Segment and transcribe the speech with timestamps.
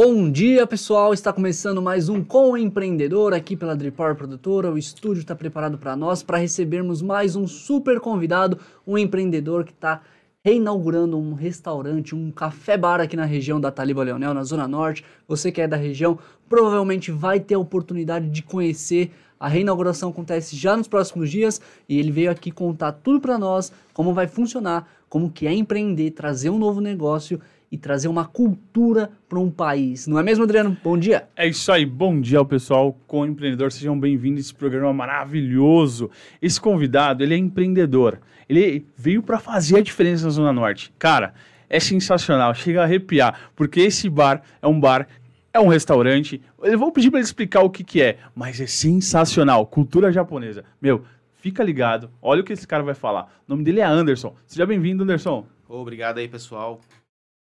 [0.00, 1.12] Bom dia, pessoal!
[1.12, 4.70] Está começando mais um Com Empreendedor aqui pela Dripar Produtora.
[4.70, 9.72] O estúdio está preparado para nós para recebermos mais um super convidado, um empreendedor que
[9.72, 10.00] está
[10.44, 15.04] reinaugurando um restaurante, um café-bar aqui na região da Taliba Leonel, na Zona Norte.
[15.26, 16.16] Você que é da região
[16.48, 19.10] provavelmente vai ter a oportunidade de conhecer.
[19.40, 23.72] A reinauguração acontece já nos próximos dias e ele veio aqui contar tudo para nós,
[23.92, 29.10] como vai funcionar, como que é empreender, trazer um novo negócio e trazer uma cultura
[29.28, 30.06] para um país.
[30.06, 30.76] Não é mesmo, Adriano?
[30.82, 31.28] Bom dia.
[31.36, 31.84] É isso aí.
[31.84, 33.70] Bom dia ao pessoal com o empreendedor.
[33.70, 36.10] Sejam bem-vindos a esse programa maravilhoso.
[36.40, 38.20] Esse convidado, ele é empreendedor.
[38.48, 40.92] Ele veio para fazer a diferença na Zona Norte.
[40.98, 41.34] Cara,
[41.68, 42.54] é sensacional.
[42.54, 45.06] Chega a arrepiar, porque esse bar é um bar
[45.52, 46.40] é um restaurante.
[46.62, 49.66] Eu vou pedir para ele explicar o que, que é, mas é sensacional.
[49.66, 50.64] Cultura japonesa.
[50.80, 51.04] Meu,
[51.36, 52.10] fica ligado.
[52.22, 53.24] Olha o que esse cara vai falar.
[53.46, 54.34] O nome dele é Anderson.
[54.46, 55.46] Seja bem-vindo, Anderson.
[55.68, 56.80] Obrigado aí, pessoal.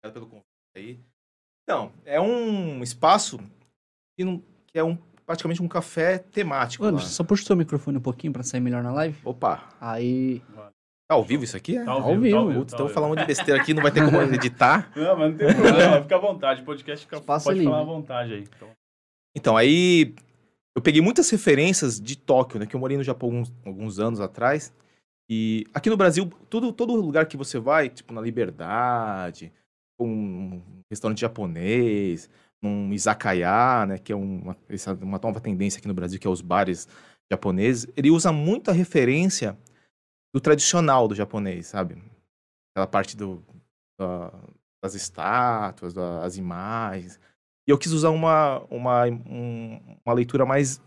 [0.06, 1.00] Obrigado pelo convite aí.
[1.64, 3.38] Então, é um espaço
[4.16, 6.84] que, não, que é um, praticamente um café temático.
[6.84, 9.18] Anderson, só puxa o seu microfone um pouquinho para sair melhor na live.
[9.24, 10.40] Opa, Aí.
[11.08, 11.76] tá ao vivo isso aqui?
[11.76, 11.84] É?
[11.84, 12.52] Tá ao vivo.
[12.54, 14.92] Putz, então falando de besteira aqui, não vai ter como editar.
[14.94, 16.02] Não, mas não tem problema.
[16.02, 16.62] Fica à vontade.
[16.62, 17.72] Podcast fica, Espaço pode livre.
[17.72, 18.42] falar à vontade aí.
[18.42, 18.68] Então,
[19.34, 20.14] Então, aí
[20.76, 22.66] eu peguei muitas referências de Tóquio, né?
[22.66, 24.72] Que eu morei no Japão alguns, alguns anos atrás.
[25.28, 29.52] E aqui no Brasil, tudo, todo lugar que você vai, tipo na Liberdade,
[30.00, 32.28] um restaurante japonês,
[32.62, 33.98] num izakaya, né?
[33.98, 34.56] Que é uma,
[35.03, 36.88] uma nova tendência aqui no Brasil, que é os bares
[37.30, 37.86] japoneses.
[37.97, 39.56] Ele usa muita referência
[40.34, 42.03] do tradicional do japonês, sabe?
[42.75, 43.42] Aquela parte do,
[43.98, 44.33] da-
[44.84, 47.19] das estátuas, das imagens.
[47.66, 50.81] E eu quis usar uma, uma, um- uma leitura mais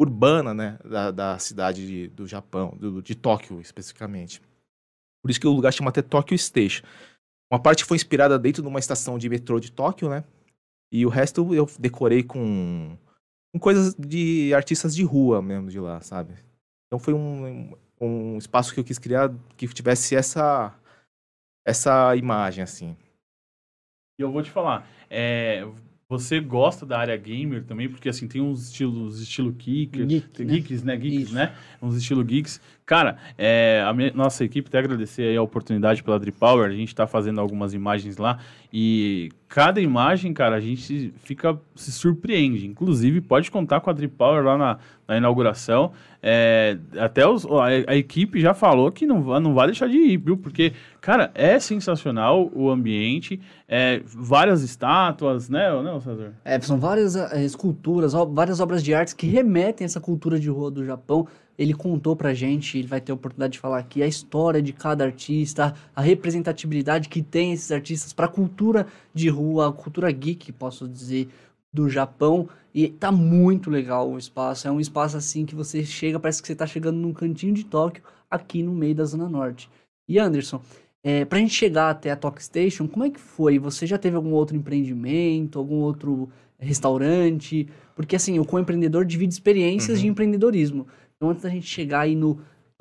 [0.00, 4.40] urbana, né, da, da cidade de- do Japão, do- de Tóquio especificamente.
[5.22, 6.84] Por isso que o lugar chama até Tóquio Station.
[7.54, 10.24] Uma parte foi inspirada dentro de uma estação de metrô de Tóquio, né?
[10.90, 12.98] E o resto eu decorei com,
[13.52, 16.34] com coisas de artistas de rua mesmo de lá, sabe?
[16.88, 20.76] Então foi um, um espaço que eu quis criar que tivesse essa
[21.64, 22.96] essa imagem assim.
[24.18, 25.64] E eu vou te falar, é,
[26.08, 30.52] você gosta da área gamer também, porque assim, tem uns estilos, estilo kicker, Geek, né?
[30.54, 30.96] geeks, né?
[30.96, 31.34] Geeks, Isso.
[31.34, 31.52] né?
[31.80, 32.60] Uns estilo geeks.
[32.86, 36.74] Cara, é, a minha- nossa equipe até agradecer aí a oportunidade pela Drip Power, a
[36.74, 38.38] gente tá fazendo algumas imagens lá
[38.72, 42.66] e cada imagem, cara, a gente fica, se surpreende.
[42.66, 45.92] Inclusive, pode contar com a Drip Power lá na, na inauguração.
[46.20, 50.16] É, até os- a, a equipe já falou que não, não vai deixar de ir,
[50.16, 50.36] viu?
[50.36, 56.32] Porque, cara, é sensacional o ambiente, é, várias estátuas, né, não, César?
[56.44, 60.50] É, são várias eh, esculturas, várias obras de arte que remetem a essa cultura de
[60.50, 61.28] rua do Japão.
[61.58, 64.72] Ele contou pra gente, ele vai ter a oportunidade de falar aqui, a história de
[64.72, 70.10] cada artista, a representatividade que tem esses artistas para a cultura de rua, a cultura
[70.10, 71.28] geek, posso dizer,
[71.72, 72.48] do Japão.
[72.74, 74.66] E tá muito legal o espaço.
[74.66, 77.64] É um espaço assim que você chega, parece que você tá chegando num cantinho de
[77.64, 79.70] Tóquio, aqui no meio da Zona Norte.
[80.08, 80.60] E Anderson,
[81.04, 83.58] é, pra gente chegar até a Tok Station, como é que foi?
[83.60, 86.28] Você já teve algum outro empreendimento, algum outro
[86.58, 87.68] restaurante?
[87.94, 90.12] Porque assim, o co-empreendedor divide experiências de Uhum.
[90.12, 90.86] empreendedorismo.
[91.24, 92.38] Então antes da gente chegar aí no,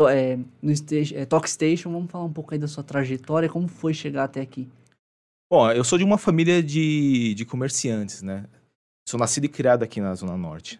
[0.09, 3.70] é, no sta- é, Tok Station, vamos falar um pouco aí da sua trajetória, como
[3.70, 4.68] foi chegar até aqui?
[5.50, 8.46] Bom, eu sou de uma família de, de comerciantes, né?
[9.08, 10.78] Sou nascido e criado aqui na Zona Norte.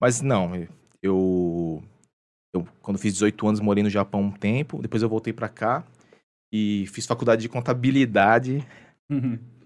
[0.00, 0.52] Mas não,
[1.00, 1.80] eu,
[2.52, 5.84] eu quando fiz 18 anos morei no Japão um tempo, depois eu voltei pra cá
[6.52, 8.66] e fiz faculdade de contabilidade.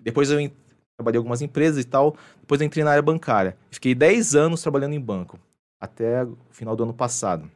[0.02, 0.50] Depois eu
[0.98, 3.56] trabalhei em algumas empresas e tal, depois eu entrei na área bancária.
[3.70, 5.38] Fiquei 10 anos trabalhando em banco,
[5.82, 7.50] até o final do ano passado.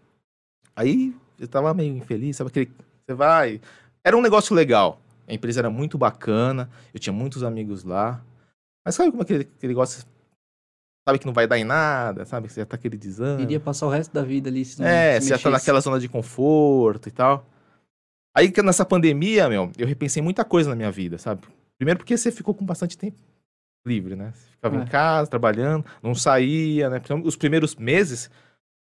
[0.74, 2.72] Aí eu tava meio infeliz, sabe aquele
[3.06, 3.60] você vai,
[4.04, 5.00] era um negócio legal.
[5.28, 8.20] A empresa era muito bacana, eu tinha muitos amigos lá.
[8.84, 10.04] Mas sabe como é aquele, aquele negócio.
[11.08, 12.48] Sabe que não vai dar em nada, sabe?
[12.48, 13.42] que Você já tá aquele desânimo.
[13.42, 15.80] Iria passar o resto da vida ali se não É, se você já tá naquela
[15.80, 17.46] zona de conforto e tal.
[18.36, 21.46] Aí que nessa pandemia, meu, eu repensei muita coisa na minha vida, sabe?
[21.78, 23.18] Primeiro porque você ficou com bastante tempo
[23.86, 24.32] livre, né?
[24.34, 24.82] Você ficava É.
[24.82, 27.00] em casa, trabalhando, não saía, né?
[27.24, 28.30] Os primeiros meses,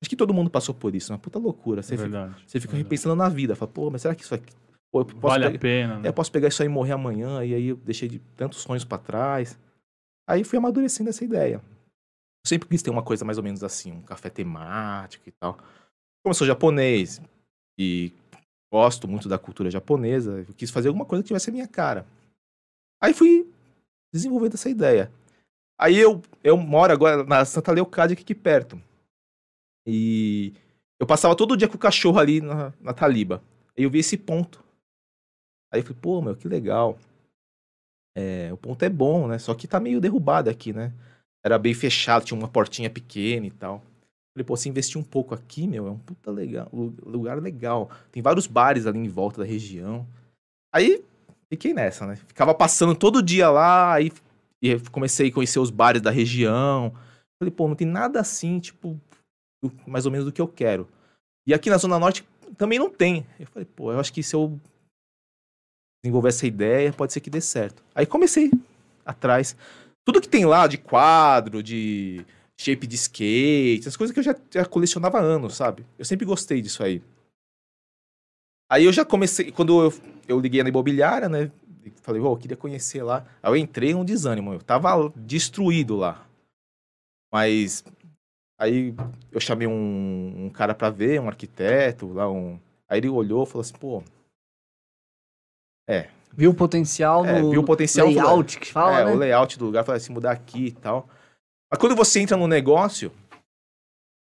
[0.02, 1.82] acho que todo mundo passou por isso, uma puta loucura.
[1.82, 2.44] Você, É fica, verdade.
[2.48, 2.84] você fica verdade.
[2.84, 4.54] repensando na vida, fala, pô, mas será que isso aqui.
[4.94, 6.10] Pô, Vale pegar- a pena, né?
[6.10, 8.84] eu posso pegar isso aí e morrer amanhã, e aí eu deixei de tantos sonhos
[8.86, 9.58] pra trás.
[10.30, 11.56] Aí fui amadurecendo essa ideia.
[11.56, 15.54] Eu sempre quis ter uma coisa mais ou menos assim, um café temático e tal.
[15.56, 17.22] Como eu sou japonês
[17.80, 18.12] e
[18.72, 22.06] gosto muito da cultura japonesa, eu quis fazer alguma coisa que tivesse a minha cara.
[23.02, 23.51] Aí fui
[24.14, 25.12] desenvolvendo essa ideia.
[25.80, 28.80] Aí eu, eu moro agora na Santa Leocádia, aqui perto.
[29.86, 30.54] E
[31.00, 33.42] eu passava todo dia com o cachorro ali na, na Taliba.
[33.78, 34.64] Aí eu vi esse ponto.
[35.72, 37.00] Aí eu falei, pô, meu, que legal.
[38.16, 39.40] É, o ponto é bom, né?
[39.40, 40.94] Só que tá meio derrubado aqui, né?
[41.44, 43.82] Era bem fechado, tinha uma portinha pequena e tal.
[44.36, 47.90] Falei, pô, se investir um pouco aqui, meu, é um puta legal, lu- lugar legal.
[48.12, 50.06] Tem vários bares ali em volta da região.
[50.74, 51.04] Aí,
[51.52, 52.16] fiquei nessa, né?
[52.16, 54.12] Ficava passando todo dia lá, aí
[54.64, 56.94] e comecei a conhecer os bares da região.
[57.42, 59.00] Falei, pô, não tem nada assim, tipo,
[59.64, 60.88] do- mais ou menos do que eu quero.
[61.48, 62.24] E aqui na Zona Norte
[62.58, 63.26] também não tem.
[63.40, 64.60] Eu falei, pô, eu acho que se eu
[66.04, 67.84] desenvolver essa ideia, pode ser que dê certo.
[67.94, 68.52] Aí comecei
[69.06, 69.56] atrás.
[70.06, 72.26] Tudo que tem lá de quadro, de
[72.60, 75.86] shape de skate, essas coisas que eu já, já colecionava há anos, sabe?
[75.98, 77.02] Eu sempre gostei disso aí.
[78.72, 79.94] Aí eu já comecei, quando eu,
[80.30, 81.52] eu liguei na imobiliária, né?
[81.98, 83.26] Falei, ô, eu queria conhecer lá.
[83.44, 86.26] Aí eu entrei um desânimo, eu tava destruído lá.
[87.30, 87.84] Mas
[88.58, 88.96] aí
[89.30, 92.58] eu chamei um, um cara pra ver, um arquiteto, lá um.
[92.88, 94.02] Aí ele olhou e falou assim, pô,
[96.34, 99.12] Viu o potencial É, no viu o potencial, layout que fala, é, né?
[99.12, 101.10] o layout do lugar, falei assim, mudar aqui e tal.
[101.70, 103.12] Mas quando você entra no negócio,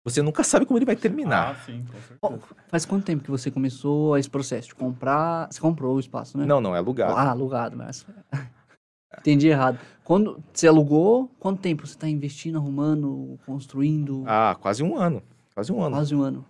[0.05, 1.51] você nunca sabe como ele vai terminar.
[1.51, 2.57] Ah, sim, com certeza.
[2.69, 5.49] Faz quanto tempo que você começou esse processo de comprar?
[5.51, 6.47] Você comprou o espaço, né?
[6.47, 7.15] Não, não, é alugado.
[7.15, 8.07] Ah, alugado, mas.
[9.19, 9.79] Entendi errado.
[10.03, 14.25] Quando você alugou, quanto tempo você está investindo, arrumando, construindo?
[14.27, 15.23] Ah, quase um ano.
[15.55, 15.97] Quase um ano.
[15.97, 16.47] Quase um ano.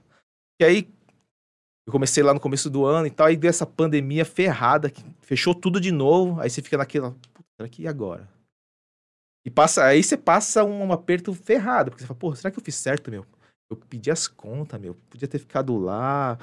[0.61, 0.89] E aí,
[1.87, 5.03] eu comecei lá no começo do ano e tal, aí deu essa pandemia ferrada, que
[5.21, 8.29] fechou tudo de novo, aí você fica naquela, puta, será que e agora?
[9.45, 12.59] E passa, aí você passa um, um aperto ferrado, porque você fala, pô, será que
[12.59, 13.27] eu fiz certo, meu?
[13.71, 16.37] Eu pedi as contas, meu, podia ter ficado lá.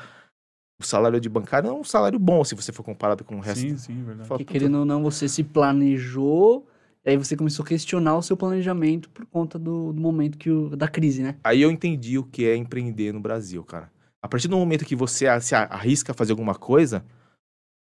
[0.79, 3.39] O salário de bancário não é um salário bom se você for comparado com o
[3.41, 3.61] resto.
[3.61, 4.29] Sim, sim, verdade.
[4.29, 6.65] Fala, Porque querendo ou não, você se planejou,
[7.03, 10.49] e aí você começou a questionar o seu planejamento por conta do, do momento que
[10.49, 11.35] o, da crise, né?
[11.43, 13.91] Aí eu entendi o que é empreender no Brasil, cara.
[14.21, 17.03] A partir do momento que você se arrisca a fazer alguma coisa,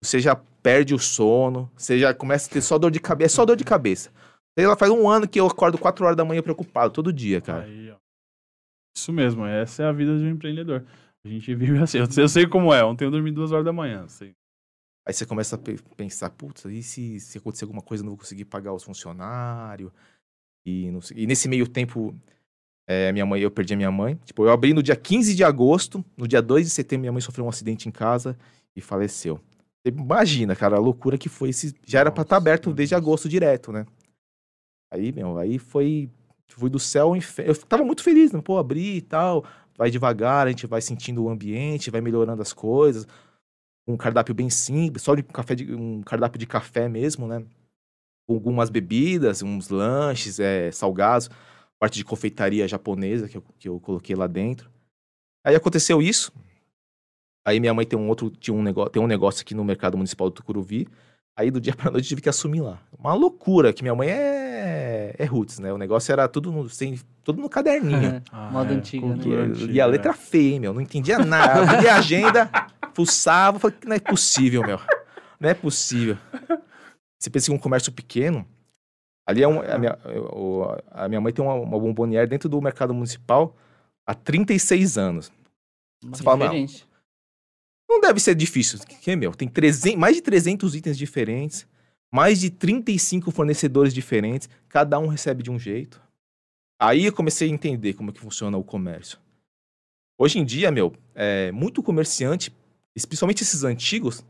[0.02, 3.36] você já perde o sono, você já começa a ter só dor de cabeça, é
[3.36, 4.10] só dor de cabeça.
[4.58, 7.40] Sei lá, faz um ano que eu acordo 4 horas da manhã preocupado, todo dia,
[7.40, 7.64] cara.
[7.64, 8.01] Aí, ó.
[8.96, 10.84] Isso mesmo, essa é a vida de um empreendedor.
[11.24, 11.98] A gente vive assim.
[11.98, 12.84] Eu sei, eu sei como é.
[12.84, 14.06] Ontem eu dormi duas horas da manhã.
[14.08, 14.34] Sei.
[15.06, 18.12] Aí você começa a pe- pensar, putz, e se, se acontecer alguma coisa eu não
[18.12, 19.90] vou conseguir pagar os funcionários?
[20.66, 22.14] E, não e nesse meio tempo,
[22.86, 24.16] é, minha mãe, eu perdi a minha mãe.
[24.24, 27.20] Tipo, eu abri no dia 15 de agosto, no dia 2 de setembro minha mãe
[27.20, 28.38] sofreu um acidente em casa
[28.76, 29.40] e faleceu.
[29.84, 31.74] Você Imagina, cara, a loucura que foi esse.
[31.86, 33.86] Já era pra estar Nossa, aberto desde agosto direto, né?
[34.92, 36.10] Aí, meu, aí foi.
[36.54, 37.52] Fui do céu ao inferno.
[37.52, 38.40] Eu tava muito feliz, né?
[38.42, 39.44] Pô, abri e tal.
[39.76, 43.06] Vai devagar, a gente vai sentindo o ambiente, vai melhorando as coisas.
[43.86, 47.44] Um cardápio bem simples, só de café de, um cardápio de café mesmo, né?
[48.28, 51.28] Com algumas bebidas, uns lanches, é, salgados,
[51.80, 54.70] parte de confeitaria japonesa que eu, que eu coloquei lá dentro.
[55.44, 56.32] Aí aconteceu isso.
[57.44, 59.96] Aí minha mãe tem um outro, tinha um negócio, tem um negócio aqui no mercado
[59.96, 60.86] municipal do Tucuruvi.
[61.36, 62.80] Aí do dia pra noite tive que assumir lá.
[62.96, 64.41] Uma loucura, que minha mãe é,
[65.18, 65.72] é roots, né?
[65.72, 68.22] O negócio era tudo no, sem, tudo no caderninho.
[68.32, 69.12] Ah, Moda antiga, né?
[69.14, 69.90] Que cultura eu antiga, lia a é.
[69.90, 70.72] letra feia, hein, meu.
[70.74, 71.70] Não entendia nada.
[71.72, 72.50] Abri a agenda,
[72.94, 74.78] fuçava, falei, não é possível, meu.
[75.40, 76.16] Não é possível.
[77.18, 78.46] Você pensa em um comércio pequeno.
[79.26, 79.98] Ali é um, a, minha,
[80.32, 83.56] o- a minha mãe tem uma, uma bomboniere dentro do mercado municipal
[84.06, 85.32] há 36 anos.
[86.02, 86.66] Uma Você fala, não.
[87.88, 88.78] Não deve ser difícil.
[88.80, 91.66] Que, meu, tem 300, mais de 300 itens diferentes,
[92.12, 96.00] mais de 35 fornecedores diferentes, cada um recebe de um jeito.
[96.78, 99.18] Aí eu comecei a entender como é que funciona o comércio.
[100.18, 102.54] Hoje em dia, meu, é, muito comerciante,
[102.94, 104.22] especialmente esses antigos,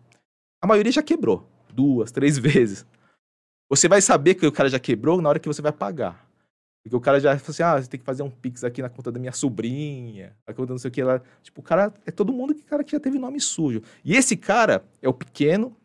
[0.63, 1.49] a maioria já quebrou.
[1.73, 2.87] Duas, três vezes.
[3.69, 6.31] Você vai saber que o cara já quebrou na hora que você vai pagar.
[6.85, 8.89] Porque o cara já falou assim, ah, você tem que fazer um pix aqui na
[8.89, 11.21] conta da minha sobrinha, a conta não sei o que lá.
[11.43, 13.83] Tipo, o cara, é todo mundo que, cara, que já teve nome sujo.
[14.05, 15.77] E esse cara é o pequeno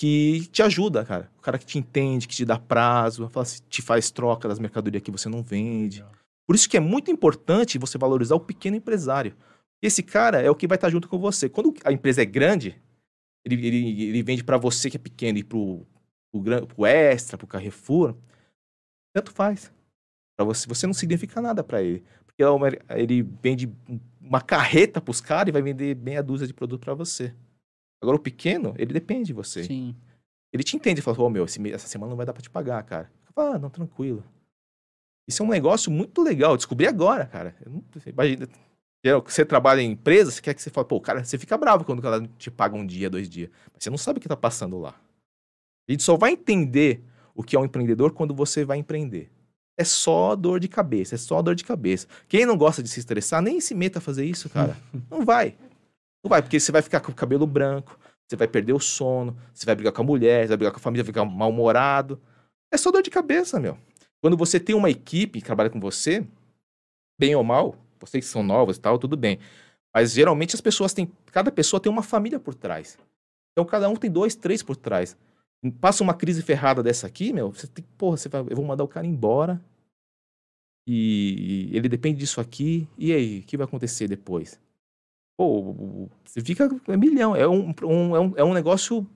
[0.00, 1.30] que te ajuda, cara.
[1.36, 5.02] O cara que te entende, que te dá prazo, assim, te faz troca das mercadorias
[5.02, 6.02] que você não vende.
[6.46, 9.36] Por isso que é muito importante você valorizar o pequeno empresário.
[9.82, 11.50] Esse cara é o que vai estar junto com você.
[11.50, 12.80] Quando a empresa é grande,
[13.44, 15.86] ele, ele, ele vende para você que é pequeno e pro,
[16.32, 18.16] pro, pro Extra, pro Carrefour,
[19.14, 19.70] tanto faz.
[20.34, 22.02] Para você, você não significa nada para ele.
[22.24, 23.70] Porque é ele vende
[24.18, 27.34] uma carreta pros caras e vai vender meia dúzia de produto para você.
[28.00, 29.64] Agora o pequeno, ele depende de você.
[29.64, 29.94] Sim.
[30.52, 32.50] Ele te entende e fala, ô meu, esse essa semana não vai dar pra te
[32.50, 33.10] pagar, cara.
[33.36, 34.24] Ah, não, tranquilo.
[35.28, 36.52] Isso é um negócio muito legal.
[36.52, 37.54] Eu descobri agora, cara.
[37.64, 38.48] Eu não, imagina,
[39.04, 41.84] geral, você trabalha em empresa, você quer que você fale, pô, cara, você fica bravo
[41.84, 43.50] quando ela te paga um dia, dois dias.
[43.72, 45.00] Mas você não sabe o que tá passando lá.
[45.88, 47.04] A gente só vai entender
[47.34, 49.30] o que é um empreendedor quando você vai empreender.
[49.78, 52.06] É só dor de cabeça, é só dor de cabeça.
[52.28, 54.76] Quem não gosta de se estressar, nem se meta a fazer isso, cara.
[55.10, 55.56] Não vai.
[56.22, 57.98] Não vai, porque você vai ficar com o cabelo branco,
[58.28, 60.78] você vai perder o sono, você vai brigar com a mulher, você vai brigar com
[60.78, 62.20] a família, vai ficar mal-humorado.
[62.72, 63.76] É só dor de cabeça, meu.
[64.20, 66.26] Quando você tem uma equipe que trabalha com você,
[67.18, 69.38] bem ou mal, vocês que são novos e tal, tudo bem.
[69.94, 71.10] Mas geralmente as pessoas têm.
[71.32, 72.98] Cada pessoa tem uma família por trás.
[73.52, 75.16] Então cada um tem dois, três por trás.
[75.80, 77.84] Passa uma crise ferrada dessa aqui, meu, você tem.
[77.98, 79.60] Porra, você vai, eu vou mandar o cara embora.
[80.86, 82.88] E, e ele depende disso aqui.
[82.96, 84.58] E aí, o que vai acontecer depois?
[85.40, 86.68] Pô, você fica.
[86.86, 87.34] É milhão.
[87.34, 89.06] É um, um, é um, é um negócio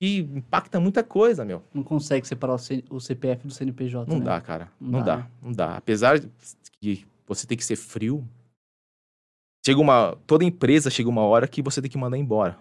[0.00, 1.60] que impacta muita coisa, meu.
[1.74, 4.24] Não consegue separar o, C- o CPF do CNPJ, Não né?
[4.26, 4.70] dá, cara.
[4.80, 5.30] Não Não, dá, dá, né?
[5.42, 5.76] não dá.
[5.76, 6.30] Apesar de
[6.80, 8.24] que você tem que ser frio,
[9.66, 10.16] chega uma.
[10.24, 12.56] Toda empresa chega uma hora que você tem que mandar embora.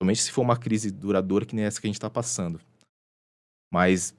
[0.00, 2.60] Somente se for uma crise duradoura que nem essa que a gente tá passando.
[3.72, 4.14] Mas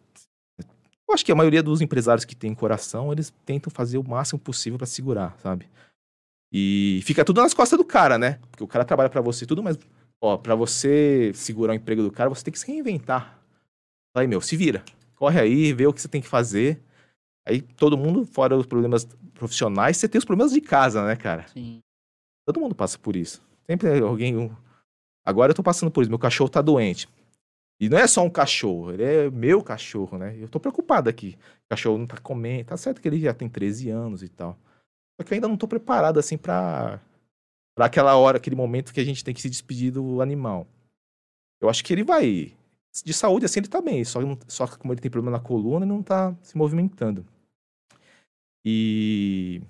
[1.08, 4.40] eu acho que a maioria dos empresários que tem coração, eles tentam fazer o máximo
[4.40, 5.70] possível pra segurar, sabe?
[6.52, 8.40] E fica tudo nas costas do cara, né?
[8.50, 9.80] Porque o cara trabalha pra você e tudo, mas
[10.20, 13.40] ó, para você segurar o emprego do cara, você tem que se reinventar.
[14.16, 14.84] Aí, meu, se vira.
[15.16, 16.82] Corre aí, vê o que você tem que fazer.
[17.48, 21.48] Aí todo mundo, fora os problemas profissionais, você tem os problemas de casa, né, cara?
[21.48, 21.80] Sim.
[22.46, 23.42] Todo mundo passa por isso.
[23.66, 24.52] Sempre é alguém.
[25.26, 26.10] Agora eu tô passando por isso.
[26.10, 27.08] Meu cachorro tá doente.
[27.80, 30.38] E não é só um cachorro, ele é meu cachorro, né?
[30.40, 31.36] Eu tô preocupado aqui.
[31.66, 32.66] O cachorro não tá comendo.
[32.66, 34.56] Tá certo que ele já tem 13 anos e tal.
[35.22, 37.00] Só que eu ainda não tô preparado, assim, pra,
[37.76, 40.66] pra aquela hora, aquele momento que a gente tem que se despedir do animal.
[41.62, 42.54] Eu acho que ele vai.
[43.06, 44.04] De saúde, assim, ele tá bem.
[44.04, 47.24] Só, só que como ele tem problema na coluna, ele não tá se movimentando.
[48.66, 49.62] E.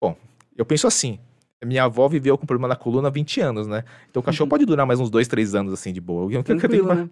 [0.00, 0.16] Bom,
[0.56, 1.18] eu penso assim.
[1.64, 3.84] Minha avó viveu com problema na coluna há 20 anos, né?
[4.08, 6.22] Então o cachorro pode durar mais uns 2, 3 anos, assim, de boa.
[6.24, 7.10] Eu, eu, Tranquilo, eu, né?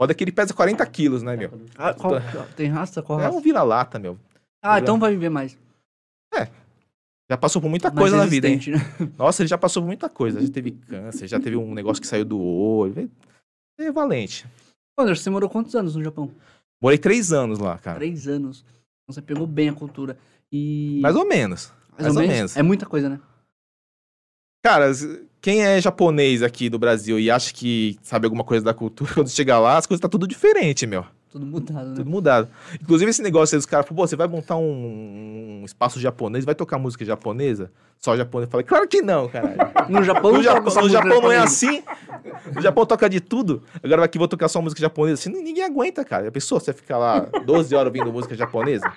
[0.00, 1.50] Foda que ele pesa 40 quilos, né, meu?
[1.74, 2.20] Ah, qual-
[2.54, 3.02] tem raça?
[3.02, 3.36] Qual É raça?
[3.36, 4.18] um vira-lata, meu.
[4.62, 5.58] Ah, então vai viver mais.
[7.28, 8.60] Já passou por muita Mais coisa na vida, hein?
[8.68, 9.12] né?
[9.18, 10.40] Nossa, ele já passou por muita coisa.
[10.40, 13.10] Já teve câncer, já teve um negócio que saiu do olho.
[13.78, 14.46] É valente.
[14.98, 16.30] Anderson, você morou quantos anos no Japão?
[16.80, 17.98] Morei três anos lá, cara.
[17.98, 18.64] Três anos.
[18.68, 20.16] Então você pegou bem a cultura.
[20.52, 21.00] E.
[21.02, 21.72] Mais ou menos.
[21.98, 22.56] mais ou menos.
[22.56, 23.20] É muita coisa, né?
[24.64, 24.90] Cara,
[25.40, 29.28] quem é japonês aqui do Brasil e acha que sabe alguma coisa da cultura, quando
[29.28, 31.06] chega lá, as coisas tá tudo diferente, meu.
[31.36, 31.94] Tudo mudado, né?
[31.96, 32.48] Tudo mudado.
[32.80, 36.54] Inclusive esse negócio aí dos caras, pô, você vai montar um, um espaço japonês, vai
[36.54, 37.70] tocar música japonesa?
[37.98, 38.46] Só japonês.
[38.48, 39.56] Eu falei, claro que não, caralho.
[39.90, 41.82] No Japão, No não Japão, no Japão não é assim.
[42.54, 43.62] No Japão toca de tudo.
[43.82, 45.20] Agora aqui vou tocar só música japonesa.
[45.20, 46.26] Assim, ninguém aguenta, cara.
[46.28, 48.90] A pessoa, você fica lá 12 horas ouvindo música japonesa?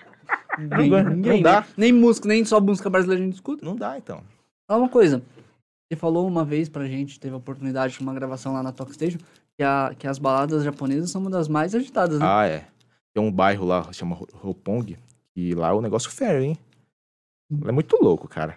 [0.58, 1.62] Ninguém, Não ninguém, dá.
[1.62, 1.68] né?
[1.78, 3.66] Nem música, nem só música brasileira a gente escuta.
[3.66, 4.22] Não dá, então.
[4.68, 5.22] Fala uma coisa.
[5.92, 8.94] Você falou uma vez pra gente, teve a oportunidade de uma gravação lá na Talk
[8.94, 9.18] Station,
[9.60, 12.26] que, a, que as baladas japonesas são uma das mais agitadas, né?
[12.26, 12.66] Ah, é.
[13.14, 14.98] Tem um bairro lá, chama Ro- Roppongi,
[15.36, 16.58] e lá o negócio fere, hein?
[17.66, 18.56] É muito louco, cara.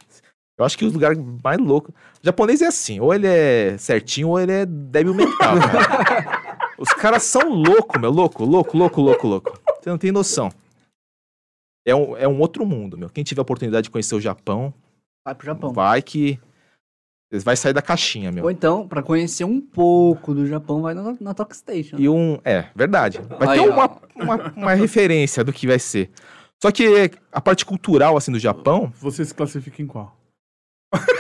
[0.56, 1.92] Eu acho que os lugares mais loucos...
[1.92, 6.62] O japonês é assim, ou ele é certinho, ou ele é débil mental, cara.
[6.78, 8.10] Os caras são loucos, meu.
[8.10, 9.60] Louco, louco, louco, louco, louco.
[9.80, 10.52] Você não tem noção.
[11.84, 13.08] É um, é um outro mundo, meu.
[13.10, 14.72] Quem tiver a oportunidade de conhecer o Japão,
[15.24, 15.72] Vai pro Japão.
[15.72, 16.38] vai que...
[17.44, 18.44] Vai sair da caixinha, meu.
[18.44, 21.96] Ou então, pra conhecer um pouco do Japão, vai na, na Talk Station.
[21.98, 22.38] E um.
[22.44, 23.20] É, verdade.
[23.38, 26.10] Vai Aí, ter uma, uma, uma referência do que vai ser.
[26.60, 28.92] Só que a parte cultural, assim, do Japão.
[29.00, 30.14] Você se classifica em qual?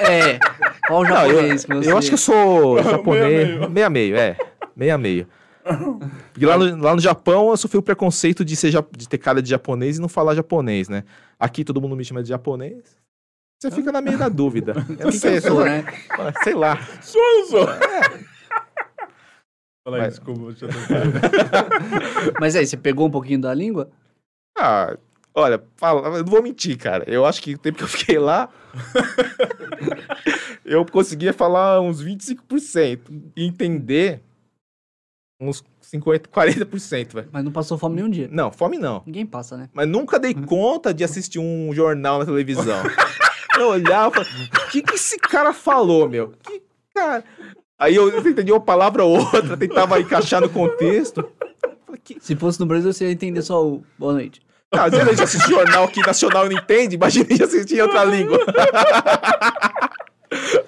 [0.00, 0.38] É.
[0.86, 1.90] Qual o Não, eu, japonês que você...
[1.90, 3.48] eu acho que eu sou japonês.
[3.48, 3.70] meio.
[3.70, 4.36] Meia meio, é.
[4.76, 5.26] Meia meio.
[6.32, 9.40] Porque lá no, lá no Japão eu sofri o preconceito de, ser, de ter cara
[9.40, 11.04] de japonês e não falar japonês, né?
[11.38, 12.96] Aqui todo mundo me chama de japonês.
[13.62, 14.74] Você fica na meio da dúvida.
[14.98, 15.84] Eu não sei, sou, né?
[16.42, 16.76] sei lá.
[17.00, 17.70] Sou eu, sou.
[17.70, 18.00] É.
[19.84, 20.08] Fala aí, Vai.
[20.08, 20.52] desculpa.
[20.52, 20.70] Deixa eu...
[22.40, 23.88] Mas aí, você pegou um pouquinho da língua?
[24.58, 24.96] Ah,
[25.32, 27.04] olha, fala, eu não vou mentir, cara.
[27.06, 28.48] Eu acho que o tempo que eu fiquei lá,
[30.66, 32.98] eu conseguia falar uns 25%
[33.36, 34.22] e entender
[35.40, 37.28] uns 50, 40%, velho.
[37.30, 38.28] Mas não passou fome nenhum dia.
[38.30, 39.04] Não, fome não.
[39.06, 39.68] Ninguém passa, né?
[39.72, 42.82] Mas nunca dei conta de assistir um jornal na televisão.
[43.58, 46.32] Eu olhava, o que, que esse cara falou, meu?
[46.42, 46.62] Que
[46.94, 47.22] cara.
[47.78, 51.28] Aí eu entendi uma palavra ou outra, tentava encaixar no contexto.
[52.04, 54.40] Que Se fosse no Brasil, você ia entender só o boa noite.
[54.72, 57.42] Ah, Às vezes a gente assiste jornal aqui nacional e não entende, imagina a gente
[57.44, 58.38] assistir em outra língua.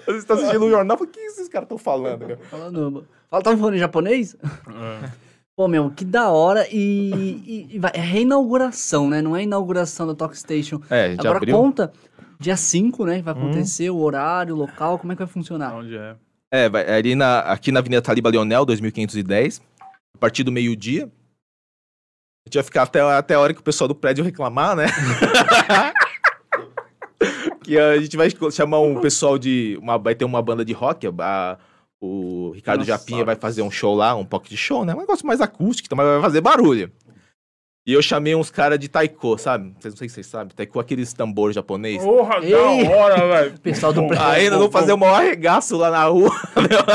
[0.06, 2.36] Você está assistindo um jornal, o que esses caras estão falando, meu?
[2.50, 3.06] Falando.
[3.30, 4.36] Fala, tava falando em japonês?
[4.68, 5.08] É.
[5.56, 6.66] Pô, meu, que da hora.
[6.70, 7.10] E,
[7.46, 9.22] e- e vai- é reinauguração, né?
[9.22, 10.80] Não é inauguração da Talk Station.
[10.90, 11.56] É, já Agora abriu.
[11.56, 11.92] conta.
[12.40, 13.22] Dia 5, né?
[13.22, 13.38] Vai Hum.
[13.38, 15.74] acontecer o horário, o local, como é que vai funcionar?
[15.74, 16.16] Onde é?
[16.52, 19.60] É, vai, é ali na, aqui na Avenida Taliba Leonel, 2510,
[20.14, 21.04] a partir do meio-dia.
[21.04, 24.86] A gente vai ficar até, até a hora que o pessoal do prédio reclamar, né?
[27.64, 29.78] que a gente vai chamar um pessoal de.
[29.80, 31.58] Uma, vai ter uma banda de rock, a-
[32.00, 33.02] o Ricardo Dinossauros.
[33.06, 34.94] Japinha vai fazer um show lá, um pocket show, né?
[34.94, 36.92] Um negócio mais acústico, então, mas vai fazer barulho.
[37.86, 39.74] E eu chamei uns caras de taiko, sabe?
[39.78, 40.54] Vocês não sei se vocês sabem.
[40.56, 42.02] Taiko, aqueles tambor japonês.
[42.02, 42.50] Porra, Ei!
[42.50, 43.58] da hora, velho.
[43.60, 46.30] Pessoal do pré- Ainda não fazer o maior arregaço lá na rua.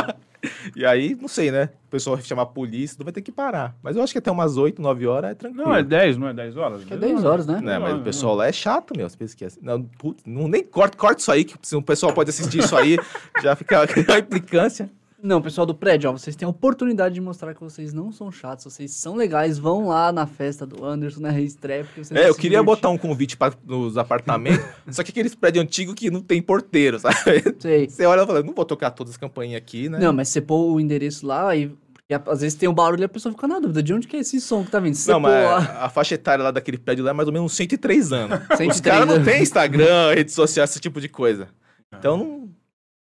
[0.75, 1.69] e aí, não sei, né?
[1.86, 3.75] O pessoal vai chamar a polícia, não vai ter que parar.
[3.84, 5.65] Mas eu acho que até umas 8, 9 horas é tranquilo.
[5.67, 6.81] Não, é 10, não é 10 horas?
[6.89, 7.62] É 10 horas, né?
[7.62, 9.08] Né, mas o pessoal lá é chato, meu.
[9.08, 9.60] Você pensa que é assim.
[9.62, 12.75] Não, putz, não, nem corta, corta isso aí, que se o pessoal pode assistir isso
[12.75, 12.98] aí,
[13.43, 14.89] já fica a implicância.
[15.21, 18.31] Não, pessoal do prédio, ó, vocês têm a oportunidade de mostrar que vocês não são
[18.31, 22.29] chatos, vocês são legais, vão lá na festa do Anderson, na reestreia, porque vocês É,
[22.29, 22.65] eu queria divertir.
[22.65, 26.97] botar um convite para os apartamentos, só que aqueles prédios antigos que não tem porteiro,
[26.99, 27.15] sabe?
[27.59, 27.89] Sei.
[27.89, 29.99] Você olha e fala, não vou tocar todas as campainhas aqui, né?
[29.99, 31.67] Não, mas você pôr o endereço lá e...
[31.93, 34.07] Porque a- às vezes tem um barulho e a pessoa fica na dúvida, de onde
[34.07, 34.95] que é esse som que tá vindo?
[34.95, 35.83] Se Não, mas lá...
[35.85, 38.39] a faixa etária lá daquele prédio lá é mais ou menos uns 103 anos.
[38.57, 39.27] 103 Os caras não anos.
[39.27, 41.49] têm Instagram, rede social, esse tipo de coisa.
[41.93, 42.49] Então, não...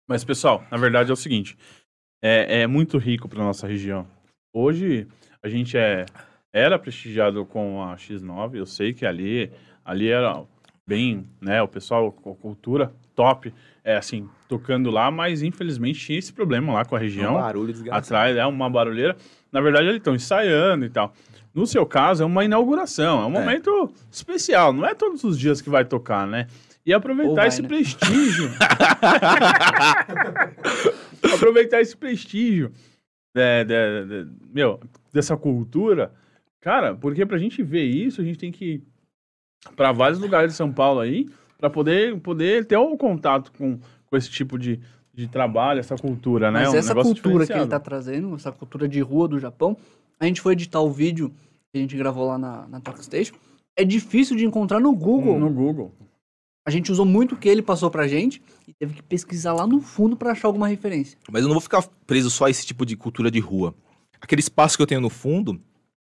[0.08, 1.58] Mas, pessoal, na verdade é o seguinte:
[2.22, 4.06] é, é muito rico para nossa região.
[4.54, 5.08] Hoje,
[5.44, 6.06] a gente é,
[6.54, 9.52] era prestigiado com a X9, eu sei que ali,
[9.86, 10.42] ali era
[10.88, 16.34] bem, né, o pessoal, com cultura top, é assim, tocando lá, mas infelizmente tinha esse
[16.34, 17.34] problema lá com a é um região.
[17.36, 18.06] barulho desgraçado.
[18.06, 19.16] atrás, é uma barulheira.
[19.52, 21.14] Na verdade, eles estão ensaiando e tal.
[21.54, 23.40] No seu caso, é uma inauguração, é um É.
[23.40, 24.72] momento especial.
[24.74, 26.48] Não é todos os dias que vai tocar, né?
[26.86, 27.68] E aproveitar vai, esse né?
[27.68, 28.50] prestígio.
[31.42, 32.72] aproveitar esse prestígio
[33.36, 34.80] é, de- de- meu,
[35.14, 36.12] dessa cultura.
[36.62, 38.84] Cara, porque pra gente ver isso, a gente tem que ir
[39.76, 44.18] pra vários lugares de São Paulo aí, pra poder, poder ter o contato com, com
[44.18, 44.80] esse tipo de,
[45.14, 46.60] de trabalho, essa cultura, né?
[46.62, 49.76] Mas Um essa cultura que ele tá trazendo, essa cultura de rua do Japão,
[50.20, 51.30] a gente foi editar o vídeo
[51.72, 53.34] que a gente gravou lá na, na Talk Station,
[53.78, 55.40] é difícil de encontrar no Google.
[55.40, 55.94] No Google.
[56.66, 59.66] A gente usou muito o que ele passou pra gente e teve que pesquisar lá
[59.66, 61.18] no fundo pra achar alguma referência.
[61.32, 63.74] Mas eu não vou ficar preso só a esse tipo de cultura de rua.
[64.20, 65.60] Aquele espaço que eu tenho no fundo,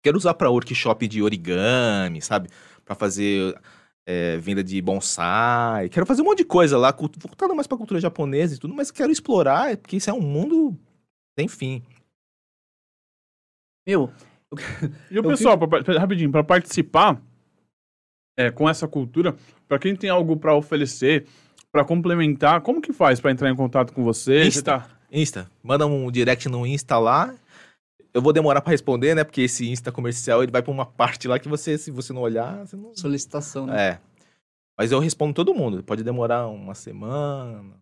[0.03, 2.49] quero usar para workshop de origami, sabe?
[2.85, 3.59] Para fazer
[4.07, 5.89] é, venda de bonsai.
[5.89, 8.91] Quero fazer um monte de coisa lá, voltado mais pra cultura japonesa e tudo, mas
[8.91, 10.77] quero explorar, porque isso é um mundo
[11.39, 11.81] sem fim.
[13.87, 14.11] Meu,
[15.11, 17.19] E o Eu pessoal, pra- pra- rapidinho, para participar
[18.37, 19.35] é, com essa cultura,
[19.67, 21.25] para quem tem algo para oferecer,
[21.71, 24.39] para complementar, como que faz para entrar em contato com você?
[24.43, 24.63] Você Insta.
[24.63, 27.33] tá- Insta, manda um direct no Insta lá.
[28.13, 29.23] Eu vou demorar pra responder, né?
[29.23, 32.21] Porque esse Insta comercial, ele vai pra uma parte lá que você, se você não
[32.21, 32.95] olhar, você não...
[32.95, 33.89] solicitação, né?
[33.91, 33.99] É.
[34.77, 35.83] Mas eu respondo todo mundo.
[35.83, 37.77] Pode demorar uma semana,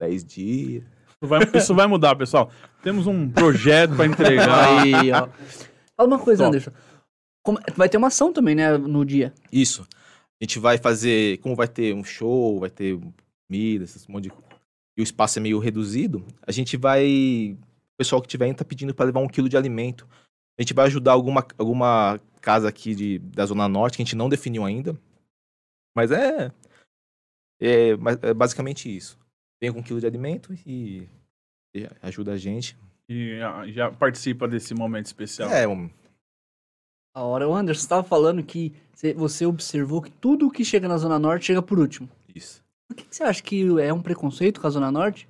[0.00, 0.82] dez dias.
[0.84, 2.50] Isso vai, isso vai mudar, pessoal.
[2.82, 4.78] Temos um projeto para entregar.
[4.82, 5.28] Aí, ó.
[5.96, 6.48] Fala uma coisa, Top.
[6.56, 6.72] Anderson.
[7.42, 9.32] Como- vai ter uma ação também, né, no dia.
[9.52, 9.86] Isso.
[10.40, 11.38] A gente vai fazer.
[11.38, 12.98] Como vai ter um show, vai ter
[13.48, 14.32] comida, esse monte de.
[14.96, 17.56] E o espaço é meio reduzido, a gente vai.
[17.94, 20.06] O pessoal que tiver indo tá pedindo para levar um quilo de alimento.
[20.58, 24.16] A gente vai ajudar alguma, alguma casa aqui de, da Zona Norte, que a gente
[24.16, 24.98] não definiu ainda.
[25.94, 26.50] Mas é.
[27.60, 27.90] É,
[28.22, 29.18] é basicamente isso.
[29.60, 31.08] Vem com um quilo de alimento e,
[31.74, 32.76] e ajuda a gente.
[33.08, 35.50] E ah, já participa desse momento especial.
[35.50, 35.88] É, um,
[37.16, 40.98] A hora, o Anderson estava falando que cê- você observou que tudo que chega na
[40.98, 42.06] Zona Norte chega por último.
[42.34, 42.62] isso.
[42.86, 45.26] Por que, que você acha que é um preconceito com a Zona Norte?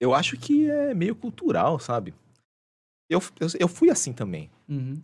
[0.00, 2.14] Eu acho que é meio cultural, sabe?
[3.10, 4.48] Eu, eu, eu fui assim também.
[4.68, 5.02] Uhum.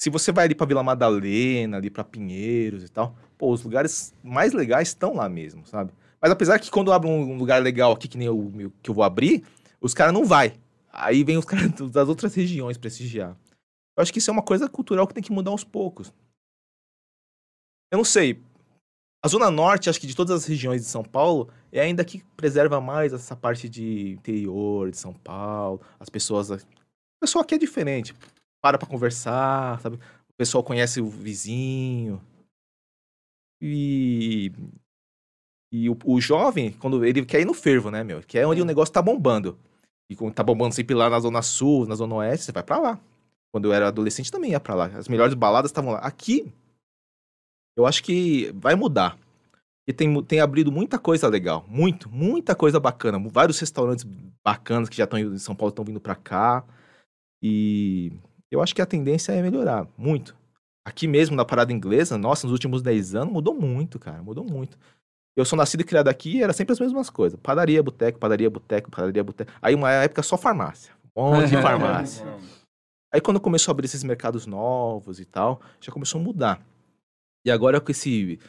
[0.00, 4.14] Se você vai ali pra Vila Madalena, ali pra Pinheiros e tal, pô, os lugares
[4.24, 5.92] mais legais estão lá mesmo, sabe?
[6.20, 9.04] Mas apesar que quando abre um lugar legal aqui, que nem o que eu vou
[9.04, 9.44] abrir,
[9.78, 10.54] os caras não vai.
[10.90, 13.36] Aí vem os caras das outras regiões prestigiar.
[13.96, 16.12] Eu acho que isso é uma coisa cultural que tem que mudar aos poucos.
[17.90, 18.42] Eu não sei.
[19.24, 22.22] A Zona Norte, acho que de todas as regiões de São Paulo, é ainda que
[22.36, 25.80] preserva mais essa parte de interior de São Paulo.
[25.98, 26.50] As pessoas.
[26.50, 26.58] O
[27.20, 28.14] pessoal aqui é diferente.
[28.60, 29.96] Para pra conversar, sabe?
[29.96, 32.20] O pessoal conhece o vizinho.
[33.62, 34.52] E.
[35.72, 38.22] E o, o jovem, quando ele quer ir no fervo, né, meu?
[38.22, 39.58] Que é onde o negócio tá bombando.
[40.10, 42.78] E quando tá bombando sempre lá na Zona Sul, na Zona Oeste, você vai pra
[42.78, 43.00] lá.
[43.54, 44.86] Quando eu era adolescente também ia pra lá.
[44.86, 46.00] As melhores baladas estavam lá.
[46.00, 46.52] Aqui,
[47.78, 49.16] eu acho que vai mudar.
[49.86, 51.64] E tem, tem abrido muita coisa legal.
[51.68, 53.16] Muito, muita coisa bacana.
[53.30, 54.04] Vários restaurantes
[54.44, 56.64] bacanas que já estão em São Paulo estão vindo pra cá.
[57.40, 58.10] E
[58.50, 59.86] eu acho que a tendência é melhorar.
[59.96, 60.36] Muito.
[60.84, 64.20] Aqui mesmo, na parada inglesa, nossa, nos últimos 10 anos mudou muito, cara.
[64.20, 64.76] Mudou muito.
[65.36, 67.38] Eu sou nascido e criado aqui e era sempre as mesmas coisas.
[67.40, 69.52] Padaria, boteco, padaria, boteco, padaria, boteco.
[69.62, 70.92] Aí uma época só farmácia.
[71.14, 72.26] Um monte de farmácia.
[73.14, 76.60] Aí quando começou a abrir esses mercados novos e tal, já começou a mudar.
[77.46, 78.40] E agora com esse,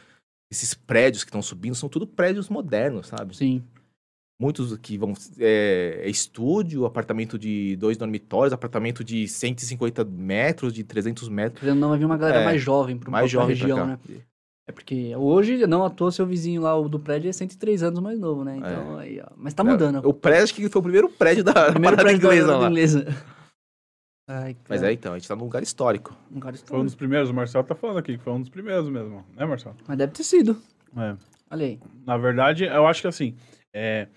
[0.50, 3.36] esses prédios que estão subindo, são tudo prédios modernos, sabe?
[3.36, 3.62] Sim.
[4.40, 5.14] Muitos que vão.
[5.38, 11.74] É, é estúdio, apartamento de dois dormitórios, apartamento de 150 metros, de 300 metros.
[11.76, 13.98] Não, vai vir uma galera É, mais jovem Mais pra jovem região, né?
[14.68, 18.00] É porque hoje, não à toa, seu vizinho lá, o do prédio, é 103 anos
[18.00, 18.56] mais novo, né?
[18.56, 19.30] Então, aí, ó.
[19.36, 20.04] Mas tá mudando.
[20.04, 22.34] É, O prédio, acho que foi o primeiro prédio da, da Primeiro parada prédio da
[22.34, 22.68] inglesa da lá.
[22.68, 23.06] inglesa.
[24.28, 26.16] Ai, Mas é, então, a gente tá num lugar histórico.
[26.32, 26.84] um cara Foi um histórico.
[26.84, 29.76] dos primeiros, o Marcelo tá falando aqui que foi um dos primeiros mesmo, né, Marcelo?
[29.86, 30.60] Mas deve ter sido.
[30.96, 31.16] É.
[31.50, 31.80] Olha aí.
[32.04, 33.36] Na verdade, eu acho que assim,
[33.72, 34.08] é,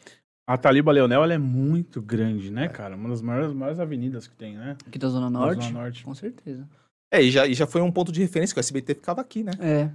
[0.48, 2.96] a Taliba Leonel ela é muito grande, né, cara?
[2.96, 4.76] Uma das maiores, maiores avenidas que tem, né?
[4.88, 5.68] Aqui da Zona Na Norte.
[5.68, 6.04] Zona Norte.
[6.04, 6.68] Com certeza.
[7.12, 9.44] É, e já, e já foi um ponto de referência que o SBT ficava aqui,
[9.44, 9.52] né?
[9.60, 9.92] É.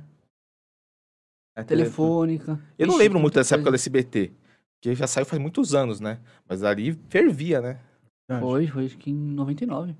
[1.56, 2.60] É, Telefônica.
[2.78, 3.82] Eu não Ixi, lembro muito dessa época do coisa.
[3.82, 4.32] SBT.
[4.76, 6.20] Porque já saiu faz muitos anos, né?
[6.48, 7.80] Mas ali fervia, né?
[8.40, 9.94] Foi, foi acho que em 99.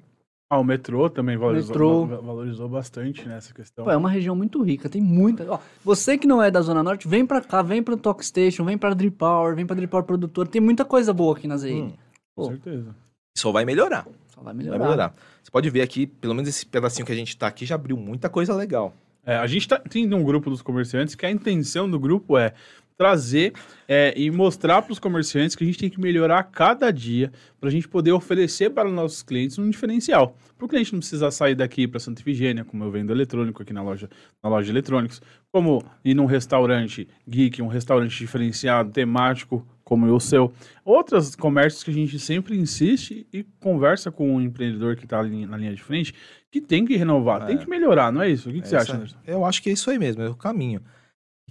[0.51, 2.07] Ah, o metrô também valorizou, Metrô.
[2.07, 3.85] va- valorizou bastante nessa questão.
[3.85, 5.45] Pô, é uma região muito rica, tem muita.
[5.51, 8.65] Ó, você que não é da Zona Norte, vem pra cá, vem pra Talk Station,
[8.65, 10.47] vem pra Drip Power, vem pra Drip Power Produtor.
[10.47, 11.83] Tem muita coisa boa aqui na ZN.
[11.83, 11.93] Hum,
[12.37, 12.95] Com certeza.
[13.37, 14.07] só vai melhorar.
[14.29, 14.79] Só vai Vai melhorar.
[14.85, 15.15] melhorar.
[15.43, 17.97] Você pode ver aqui, pelo menos esse pedacinho que a gente tá aqui já abriu
[17.97, 18.95] muita coisa legal.
[19.27, 22.53] É, a gente tá, tem um grupo dos comerciantes que a intenção do grupo é
[22.97, 23.53] trazer
[23.89, 27.69] é, e mostrar para os comerciantes que a gente tem que melhorar cada dia para
[27.69, 30.37] a gente poder oferecer para os nossos clientes um diferencial.
[30.57, 33.73] Para o cliente não precisar sair daqui para Santa Ifigênia, como eu vendo eletrônico aqui
[33.73, 34.09] na loja,
[34.43, 40.21] na loja de eletrônicos, como ir num restaurante geek, um restaurante diferenciado, temático, como o
[40.21, 40.53] seu.
[40.85, 45.45] Outros comércios que a gente sempre insiste e conversa com o empreendedor que está ali
[45.47, 46.15] na linha de frente,
[46.51, 48.49] que tem que renovar, tem que melhorar, não é isso?
[48.49, 49.17] O que, que você É acha, Anderson?
[49.27, 50.81] Eu acho que é isso aí mesmo, é o caminho.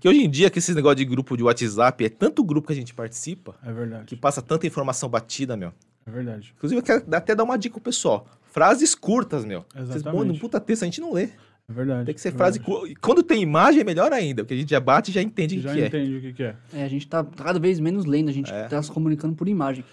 [0.03, 2.73] Porque hoje em dia, que esse negócio de grupo de WhatsApp, é tanto grupo que
[2.73, 4.03] a gente participa, É verdade.
[4.03, 5.71] que passa tanta informação batida, meu.
[6.05, 6.53] É verdade.
[6.57, 8.27] Inclusive, eu quero até dar uma dica pro pessoal.
[8.51, 9.63] Frases curtas, meu.
[9.73, 10.19] Vocês Exatamente.
[10.19, 11.29] mandam um puta texto, a gente não lê.
[11.69, 12.05] É verdade.
[12.07, 12.89] Tem que ser é frase curta.
[12.89, 15.59] E quando tem imagem, é melhor ainda, porque a gente já bate e já entende
[15.59, 15.87] o que Já que é.
[15.87, 16.55] entende o que, que é.
[16.73, 18.67] É, a gente tá cada vez menos lendo, a gente É.
[18.67, 19.85] tá se comunicando por imagem.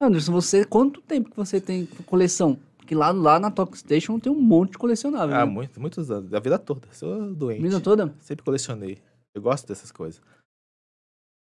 [0.00, 2.58] Anderson, você, quanto tempo que você tem coleção?
[2.76, 5.36] Porque lá, lá na Talk Station tem um monte de colecionável.
[5.36, 5.52] Ah, né?
[5.52, 6.28] muito, muitos anos.
[6.28, 6.88] Da vida toda.
[6.90, 7.62] Sou doente.
[7.62, 8.12] Vida toda?
[8.18, 8.98] Sempre colecionei.
[9.34, 10.20] Eu gosto dessas coisas.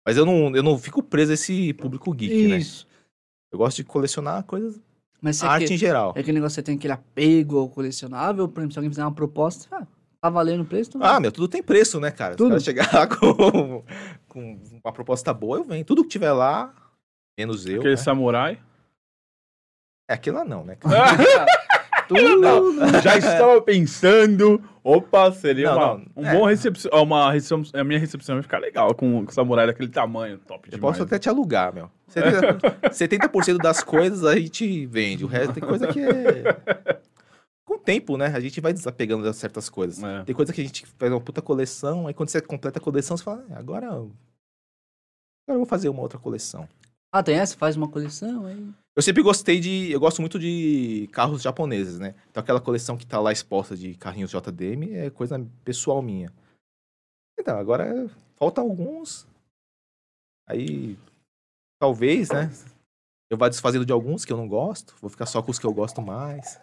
[0.06, 2.58] Mas eu não, eu não fico preso a esse público geek, né?
[2.58, 2.86] Isso.
[3.52, 4.80] Eu gosto de colecionar coisas,
[5.20, 6.12] Mas você arte quer- em geral.
[6.16, 9.12] É aquele negócio, você tem aquele apego ao colecionável, por exemplo, se alguém fizer uma
[9.14, 9.86] proposta, ah,
[10.20, 12.36] tá valendo o preço, então Ah, meu, tudo tem preço, né, cara?
[12.36, 12.58] Tudo.
[12.60, 13.84] Se o cara chegar com,
[14.28, 15.84] com uma proposta boa, eu venho.
[15.84, 16.74] Tudo que tiver lá,
[17.38, 17.80] menos eu.
[17.80, 18.02] Aquele né?
[18.02, 18.62] samurai.
[20.08, 20.76] É aquilo lá não, né?
[22.14, 23.00] tudo.
[23.02, 24.62] Já estava pensando.
[24.82, 26.34] Opa, seria Não, uma, não, um é.
[26.34, 26.90] bom recepção.
[27.02, 27.80] Uma recepção.
[27.80, 30.38] A minha recepção vai ficar legal com, com o samurai daquele tamanho.
[30.38, 30.80] Top Eu demais.
[30.96, 31.90] posso até te alugar, meu.
[32.10, 35.24] 70%, 70% das coisas a gente vende.
[35.24, 37.00] O resto tem coisa que é.
[37.64, 38.26] Com o tempo, né?
[38.34, 40.02] A gente vai desapegando de certas coisas.
[40.02, 40.24] É.
[40.24, 43.16] Tem coisa que a gente faz uma puta coleção, aí quando você completa a coleção,
[43.16, 43.86] você fala, "Ah, agora.
[43.86, 44.10] Agora
[45.48, 46.68] eu vou fazer uma outra coleção.
[47.12, 47.56] Ah, tem essa?
[47.56, 48.72] Faz uma coleção aí.
[48.96, 49.90] Eu sempre gostei de.
[49.90, 52.14] Eu gosto muito de carros japoneses, né?
[52.30, 56.32] Então aquela coleção que tá lá exposta de carrinhos JDM é coisa pessoal minha.
[57.38, 59.26] Então, agora falta alguns.
[60.48, 60.96] Aí.
[61.80, 62.50] Talvez, né?
[63.30, 64.94] Eu vá desfazendo de alguns que eu não gosto.
[65.00, 66.60] Vou ficar só com os que eu gosto mais.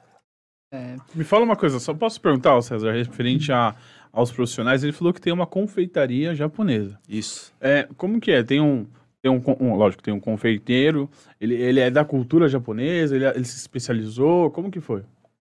[0.72, 3.74] É, Me fala uma coisa, só posso perguntar ao César, referente a,
[4.12, 7.00] aos profissionais, ele falou que tem uma confeitaria japonesa.
[7.08, 7.54] Isso.
[7.62, 8.44] É, como que é?
[8.44, 8.86] Tem um.
[9.28, 11.10] Tem um, um- lógico, tem um confeiteiro,
[11.40, 15.04] ele, ele é da cultura japonesa, ele, ele se especializou, como que foi?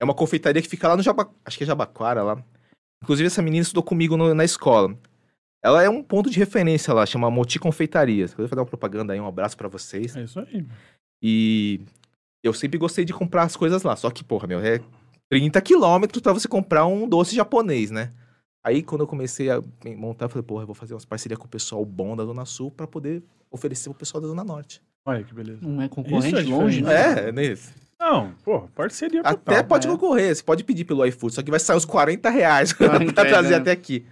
[0.01, 1.29] É uma confeitaria que fica lá no Jaba...
[1.45, 2.43] Acho que é Jabaquara lá.
[3.03, 4.97] Inclusive, essa menina estudou comigo no- na escola.
[5.63, 8.32] Ela é um ponto de referência lá, chama Moti Confeitarias.
[8.32, 10.15] Eu vou fazer uma propaganda aí, um abraço pra vocês.
[10.15, 10.65] É isso aí.
[11.21, 11.82] E
[12.43, 13.95] eu sempre gostei de comprar as coisas lá.
[13.95, 14.79] Só que, porra, meu, é
[15.29, 18.10] 30 quilômetros pra você comprar um doce japonês, né?
[18.65, 19.62] Aí, quando eu comecei a
[19.97, 22.45] montar, eu falei, porra, eu vou fazer umas parcerias com o pessoal bom da Zona
[22.45, 24.81] Sul pra poder oferecer pro pessoal da Zona Norte.
[25.05, 25.59] Olha que beleza.
[25.62, 26.93] não é concorrente Isso é longe, né?
[27.25, 27.73] É, é nesse.
[27.99, 29.33] Não, pô, parceria total.
[29.33, 29.91] Até pode é.
[29.91, 33.25] concorrer, você pode pedir pelo iFood, só que vai sair uns 40 reais 40, pra
[33.27, 33.55] trazer né?
[33.57, 34.05] até aqui.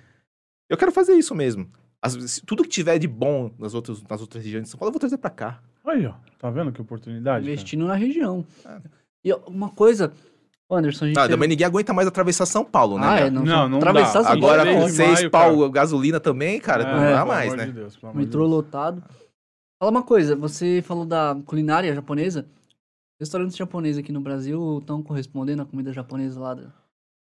[0.70, 1.70] Eu quero fazer isso mesmo.
[2.02, 4.90] As- se tudo que tiver de bom nas outras, nas outras regiões de São Paulo,
[4.90, 5.60] eu vou trazer pra cá.
[5.86, 6.14] Aí, ó.
[6.38, 7.40] Tá vendo que oportunidade?
[7.46, 7.52] cara?
[7.54, 8.46] Investindo na região.
[8.66, 8.78] É.
[9.24, 10.12] E uma coisa,
[10.70, 13.08] Anderson, a gente Não, teve- também ninguém aguenta mais atravessar São Paulo, né?
[13.08, 14.24] Ah, é, não, Não, não atravessar dá.
[14.26, 15.72] São Agora Paulo, com de seis maio, pau cara.
[15.72, 17.66] gasolina também, cara, não É, dá pelo mais, né?
[17.68, 18.52] de Deus, de metrô Deus.
[18.52, 19.02] lotado.
[19.80, 22.48] Fala uma coisa, você falou da culinária japonesa.
[23.20, 26.54] Restaurantes japoneses aqui no Brasil estão correspondendo à comida japonesa lá.
[26.54, 26.72] da-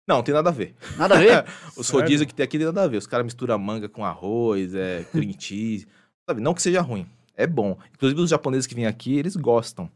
[0.07, 0.75] Não, tem nada a ver.
[0.97, 1.45] Nada a ver?
[1.77, 2.01] Os Sério?
[2.01, 2.97] rodízios que tem aqui tem nada a ver.
[2.97, 5.87] Os caras misturam manga com arroz, é, cream cheese.
[6.29, 6.41] Sabe?
[6.41, 7.07] Não que seja ruim.
[7.35, 7.77] É bom.
[7.93, 9.89] Inclusive, os japoneses que vêm aqui, eles gostam.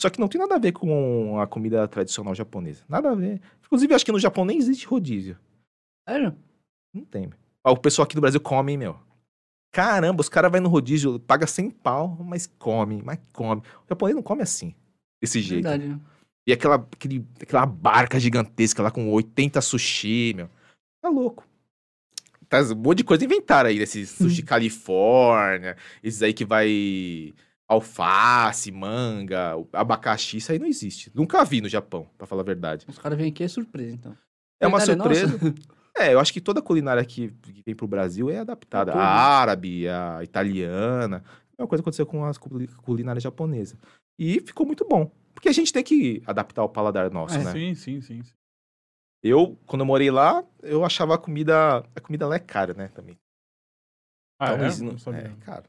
[0.00, 2.84] Só que não tem nada a ver com a comida tradicional japonesa.
[2.88, 3.40] Nada a ver.
[3.64, 5.36] Inclusive, acho que no Japão nem existe rodízio.
[6.08, 6.34] Sério?
[6.94, 7.30] Não tem.
[7.64, 8.96] O pessoal aqui do Brasil come, hein, meu.
[9.72, 13.62] Caramba, os caras vão no rodízio, paga 100 pau, mas come, mas come.
[13.62, 14.74] O japonês não come assim,
[15.20, 15.64] desse jeito.
[15.64, 15.98] Verdade, né?
[16.46, 20.50] E aquela, aquele, aquela barca gigantesca lá com 80 sushi, meu.
[21.00, 21.46] Tá louco.
[22.50, 27.32] Tá um monte de coisa inventaram aí, desses sushi Califórnia, esses aí que vai
[27.66, 31.10] alface, manga, abacaxi, isso aí não existe.
[31.14, 32.84] Nunca vi no Japão, pra falar a verdade.
[32.86, 34.18] Os caras vêm aqui é surpresa, então.
[34.60, 35.28] É uma surpresa.
[35.28, 35.54] nossa.
[35.96, 38.92] É, eu acho que toda culinária que, que vem pro Brasil é adaptada.
[38.92, 38.94] É.
[38.94, 41.18] A árabe, a italiana.
[41.26, 43.78] A mesma coisa aconteceu com as culi- culinárias japonesas.
[44.18, 45.10] E ficou muito bom.
[45.34, 47.52] Porque a gente tem que adaptar o paladar nosso, É, né?
[47.52, 48.22] Sim, sim, sim.
[48.22, 48.32] sim.
[49.22, 51.78] Eu, quando eu morei lá, eu achava a comida.
[51.94, 52.88] A comida lá é cara, né?
[52.88, 53.16] Também.
[54.40, 54.76] Ah, Então, é?
[54.78, 55.68] não- Não é caro.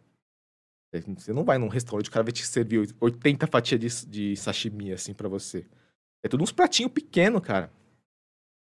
[0.93, 4.35] É, Você não vai num restaurante, o cara vai te servir 80 fatias de, de
[4.37, 5.65] sashimi, assim, pra você.
[6.23, 7.71] É tudo uns pratinhos pequenos, cara.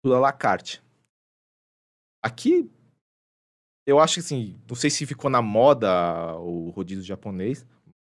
[0.03, 0.81] Tudo à la carte.
[2.23, 2.71] Aqui,
[3.85, 7.65] eu acho que, assim, não sei se ficou na moda o rodízio japonês,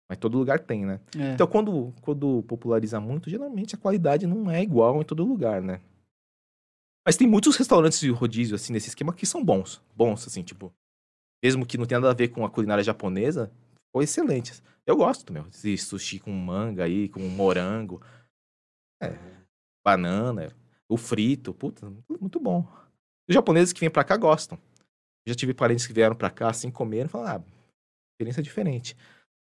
[0.07, 0.99] mas todo lugar tem, né?
[1.17, 1.33] É.
[1.33, 5.81] Então, quando, quando populariza muito, geralmente a qualidade não é igual em todo lugar, né?
[7.05, 9.81] Mas tem muitos restaurantes de rodízio, assim, nesse esquema, que são bons.
[9.95, 10.71] Bons, assim, tipo...
[11.43, 13.51] Mesmo que não tenha nada a ver com a culinária japonesa,
[13.91, 14.63] foram excelentes.
[14.85, 15.45] Eu gosto, meu.
[15.47, 18.01] Esse sushi com manga aí, com morango.
[19.01, 19.17] É,
[19.85, 20.55] banana.
[20.87, 22.65] O frito, puta, muito bom.
[23.27, 24.57] Os japoneses que vêm pra cá gostam.
[25.27, 27.53] Já tive parentes que vieram pra cá, assim, comeram e falaram, ah,
[28.13, 28.95] experiência diferente.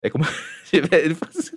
[0.04, 0.24] É como...
[0.72, 1.54] ele faz-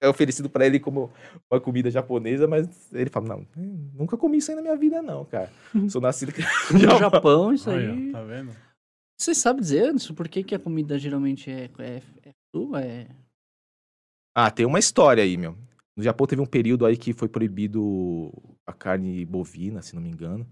[0.00, 1.12] é oferecido pra ele como
[1.50, 3.46] uma comida japonesa, mas ele fala, não,
[3.94, 5.50] nunca comi isso aí na minha vida não, cara.
[5.88, 6.42] Sou nascido aqui
[6.74, 8.08] No Japão, isso Aí, aí.
[8.10, 8.52] ó, tá vendo?
[9.16, 12.82] Você sabe dizer, Anderson, por que, que a comida geralmente é, é, é crua?
[12.82, 13.06] É...
[14.34, 15.56] Ah, tem uma história aí, meu.
[15.96, 18.32] No Japão teve um período aí que foi proibido
[18.66, 20.44] a carne bovina, se não me engano.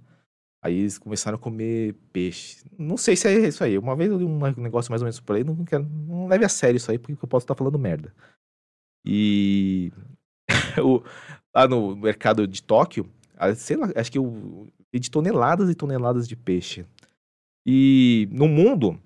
[0.62, 2.62] Aí eles começaram a comer peixe.
[2.78, 3.78] Não sei se é isso aí.
[3.78, 6.44] Uma vez eu li um negócio mais ou menos por aí, não, quero, não leve
[6.44, 8.12] a sério isso aí, porque eu posso estar falando merda.
[9.04, 9.90] E
[10.84, 11.02] o-
[11.54, 13.08] lá no mercado de Tóquio,
[13.56, 16.84] sei lá, acho que eu vi de toneladas e toneladas de peixe.
[17.66, 19.00] E no mundo,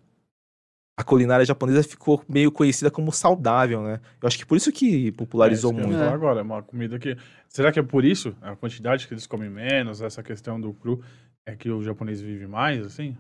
[0.98, 4.00] a culinária japonesa ficou meio conhecida como saudável, né?
[4.20, 5.98] Eu acho que por isso que popularizou é, isso que eu ia muito.
[6.04, 6.14] falar É.
[6.14, 7.16] agora, é uma comida que...
[7.48, 8.34] Será que é por isso?
[8.42, 11.02] A quantidade que eles comem menos, essa questão do cru,
[11.46, 13.16] é que o japonês vive mais, assim?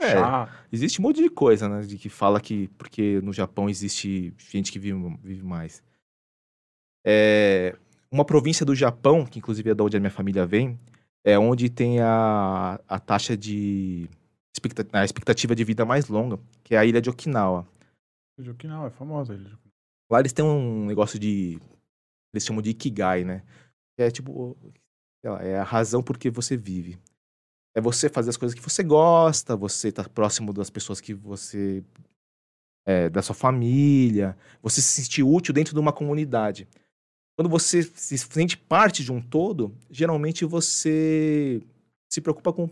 [0.00, 0.66] É, Chá.
[0.72, 1.80] existe um monte de coisa, né?
[1.82, 5.82] De que fala que porque no Japão existe gente que vive, vive mais.
[7.06, 7.76] É,
[8.10, 10.78] uma província do Japão, que inclusive é da onde a minha família vem,
[11.24, 14.08] é onde tem a, a taxa de
[14.92, 17.66] a expectativa de vida mais longa, que é a ilha de Okinawa.
[18.38, 19.32] De Okinawa, é famosa.
[19.32, 19.74] a ilha de Okinawa.
[20.10, 21.58] Lá eles têm um negócio de.
[22.32, 23.42] Eles chamam de Ikigai, né?
[23.96, 24.56] Que é tipo.
[25.24, 26.98] lá, é a razão por que você vive.
[27.76, 31.82] É você fazer as coisas que você gosta, você tá próximo das pessoas que você.
[32.86, 36.68] é, da sua família, você se sentir útil dentro de uma comunidade.
[37.36, 41.62] Quando você se sente parte de um todo, geralmente você
[42.12, 42.68] se preocupa com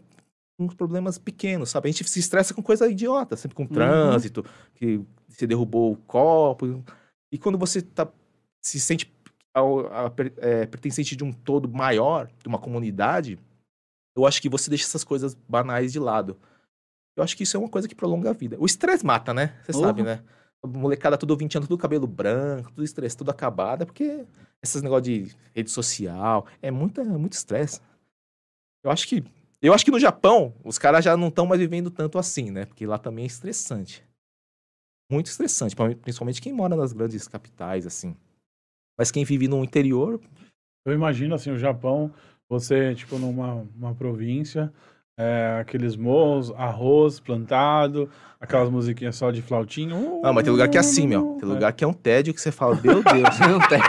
[0.61, 1.89] uns problemas pequenos, sabe?
[1.89, 6.85] A gente se estressa com coisa idiota, sempre com trânsito, que você derrubou o copo.
[7.33, 8.07] E quando você tá,
[8.63, 9.11] se sente
[9.55, 13.39] ao- a é, pertencente de um todo maior, de uma comunidade,
[14.17, 16.39] eu acho que você deixa essas coisas banais de lado.
[17.17, 18.57] Eu acho que isso é uma coisa que prolonga a vida.
[18.59, 19.59] O estresse mata, né?
[19.63, 19.87] Você Porra.
[19.87, 20.23] sabe, né?
[20.63, 24.25] A molecada tudo 20 anos, tudo cabelo branco, tudo estresse, tudo acabado, é porque
[24.63, 27.81] esses negócios de rede social, é muito, é muito estresse.
[28.85, 29.25] Eu acho que
[29.61, 32.65] eu acho que no Japão, os caras já não estão mais vivendo tanto assim, né?
[32.65, 34.05] Porque lá também é estressante.
[35.11, 38.17] Muito estressante, principalmente quem mora nas grandes capitais, assim.
[38.99, 40.21] Mas quem vive no interior,
[40.85, 42.13] Eu imagino, assim, o Japão,
[42.59, 44.71] você, tipo, numa uma província,
[45.19, 48.09] é, aqueles morros, arroz plantado,
[48.41, 49.95] aquelas musiquinhas só de flautinha.
[49.99, 51.37] Não, mas tem lugar que é assim, meu.
[51.41, 51.53] Tem É.
[51.53, 53.81] lugar que é um tédio que você fala, meu Deus, Não tem.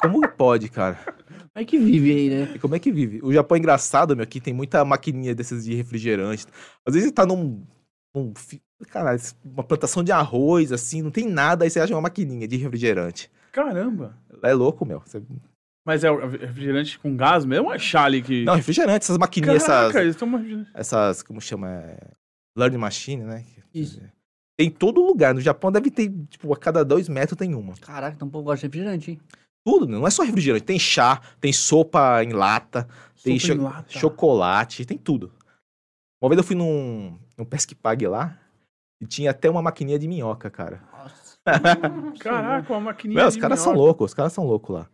[0.00, 0.98] como pode, cara?
[1.04, 2.52] Como é que vive aí, né?
[2.54, 3.20] E como é que vive?
[3.22, 6.46] O Japão é engraçado, meu, aqui tem muita maquininha desses de refrigerante.
[6.86, 7.62] Às vezes você tá num.
[8.14, 8.32] num
[9.44, 13.30] uma plantação de arroz, assim, não tem nada, aí você acha uma maquininha de refrigerante.
[13.52, 14.16] Caramba!
[14.42, 15.00] É louco, meu.
[15.04, 15.22] Você-
[15.86, 18.44] Mas é o refrigerante com gás mesmo ou é chale que...
[18.44, 20.66] Não, refrigerante, essas maquininhas, Caraca, essas, imaginando.
[20.74, 21.22] essas.
[21.22, 21.68] Como chama?
[21.70, 21.98] É...
[22.56, 23.44] Learning machine, né?
[23.72, 24.00] Isso.
[24.58, 25.32] Tem em todo lugar.
[25.34, 27.74] No Japão deve ter, tipo, a cada dois metros tem uma.
[27.78, 29.20] Caraca, então o povo gosta de refrigerante, hein?
[29.66, 29.92] Tudo, né?
[29.96, 30.64] não é só refrigerante.
[30.64, 32.86] Tem chá, tem sopa em lata,
[33.22, 33.86] tem Sopa em cho- lata.
[33.98, 35.32] chocolate, tem tudo.
[36.22, 38.38] Uma vez eu fui num, num Pesque Pague lá
[39.00, 40.82] e tinha até uma maquininha de minhoca, cara.
[40.92, 41.38] Nossa.
[42.20, 44.88] Caraca, uma maquininha Meu, os de caras são loucos, os caras são loucos lá.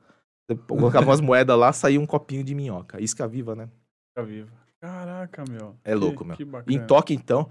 [0.49, 3.01] Você colocava umas moedas lá, saía um copinho de minhoca.
[3.01, 3.69] Isca viva, né?
[4.11, 4.53] Fica viva.
[4.81, 5.77] Caraca, meu.
[5.83, 6.37] É Que- louco, meu.
[6.37, 6.45] Que.
[6.69, 7.49] Em Tóquio, então,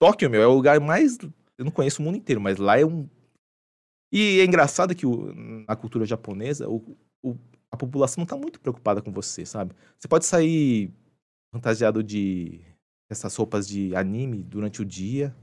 [0.00, 1.18] Tóquio, meu, é o lugar mais.
[1.58, 3.08] Eu não conheço o mundo inteiro, mas lá é um.
[4.12, 5.32] E é engraçado que o-
[5.66, 7.36] na cultura japonesa, o, o-
[7.70, 9.74] a população não tá muito preocupada com você, sabe?
[9.98, 10.92] Você pode sair
[11.52, 12.60] fantasiado de
[13.10, 15.34] essas roupas de anime durante o dia.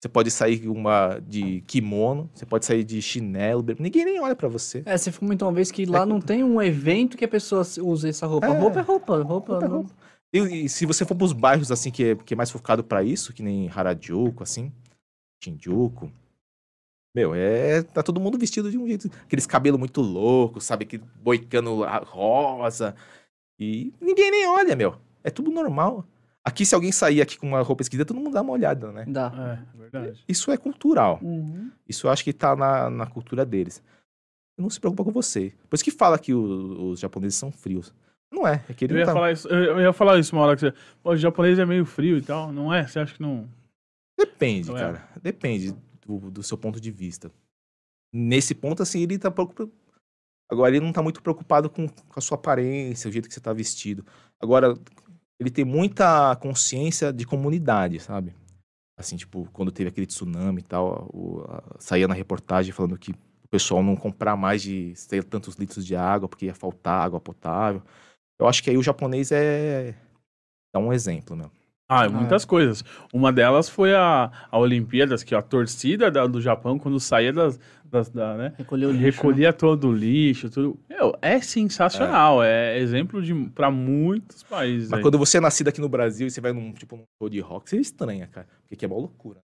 [0.00, 4.46] Você pode sair uma de kimono, você pode sair de chinelo, ninguém nem olha pra
[4.48, 4.82] você.
[4.84, 8.08] É, você comentou uma vez que lá não tem um evento que a pessoa use
[8.08, 8.46] essa roupa.
[8.46, 8.58] É.
[8.58, 9.24] Roupa é roupa, roupa.
[9.52, 9.90] Roupa é não- roupa.
[10.32, 13.02] E, e se você for pros bairros assim que é, que é mais focado pra
[13.02, 14.70] isso, que nem Harajuku, assim,
[15.42, 16.10] Shinjuku,
[17.14, 20.98] meu, é tá todo mundo vestido de um jeito, aqueles cabelos muito loucos, sabe, que
[20.98, 22.94] boicando a rosa.
[23.58, 24.96] E ninguém nem olha, meu.
[25.24, 26.04] É tudo normal.
[26.46, 29.04] Aqui se alguém sair aqui com uma roupa esquisita, todo mundo dá uma olhada, né?
[29.08, 29.32] Dá.
[29.74, 30.24] É, verdade.
[30.28, 31.18] Isso é cultural.
[31.20, 31.72] Uhum.
[31.88, 33.82] Isso eu acho que tá na, na cultura deles.
[34.56, 35.52] Não se preocupa com você.
[35.68, 37.92] Por isso que fala que o- os japoneses são frios.
[38.32, 38.64] Não é.
[38.68, 39.12] É que ele Eu não ia, tá...
[39.12, 40.74] falar isso, eu eu ia falar isso uma hora que você.
[41.02, 42.86] Pô, o japonês é meio frio e tal, não é?
[42.86, 43.48] Você acha que não.
[44.18, 44.80] Depende, Não é?
[44.80, 45.08] cara.
[45.20, 45.74] Depende
[46.06, 47.30] do, do seu ponto de vista.
[48.12, 49.70] Nesse ponto, assim, ele tá preocupado.
[50.48, 53.40] Agora, ele não tá muito preocupado com, com a sua aparência, o jeito que você
[53.40, 54.06] tá vestido.
[54.40, 54.74] Agora,
[55.38, 58.34] ele tem muita consciência de comunidade, sabe?
[58.98, 63.12] Assim, tipo, quando teve aquele tsunami e tal, o- a- saía na reportagem falando que
[63.12, 67.20] o pessoal não comprar mais de sei, tantos litros de água porque ia faltar água
[67.20, 67.82] potável.
[68.38, 69.94] Eu acho que aí o japonês é.
[70.74, 71.50] Dá um exemplo, né?
[71.88, 72.84] Ah, é muitas coisas.
[73.12, 77.60] Uma delas foi a, a Olimpíadas, que a torcida da- do Japão, quando saía das.
[77.84, 79.04] das da, né, Recolheu o lixo.
[79.04, 79.10] né?
[79.10, 80.78] recolhia todo o lixo, tudo.
[80.88, 82.42] Meu, é sensacional.
[82.42, 84.90] É, exemplo de para muitos países.
[84.90, 85.02] Mas aí.
[85.02, 87.38] quando você é nascido aqui no Brasil e você vai num, tipo, num show de
[87.38, 88.48] rock, você estranha, cara.
[88.62, 89.38] Porque aqui é uma loucura.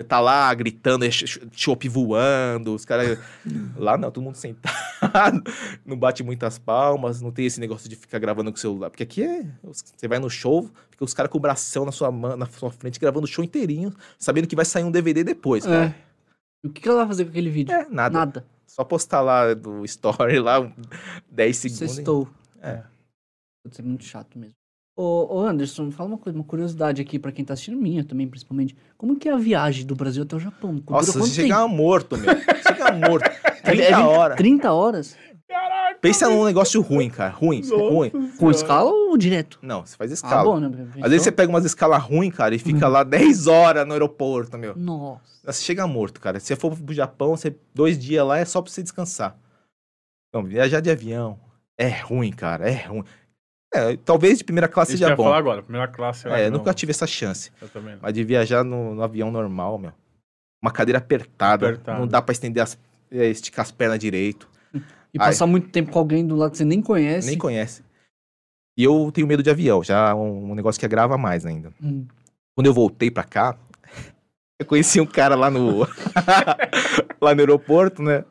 [0.00, 3.18] Você tá lá gritando, é ch- ch- chopp voando, os caras.
[3.76, 5.42] lá não, todo mundo sentado,
[5.84, 8.88] não bate muitas palmas, não tem esse negócio de ficar gravando com o celular.
[8.88, 9.44] Porque aqui é.
[9.62, 12.70] Você vai no show, fica os caras com o bração na sua, mão, na sua
[12.70, 15.94] frente, gravando o show inteirinho, sabendo que vai sair um DVD depois, cara.
[15.94, 16.66] É.
[16.66, 17.74] O que que ela vai fazer com aquele vídeo?
[17.74, 18.18] É, nada.
[18.18, 18.46] Nada.
[18.66, 20.72] Só postar lá do story lá, um
[21.30, 21.78] 10 segundos.
[21.94, 22.26] Sextou.
[22.62, 22.82] É.
[23.62, 24.54] Pode ser muito chato mesmo.
[25.02, 28.04] Ô, ô Anderson, me fala uma coisa, uma curiosidade aqui pra quem tá assistindo, minha
[28.04, 28.76] também, principalmente.
[28.98, 30.74] Como que é a viagem do Brasil até o Japão?
[30.74, 32.34] Dura Nossa, você chega morto, meu.
[32.34, 33.24] Você chega morto.
[33.24, 33.62] tempo?
[33.64, 34.36] 30 É- é horas.
[34.36, 35.16] 30 horas?
[36.02, 37.30] Pensa num negócio ruim, cara.
[37.30, 38.10] Ruim, ruim.
[38.38, 39.58] Com escala ou direto?
[39.62, 40.44] Não, você faz Ah, escala.
[40.44, 40.70] bom, né?
[41.02, 44.58] Às vezes você pega umas escalas ruins, cara, e fica lá 10 horas no aeroporto,
[44.58, 44.76] meu.
[44.76, 45.22] Nossa.
[45.44, 46.38] Você chega morto, cara.
[46.38, 49.34] Se você for pro Japão, você dois dias lá é só pra você descansar.
[50.32, 51.38] Não, viajar de avião
[51.78, 52.70] é ruim, cara.
[52.70, 53.04] É ruim.
[53.72, 55.24] É, talvez de primeira classe Isso eu seja ia bom.
[55.24, 56.26] falar agora, primeira classe.
[56.26, 57.50] eu É, acho, nunca tive essa chance.
[57.62, 58.00] Eu também não.
[58.02, 59.92] Mas de viajar no, no avião normal, meu.
[60.62, 61.68] Uma cadeira apertada.
[61.68, 61.98] Apertada.
[61.98, 62.76] Não dá pra estender as,
[63.10, 64.48] é, esticar as pernas direito.
[64.74, 65.28] E Ai.
[65.28, 67.28] passar muito tempo com alguém do lado que você nem conhece.
[67.28, 67.82] Nem conhece.
[68.76, 71.72] E eu tenho medo de avião, já é um, um negócio que agrava mais ainda.
[71.82, 72.06] Hum.
[72.56, 73.56] Quando eu voltei pra cá,
[74.58, 75.80] eu conheci um cara lá no
[77.20, 78.24] lá no aeroporto, né?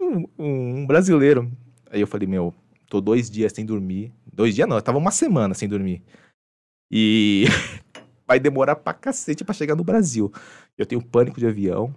[0.00, 1.50] Um, um brasileiro.
[1.90, 2.54] Aí eu falei, meu,
[2.88, 4.12] tô dois dias sem dormir.
[4.32, 6.02] Dois dias não, eu tava uma semana sem dormir.
[6.90, 7.44] E
[8.26, 10.32] vai demorar pra cacete pra chegar no Brasil.
[10.76, 11.94] Eu tenho pânico de avião.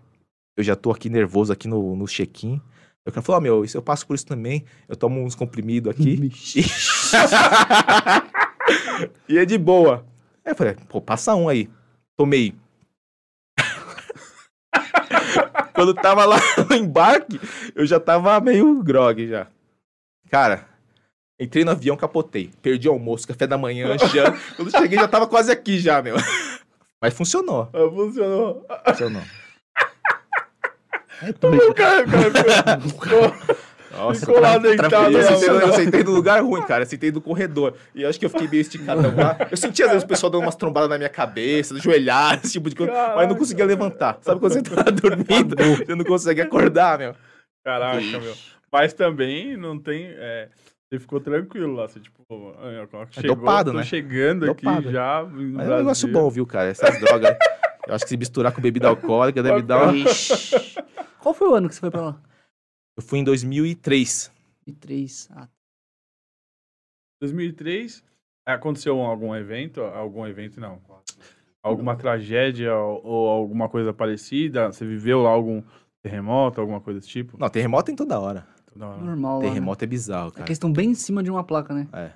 [0.58, 2.62] Eu já tô aqui nervoso aqui no, no check-in.
[3.06, 4.66] Eu quero falar, meu, isso eu passo por isso também.
[4.88, 6.20] Eu tomo uns comprimidos aqui.
[9.30, 10.06] e é de boa.
[10.44, 11.70] Aí eu falei, pô, passa um aí.
[12.18, 12.54] Tomei.
[15.74, 16.38] Quando tava lá
[16.70, 17.40] no embarque,
[17.76, 19.48] eu já tava meio grog já.
[20.30, 20.68] Cara,
[21.40, 22.52] entrei no avião, capotei.
[22.62, 24.38] Perdi o almoço, café da manhã, janta.
[24.56, 26.16] Quando cheguei, já tava quase aqui já, meu.
[27.02, 27.70] Mas funcionou.
[27.74, 28.66] Ah, funcionou.
[28.88, 29.22] Funcionou.
[31.70, 33.56] O cara, cara, ficou-
[33.92, 36.84] Nossa, Ficou lá deitado tra- Eu lá, sentei, eu sentei no lugar ruim, cara.
[36.84, 37.76] Eu sentei no corredor.
[37.94, 39.38] E eu acho que eu fiquei meio esticadão lá.
[39.50, 42.70] Eu senti às vezes o pessoal dando umas trombadas na minha cabeça, joelhada, esse tipo
[42.70, 42.92] de coisa.
[42.92, 44.18] Mas eu não conseguia levantar.
[44.22, 47.16] Sabe quando você tá dormindo, você não consegue acordar, meu.
[47.64, 48.34] Caraca, meu.
[48.72, 50.08] Mas também não tem.
[50.10, 50.50] é,
[50.90, 51.88] você ficou tranquilo lá.
[51.88, 52.24] Você, tipo,
[52.60, 53.84] é, chegou, dopado, tô né?
[53.84, 54.80] chegando Dopado.
[54.80, 55.24] aqui já.
[55.24, 56.70] Mas é um negócio bom, viu, cara?
[56.70, 57.36] Essas drogas.
[57.88, 59.96] Eu acho que se misturar com bebida alcoólica deve dar uma...
[59.96, 60.76] Ixi.
[61.20, 62.22] Qual foi o ano que você foi pra lá?
[62.98, 64.32] Eu fui em 2003.
[64.68, 65.30] E três.
[65.32, 65.48] Ah,
[67.22, 68.04] 2003,
[68.46, 69.82] aconteceu algum evento?
[69.82, 70.82] Algum evento, não.
[71.64, 74.72] Alguma tragédia ou, ou alguma coisa parecida?
[74.72, 75.64] Você viveu lá algum
[76.04, 77.38] terremoto, alguma coisa desse tipo?
[77.40, 78.48] Não, terremoto tem toda hora.
[78.76, 79.06] Não, não.
[79.06, 79.38] normal.
[79.38, 79.50] lá, né?
[79.50, 80.44] Terremoto é bizarro, É cara.
[80.44, 81.88] que eles estão bem em cima de uma placa, né?
[81.94, 82.12] É,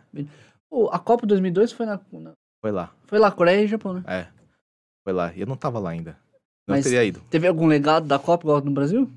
[0.70, 2.93] Pô, a Copa 2002 foi na, na- foi lá.
[3.07, 4.03] foi lá, Coreia e Japão, né?
[4.05, 4.28] É,
[5.03, 5.34] foi lá.
[5.34, 6.12] E eu não tava lá ainda.
[6.68, 7.22] Não Mas- teria ido.
[7.30, 9.10] Teve algum legado da Copa igual no Brasil?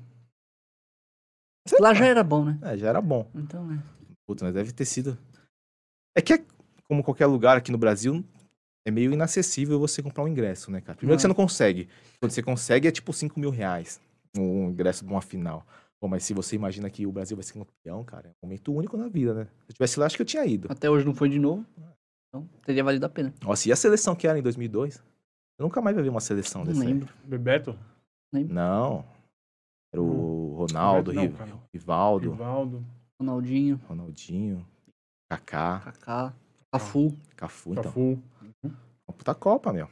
[1.67, 2.57] Sei Lá já era bom, né?
[2.61, 3.29] É, já era bom.
[3.35, 3.81] Então, né?
[4.27, 5.17] Putz, mas deve ter sido.
[6.15, 6.43] É que é
[6.87, 8.23] como qualquer lugar aqui no Brasil,
[8.85, 10.97] é meio inacessível você comprar um ingresso, né, cara?
[10.97, 11.87] Primeiro que você não consegue.
[12.19, 14.01] Quando você consegue, é tipo 5 mil reais
[14.37, 15.65] um ingresso de uma final.
[16.03, 18.73] Pô, mas se você imagina que o Brasil vai ser campeão, cara, é um momento
[18.73, 19.45] único na vida, né?
[19.45, 20.67] Se eu tivesse lá, acho que eu tinha ido.
[20.69, 21.65] Até hoje não foi de novo.
[22.27, 23.33] Então teria valido a pena.
[23.41, 24.97] Nossa, e a seleção que era em 2002?
[25.57, 26.87] Eu nunca mais vai ver uma seleção Não dessa aí.
[26.89, 27.07] lembro.
[27.23, 27.79] Bebeto?
[28.33, 29.05] Não.
[29.93, 31.21] Era o Ronaldo, Não.
[31.73, 32.85] Rivaldo, Rivaldo.
[33.17, 34.67] Ronaldinho, Ronaldinho,
[35.31, 36.33] Kaká, Kaká,
[36.69, 37.17] Cafu.
[37.37, 37.83] Cafu, então.
[37.83, 38.19] Cafu.
[39.07, 39.87] Uma puta Copa, meu.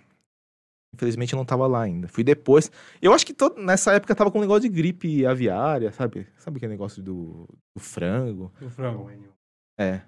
[0.93, 2.07] Infelizmente eu não tava lá ainda.
[2.07, 2.69] Fui depois.
[3.01, 6.27] Eu acho que todo- nessa época tava com um negócio de gripe aviária, sabe?
[6.37, 8.51] Sabe aquele negócio do, do frango?
[8.59, 9.09] Do frango.
[9.79, 10.01] É.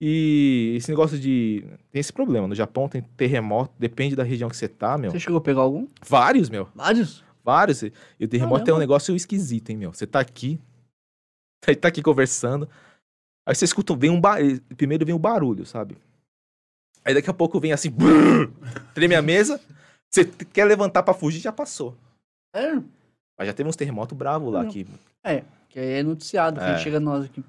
[0.00, 1.64] E esse negócio de.
[1.90, 2.46] Tem esse problema.
[2.46, 5.10] No Japão tem terremoto, depende da região que você tá, meu.
[5.10, 5.88] Você chegou a pegar algum?
[6.06, 6.68] Vários, meu.
[6.74, 7.24] Vários?
[7.44, 7.82] Vários.
[7.82, 7.92] E
[8.22, 9.92] o terremoto é um negócio esquisito, hein, meu.
[9.92, 10.60] Você tá aqui.
[11.66, 12.68] Aí tá aqui conversando.
[13.46, 14.20] Aí você escuta, vem um.
[14.76, 15.98] Primeiro vem o barulho, sabe?
[17.04, 17.90] Aí daqui a pouco vem assim.
[17.90, 18.50] brrr,
[18.94, 19.60] treme a mesa.
[20.10, 21.96] Você quer levantar pra fugir, já passou.
[22.54, 22.74] É,
[23.38, 24.70] Mas já teve uns terremotos bravos lá Não.
[24.70, 24.84] que.
[25.68, 26.78] que aí é noticiado, É.
[26.78, 27.44] chega nós aqui.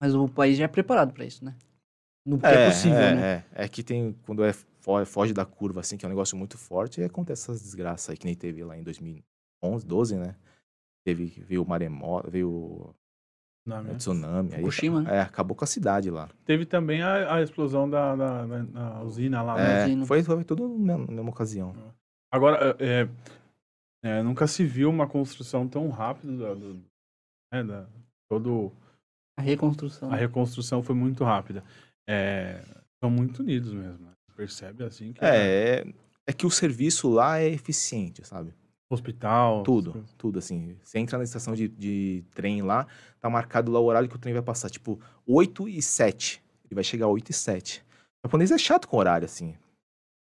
[0.00, 1.54] Mas o país já é preparado pra isso, né?
[2.24, 3.44] No que é, possível, é, né?
[3.54, 4.14] É, é que tem.
[4.24, 7.42] Quando é fo- foge da curva, assim, que é um negócio muito forte, aí acontece
[7.42, 10.34] essas desgraças aí que nem teve lá em 2011, 12, né?
[11.04, 12.94] Teve, veio o maremoto, veio
[13.66, 13.94] o Não, né?
[13.94, 14.50] tsunami.
[14.54, 15.16] Aí, Fukushima, né?
[15.16, 16.28] é, acabou com a cidade lá.
[16.44, 19.56] Teve também a, a explosão da, da, da- da usina lá.
[19.56, 19.82] né?
[19.82, 20.06] É, usina.
[20.06, 21.74] foi, foi tudo na mesma, ocasião.
[22.32, 23.08] Agora, é,
[24.02, 26.74] é, nunca se viu uma construção tão rápida da, do,
[27.52, 27.86] né, da-
[28.30, 28.72] todo
[29.38, 30.10] A reconstrução.
[30.12, 31.62] a reconstrução foi muito rápida.
[32.08, 32.62] É,
[33.02, 34.06] são muito unidos mesmo.
[34.06, 34.12] né?
[34.36, 35.94] Percebe assim que É, é,
[36.26, 38.54] é que o serviço lá é eficiente, sabe?
[38.94, 40.76] Hospital, Tudo, tudo assim.
[40.82, 42.86] Você entra na estação de, de trem lá,
[43.20, 46.42] tá marcado lá o horário que o trem vai passar, tipo, 8 e 7.
[46.64, 47.84] Ele vai chegar 8 e 7.
[48.24, 49.54] O japonês é chato com horário, assim.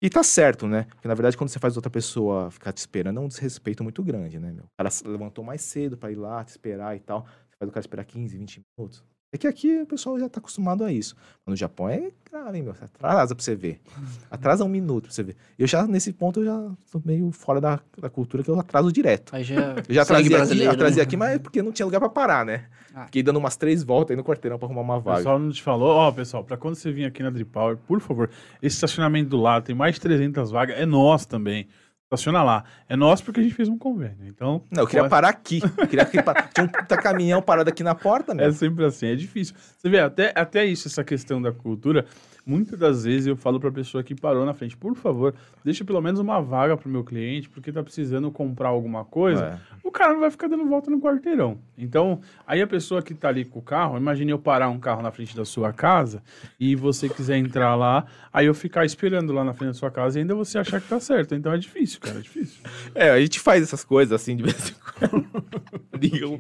[0.02, 0.86] E tá certo, né?
[0.90, 4.02] Porque na verdade, quando você faz outra pessoa ficar te esperando, é um desrespeito muito
[4.02, 4.64] grande, né, meu?
[4.64, 7.24] O cara se levantou mais cedo pra ir lá, te esperar e tal.
[7.24, 9.04] Você faz o cara esperar 15, 20 minutos.
[9.34, 11.16] É que aqui o pessoal já tá acostumado a isso.
[11.46, 12.74] Mas no Japão é grave, hein, meu?
[12.74, 13.80] Você atrasa pra você ver.
[14.30, 15.38] Atrasa um minuto pra você ver.
[15.58, 18.92] Eu já, nesse ponto, eu já tô meio fora da, da cultura, que eu atraso
[18.92, 19.34] direto.
[19.34, 21.04] Aí já, Eu já atrasei aqui, brasileiro, atrasei né?
[21.04, 22.66] aqui, mas é porque não tinha lugar pra parar, né?
[22.94, 23.06] Ah.
[23.06, 25.18] Fiquei dando umas três voltas aí no quarteirão pra arrumar uma O vaga.
[25.20, 28.02] pessoal não te falou, ó, pessoal, pra quando você vir aqui na Drip Power, por
[28.02, 28.30] favor,
[28.62, 31.68] esse estacionamento do lado tem mais de 300 vagas, é nosso também.
[32.14, 32.66] Estaciona lá.
[32.90, 34.18] É nosso porque a gente fez um convênio.
[34.28, 35.62] Então, Não, eu queria pode- parar aqui.
[35.78, 36.18] Eu queria que
[36.54, 38.46] Tinha um puta caminhão parado aqui na porta, meu.
[38.46, 39.56] É sempre assim, é difícil.
[39.78, 42.06] Você vê, até, até isso, essa questão da cultura,
[42.46, 45.34] muitas das vezes eu falo pra pessoa que parou na frente, por favor,
[45.64, 49.46] deixa pelo menos uma vaga pro meu cliente, porque tá precisando comprar alguma coisa.
[49.46, 49.78] É.
[49.84, 51.60] O cara não vai ficar dando volta no quarteirão.
[51.78, 55.02] Então, aí a pessoa que tá ali com o carro, imagine eu parar um carro
[55.02, 56.24] na frente da sua casa
[56.60, 60.20] e você quiser entrar lá, aí eu ficar esperando lá na frente da sua casa
[60.20, 61.36] e ainda você achar que tá certo.
[61.36, 62.62] Então é difícil, cara, é difícil.
[62.94, 65.32] É, a gente faz essas coisas assim de vez em quando.
[66.02, 66.40] liga um,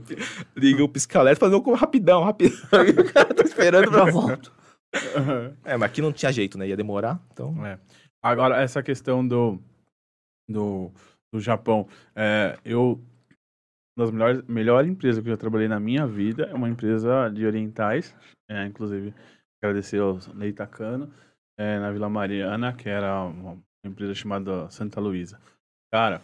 [0.56, 2.58] liga um pisca-alerta, fazer um rapidão, rapidão.
[2.98, 4.38] o cara tá esperando Já pra...
[4.94, 5.58] volto.
[5.64, 6.68] É, mas aqui não tinha jeito, né?
[6.68, 7.66] Ia demorar, então...
[7.66, 7.80] É.
[8.24, 9.60] Agora, essa questão do,
[10.48, 10.92] do,
[11.34, 13.02] do Japão, é, eu.
[13.98, 17.30] Uma das melhores melhor empresas que eu já trabalhei na minha vida é uma empresa
[17.30, 18.16] de orientais,
[18.50, 19.14] é, inclusive
[19.62, 21.12] agradecer ao Ney Takano,
[21.60, 25.42] é, na Vila Mariana, que era uma empresa chamada Santa Luísa.
[25.92, 26.22] Cara,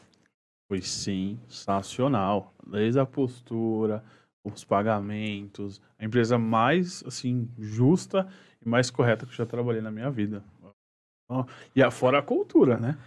[0.72, 2.54] foi sensacional.
[2.66, 4.04] Desde a postura,
[4.46, 8.28] os pagamentos, a empresa mais assim justa
[8.68, 10.44] mais correta que eu já trabalhei na minha vida.
[11.30, 11.46] Ó,
[11.76, 12.98] E a- fora a cultura, né?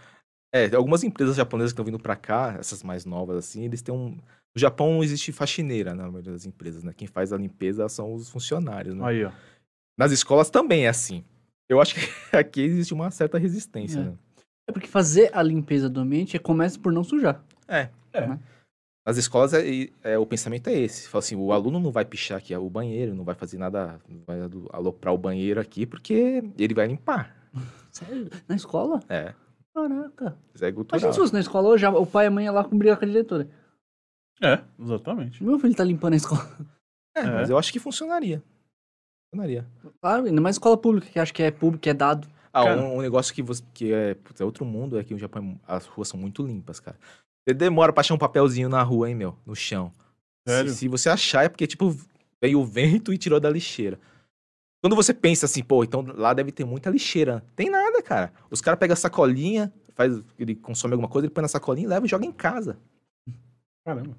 [0.53, 3.95] É, algumas empresas japonesas que estão vindo pra cá, essas mais novas assim, eles têm
[3.95, 4.11] um...
[4.53, 6.93] No Japão não existe faxineira na maioria das empresas, né?
[6.97, 9.05] Quem faz a limpeza são os funcionários, né?
[9.07, 9.31] Aí, ó.
[9.97, 11.25] Nas escolas também é assim.
[11.69, 12.01] Eu acho que
[12.37, 14.03] aqui existe uma certa resistência, É.
[14.05, 14.15] né?
[14.69, 17.45] É porque fazer a limpeza do ambiente começa por não sujar.
[17.69, 17.89] É.
[18.13, 18.27] É.
[18.27, 18.41] Né?
[19.07, 19.63] Nas escolas, é,
[20.03, 21.09] é, o pensamento é esse.
[21.09, 24.23] Fala assim, o aluno não vai pichar aqui o banheiro, não vai fazer nada, não
[24.27, 27.35] vai alo- aloprar o banheiro aqui, porque ele vai limpar.
[27.91, 28.29] Sério?
[28.47, 29.01] Na escola?
[29.09, 29.35] É,
[29.75, 30.37] Caraca.
[30.55, 31.13] isso é Imagina cultural.
[31.13, 33.05] se fosse na escola hoje, o pai e a mãe ia lá com briga com
[33.05, 33.49] a diretora.
[34.43, 35.43] É, exatamente.
[35.43, 36.49] Meu filho tá limpando a escola.
[37.17, 37.27] É, É.
[37.27, 38.43] mas eu acho que funcionaria.
[39.33, 39.67] Funcionaria.
[40.01, 42.29] Claro, ainda mais escola pública, que acha que é público, que é dado.
[42.53, 45.15] Ah, Cara- um, um negócio que, você, que é, putz, é outro mundo é que
[45.15, 46.97] o Japão, as ruas são muito limpas, cara.
[47.47, 49.37] Você demora pra achar um papelzinho na rua, hein, meu?
[49.47, 49.93] No chão.
[50.47, 50.73] Se- Sério?
[50.73, 51.97] Se, você achar, é porque, tipo,
[52.43, 53.99] veio o vento e tirou da lixeira.
[54.83, 57.45] Quando você pensa assim, pô, então lá deve ter muita lixeira.
[57.55, 58.33] Tem nada, cara.
[58.51, 62.07] Os caras pegam a sacolinha, faz, ele consome alguma coisa, ele põe na sacolinha, leva
[62.07, 62.79] e joga em casa.
[63.85, 64.17] Caramba.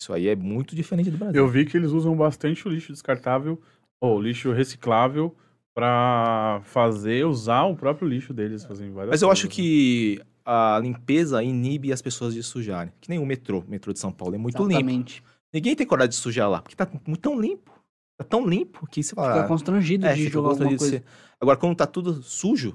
[0.00, 1.40] Isso aí é muito diferente do Brasil.
[1.40, 3.60] Eu vi que eles usam bastante o lixo descartável,
[4.00, 5.34] ou lixo reciclável,
[5.74, 8.64] pra fazer, usar o próprio lixo deles.
[8.64, 9.64] Fazem várias Mas eu acho coisas, né?
[9.64, 12.92] que a limpeza inibe as pessoas de sujarem.
[13.00, 13.58] Que nem o metrô.
[13.66, 14.72] O metrô de São Paulo é muito limpo.
[14.72, 15.22] Exatamente.
[15.52, 16.86] Ninguém tem coragem de sujar lá, porque tá
[17.20, 17.72] tão limpo.
[18.18, 19.46] Tá tão limpo que você Fica fala.
[19.48, 20.98] constrangido é, de jogar alguma de coisa.
[20.98, 21.04] ser-
[21.40, 22.74] Agora, quando tá tudo sujo,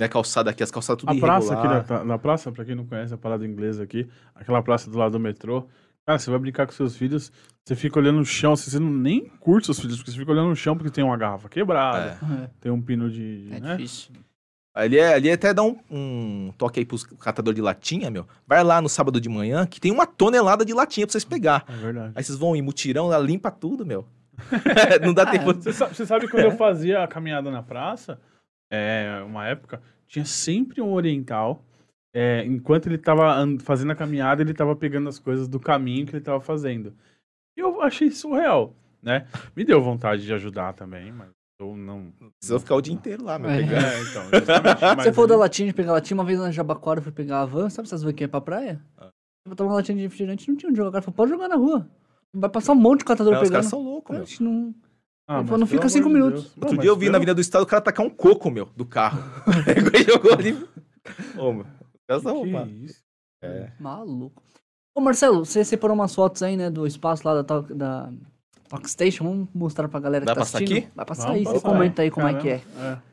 [0.00, 1.98] né, calçada aqui, as calçadas tudo A praça aqui, irregular.
[2.00, 5.12] na, na praça, pra quem não conhece a parada inglesa aqui, aquela praça do lado
[5.12, 5.66] do metrô,
[6.06, 7.30] cara, você vai brincar com seus filhos,
[7.64, 10.48] você fica olhando no chão, você não nem curte seus filhos, porque você fica olhando
[10.48, 12.50] no chão porque tem uma garrafa quebrada, É.
[12.60, 13.48] tem um pino de...
[13.52, 13.76] É, é né?
[13.76, 14.12] difícil.
[14.74, 18.26] Ali, é, ali até dá um, um toque aí pros catador de latinha, meu.
[18.46, 21.64] Vai lá no sábado de manhã, que tem uma tonelada de latinha pra vocês pegar.
[21.68, 22.12] É verdade.
[22.16, 24.06] Aí vocês vão em mutirão, lá limpa tudo, meu.
[25.04, 25.52] não dá Ah, tempo.
[25.52, 28.18] Você sabe, você sabe quando eu fazia a caminhada na praça,
[28.72, 31.62] é, uma época, tinha sempre um oriental.
[32.14, 36.12] é, enquanto ele tava fazendo a caminhada, ele tava pegando as coisas do caminho que
[36.16, 36.94] ele tava fazendo.
[37.56, 39.26] E eu achei surreal, né?
[39.54, 41.28] Me deu vontade de ajudar também, mas
[41.70, 42.12] eu não.
[42.44, 43.50] Vão ficar o dia inteiro lá, meu.
[43.50, 43.58] É.
[43.58, 43.82] pegando.
[43.84, 46.38] É, então, justamente, Se mas você for da ele- latinha de pegar latinha, uma vez
[46.38, 48.80] na Jabaquara eu fui pegar a van, sabe essas van que é pra praia?
[48.98, 49.08] Ah.
[49.44, 50.88] Eu botar uma latinha de refrigerante não tinha onde jogar.
[50.90, 51.88] O cara falou, pode jogar na rua.
[52.34, 53.52] Vai passar um monte de catador Não, os pegando.
[53.54, 54.22] caras são loucos, meu.
[54.24, 54.74] Oxe, não...
[55.28, 56.42] Ah, Ele mas falou, não fica cinco minutos.
[56.44, 56.56] Deus.
[56.56, 58.50] Outro Não, dia eu vi na pelo- Avenida do Estado o cara tacar um coco,
[58.50, 59.18] meu, do carro.
[59.64, 60.68] Pegou e jogou ali.
[61.38, 61.66] Ô, meu.
[62.10, 62.72] Os Que roupados.
[62.74, 63.02] isso?
[63.42, 63.72] É.
[63.80, 64.42] Maluco.
[64.96, 68.12] Ô, Marcelo, você separou umas fotos aí, né, do espaço lá da, da
[68.72, 69.24] Talk Station.
[69.24, 70.78] Vamos mostrar pra galera Vai que tá passar assistindo.
[70.78, 70.96] aqui?
[70.96, 71.44] Vai passar Vamos aí.
[71.44, 72.58] Você comenta aí como é que é.
[72.60, 73.12] Caramba, é.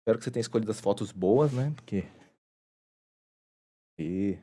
[0.00, 1.72] Espero que você tenha escolhido as fotos boas, né?
[1.76, 2.04] Porque.
[4.00, 4.36] E...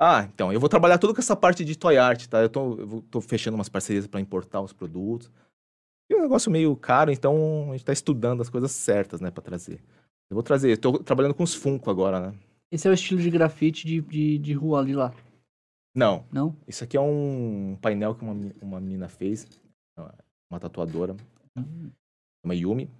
[0.00, 2.42] Ah, então, eu vou trabalhar tudo com essa parte de toy art, tá?
[2.42, 5.30] Eu tô, eu tô fechando umas parcerias para importar os produtos.
[6.10, 9.30] E é um negócio meio caro, então a gente tá estudando as coisas certas, né,
[9.30, 9.82] para trazer.
[10.28, 12.38] Eu vou trazer, eu tô trabalhando com os Funko agora, né?
[12.72, 15.14] Esse é o estilo de grafite de, de, de rua ali lá,
[15.94, 16.56] Não, não?
[16.66, 19.48] isso aqui é um painel que uma, uma menina fez,
[20.50, 21.16] uma tatuadora,
[22.44, 22.90] uma Yumi.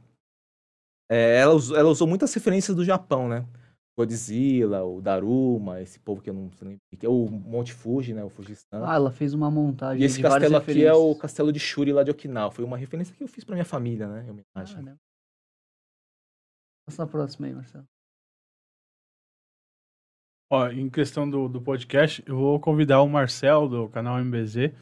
[1.11, 3.47] É, ela, usou, ela usou muitas referências do Japão, né?
[3.97, 7.72] Godzilla, o Daruma, esse povo que eu não sei nem o que é, o Monte
[7.72, 8.24] Fuji, né?
[8.24, 8.84] O Fujistan.
[8.84, 12.03] Ah, ela fez uma montagem e esse castelo aqui é o castelo de Shuri lá
[12.03, 12.51] de Okinawa.
[12.51, 14.26] Foi uma referência que eu fiz pra minha família, né?
[14.26, 14.78] Em homenagem.
[14.78, 14.97] Ah, né?
[16.86, 17.86] Passa a próxima aí, Marcelo.
[20.55, 24.72] Ó, em questão do, do podcast, eu vou convidar o Marcel do canal MBZ,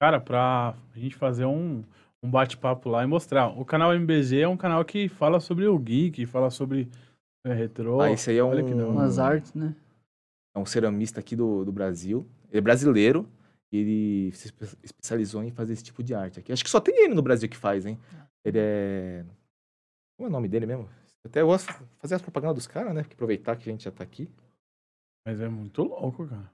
[0.00, 1.82] cara, pra gente fazer um,
[2.22, 3.48] um bate-papo lá e mostrar.
[3.48, 6.88] O canal MBZ é um canal que fala sobre o geek, fala sobre
[7.44, 8.00] é, retrô.
[8.00, 8.88] ah, esse aí é olha que um, hora.
[8.88, 9.74] Umas artes, né?
[10.54, 12.26] é um ceramista aqui do, do Brasil.
[12.50, 13.28] Ele é brasileiro.
[13.72, 16.52] E ele se espe- especializou em fazer esse tipo de arte aqui.
[16.52, 17.98] Acho que só tem ele no Brasil que faz, hein?
[18.44, 19.24] Ele é.
[20.18, 20.86] Como é o nome dele mesmo?
[21.26, 23.00] Até eu gosto de fazer as propagandas dos caras, né?
[23.02, 24.28] Porque aproveitar que a gente já tá aqui.
[25.24, 26.52] Mas é muito louco, cara.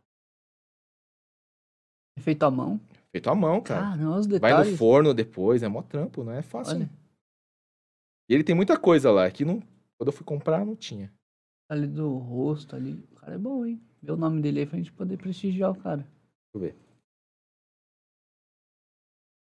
[2.21, 2.81] Feito à mão.
[3.11, 3.81] Feito à mão, cara.
[3.93, 4.73] Caramba, os Vai detalhes.
[4.73, 6.75] no forno depois, é mó trampo, não é fácil.
[6.77, 6.85] Olha.
[6.87, 6.99] não.
[8.29, 9.61] E ele tem muita coisa lá, que não,
[9.97, 11.13] quando eu fui comprar não tinha.
[11.71, 12.95] Ali do rosto ali.
[13.13, 13.81] O cara é bom, hein?
[14.03, 16.03] Vê o nome dele aí pra gente poder prestigiar o cara.
[16.03, 16.77] Deixa eu ver.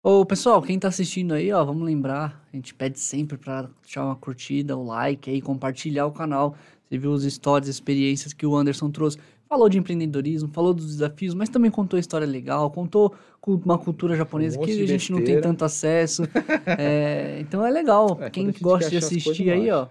[0.05, 4.05] Ô, pessoal, quem tá assistindo aí, ó, vamos lembrar, a gente pede sempre pra deixar
[4.05, 6.57] uma curtida, o like aí, compartilhar o canal.
[6.89, 9.17] Você viu os stories, experiências que o Anderson trouxe.
[9.49, 13.15] Falou de empreendedorismo, falou dos desafios, mas também contou história legal, contou
[13.47, 16.25] uma cultura japonesa Um que a gente não tem tanto acesso.
[16.67, 18.19] É, então é legal.
[18.21, 19.87] É, quem gosta de assistir aí, ó,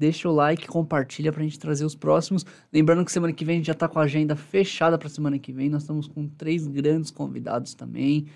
[0.00, 2.44] deixa o like, compartilha pra gente trazer os próximos.
[2.72, 5.38] Lembrando que semana que vem a gente já tá com a agenda fechada pra semana
[5.38, 5.68] que vem.
[5.68, 8.26] Nós estamos com três grandes convidados também.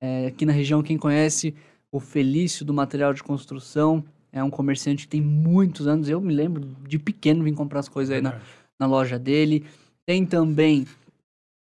[0.00, 1.54] É, aqui na região, quem conhece
[1.92, 6.08] o Felício do Material de Construção, é um comerciante que tem muitos anos.
[6.08, 8.40] Eu me lembro de pequeno vim comprar as coisas aí na,
[8.78, 9.66] na loja dele.
[10.06, 10.86] Tem também,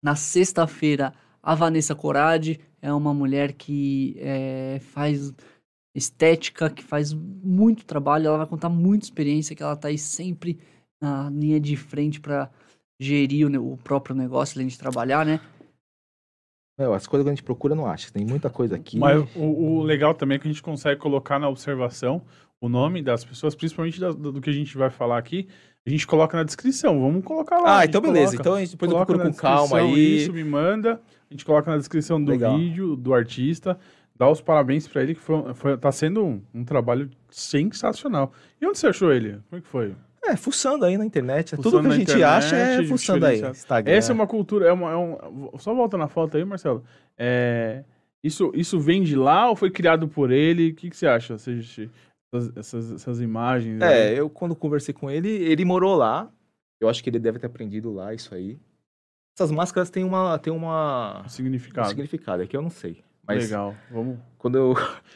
[0.03, 2.59] na sexta-feira, a Vanessa Corade.
[2.81, 5.33] É uma mulher que é, faz
[5.95, 8.27] estética, que faz muito trabalho.
[8.27, 10.59] Ela vai contar muita experiência, que ela tá aí sempre
[11.01, 12.49] na linha de frente para
[12.99, 15.41] gerir o, o próprio negócio, além de trabalhar, né?
[16.81, 18.11] Meu, as coisas que a gente procura não acha.
[18.11, 18.97] Tem muita coisa aqui.
[18.97, 19.43] Mas o,
[19.77, 22.23] o legal também é que a gente consegue colocar na observação
[22.59, 25.47] o nome das pessoas, principalmente do, do que a gente vai falar aqui,
[25.85, 26.99] a gente coloca na descrição.
[26.99, 27.79] Vamos colocar lá.
[27.79, 28.31] Ah, então beleza.
[28.31, 30.17] coloca- Então a gente depois eu coloca com calma aí.
[30.17, 30.99] Isso, me manda.
[31.29, 32.57] A gente coloca na descrição do Legal.
[32.57, 33.77] vídeo, do artista.
[34.15, 38.31] Dá os parabéns pra ele, que foi, foi- tá sendo um, um trabalho sensacional.
[38.61, 39.39] E onde você achou ele?
[39.49, 39.95] Como é que foi?
[40.23, 41.55] É, fuçando aí na internet.
[41.55, 43.41] Fuçando Tudo que a gente internet, acha é fuçando aí.
[43.41, 43.91] Instagram.
[43.93, 46.83] Essa é uma cultura, é uma, é um- só volta na foto aí, Marcelo.
[47.17, 47.83] É,
[48.23, 50.69] isso, isso vem de lá ou foi criado por ele?
[50.69, 51.33] O que, que você acha?
[51.33, 51.57] Essas,
[52.33, 53.81] essas, essas, essas imagens.
[53.81, 53.93] aí?
[53.93, 56.29] É, eu quando conversei com ele, ele morou lá.
[56.79, 58.59] Eu acho que ele deve ter aprendido lá isso aí.
[59.37, 61.87] Essas máscaras têm uma, têm uma, um Significado.
[61.89, 63.03] significado, é que eu não sei.
[63.27, 63.75] Mas Legal.
[63.89, 64.19] Vamos.
[64.37, 64.73] quando eu.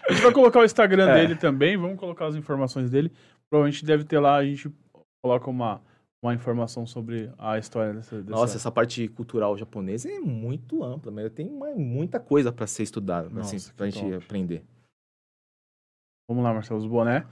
[0.09, 1.21] A gente vai colocar o Instagram É.
[1.21, 3.11] dele também, vamos colocar as informações dele.
[3.49, 4.69] Provavelmente deve ter lá, a gente
[5.25, 5.81] coloca uma,
[6.23, 8.21] uma informação sobre a história dessa.
[8.21, 8.29] dessa...
[8.29, 12.83] Nossa, essa parte cultural japonesa é muito ampla, mas tem uma- muita coisa pra ser
[12.83, 14.23] estudada, assim, Nossa, pra que gente top.
[14.25, 14.63] aprender.
[16.29, 17.25] Vamos lá, Marcelo, os boné.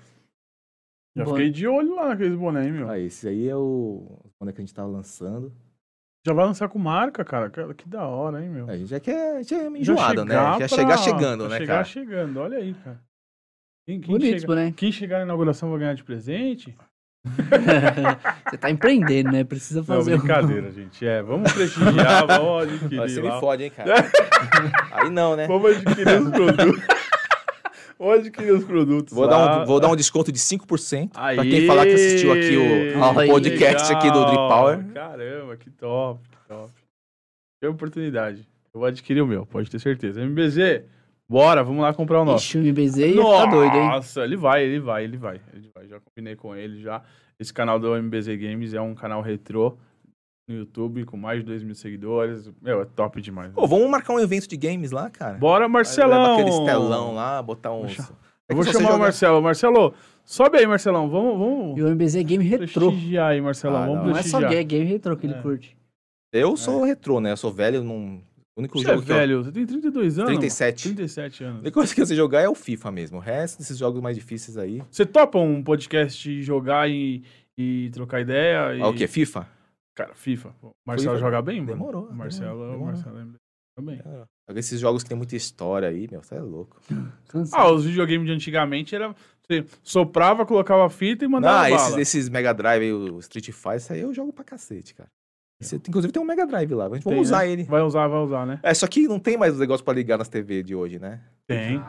[1.15, 1.37] Já Boné.
[1.37, 2.89] fiquei de olho lá naqueles boné, hein, meu.
[2.89, 4.19] Ah, esse aí é o.
[4.39, 5.53] Quando é que a gente tava lançando.
[6.25, 7.51] Já vai lançar com marca, cara.
[7.75, 8.67] Que da hora, hein, meu.
[8.69, 9.35] A gente já quer.
[9.37, 10.33] A gente é Já enjoado, né?
[10.33, 11.83] chegar Já pra- chegar chegando, pra né, chegar cara?
[11.85, 12.99] chegando, olha aí, cara.
[13.85, 14.71] Quem, quem Bonito, chega- boné.
[14.71, 16.75] quem chegar na inauguração vai ganhar de presente?
[18.49, 19.43] Você tá empreendendo, né?
[19.43, 20.15] Precisa Não, fazer.
[20.15, 21.05] um- brincadeira, gente.
[21.05, 23.39] É, vamos prestigiar, vamos adquirir Mas você me lá.
[23.39, 23.93] fode, hein, cara?
[24.91, 25.47] aí não, né?
[25.47, 26.83] Vamos adquirir os produtos.
[27.97, 29.31] vamos adquirir os produtos Vou lá.
[29.31, 32.57] dar, um, vou dar um desconto de 5% pra Aí, quem falar que assistiu aqui
[32.57, 34.49] o, podcast aqui do Drip legal.
[34.49, 34.85] Power.
[34.93, 36.71] Caramba, que top, que top.
[37.61, 38.45] Tem oportunidade.
[38.73, 40.19] Eu vou adquirir o meu, pode ter certeza.
[40.21, 40.83] MBZ,
[41.29, 42.45] bora, vamos lá comprar o nosso.
[42.45, 43.87] Ixi, o MBZ ia ficar doido, hein?
[43.87, 45.87] Nossa, ele vai, ele vai, ele vai, ele vai.
[45.87, 47.01] Já combinei com ele já.
[47.39, 49.75] Esse canal do MBZ Games é um canal retrô
[50.47, 52.49] no YouTube com mais de 2 mil seguidores.
[52.61, 53.51] Meu, é top demais.
[53.53, 55.37] Pô, vamos marcar um evento de games lá, cara.
[55.37, 56.33] Bora, Marcelão!
[56.35, 57.69] Aquele telão lá, botar.
[57.69, 58.09] Poxa,
[58.49, 59.41] É Eu vou chamar o Marcelo.
[59.41, 59.93] Marcelo,
[60.25, 61.09] sobe aí, Marcelão.
[61.09, 62.91] Vamos, vamos E o MBZ Game retrô.
[62.91, 63.83] prestigiar aí, Marcelão.
[63.83, 64.11] Ah, vamos não.
[64.11, 65.41] Não é só gay, game retrô que ele É.
[65.41, 65.75] curte.
[66.31, 67.31] Eu sou retrô, né?
[67.31, 68.21] Eu sou velho, não.
[68.55, 69.15] O único Você é jogo que eu...
[69.15, 70.29] velho, você tem 32 anos?
[70.31, 70.83] 37.
[70.93, 71.59] 37 A anos.
[71.61, 73.17] única coisa que eu sei jogar é o FIFA mesmo.
[73.17, 74.81] O resto desses jogos mais difíceis aí.
[74.91, 77.23] Você topa um podcast jogar e,
[77.57, 78.75] e trocar ideia?
[78.75, 78.81] E...
[78.81, 79.07] Ah, o quê?
[79.07, 79.47] FIFA?
[79.95, 80.53] Cara, FIFA.
[80.61, 81.25] O Marcelo FIFA.
[81.25, 81.73] joga bem, mano?
[81.73, 83.25] Demorou, O Marcelo, demorou, o Marcelo joga
[83.81, 84.01] bem.
[84.05, 84.59] É.
[84.59, 86.79] Esses jogos que tem muita história aí, meu, você é louco.
[87.53, 89.15] Ah, os videogames de antigamente era.
[89.47, 93.49] Você soprava, colocava a fita e mandava Ah, esses, esses Mega Drive aí, o Street
[93.51, 95.09] Fighter, isso aí eu jogo pra cacete, cara.
[95.65, 97.51] Esse- inclusive tem um Mega Drive lá, a gente vamos usar né?
[97.51, 97.63] ele.
[97.63, 98.59] Vai usar, vai usar, né?
[98.63, 101.19] É, só que não tem mais os negócios pra ligar nas TV de hoje, né?
[101.47, 101.81] Tem.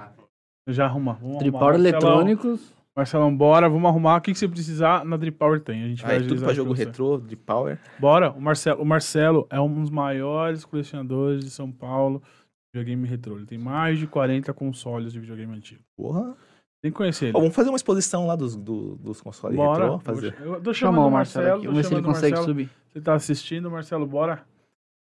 [0.68, 1.18] Já arruma.
[1.38, 2.72] Tripower eletrônicos.
[2.96, 4.16] Marcelão, bora, vamos arrumar.
[4.16, 5.82] O que, que você precisar na Drip Power tem.
[5.82, 6.84] A gente vai Aí tudo pra jogo você.
[6.84, 7.76] retrô, de power.
[7.98, 12.22] Bora, o Marcelo, o Marcelo é um dos maiores colecionadores de São Paulo
[12.72, 13.36] de videogame retrô.
[13.36, 15.82] Ele tem mais de 40 consoles de videogame antigo.
[15.96, 16.36] Porra.
[16.84, 17.36] Tem que conhecer ele.
[17.38, 19.84] Ó, vamos fazer uma exposição lá dos, do- dos consoles Bora.
[19.84, 19.98] retrô.
[20.00, 20.36] Fazer.
[20.38, 21.66] Eu tô chamando Chamar o Marcelo aqui.
[21.66, 22.44] Vamos ver se ele consegue Marcelo.
[22.46, 22.70] subir.
[22.92, 24.44] Você tá assistindo, Marcelo, bora.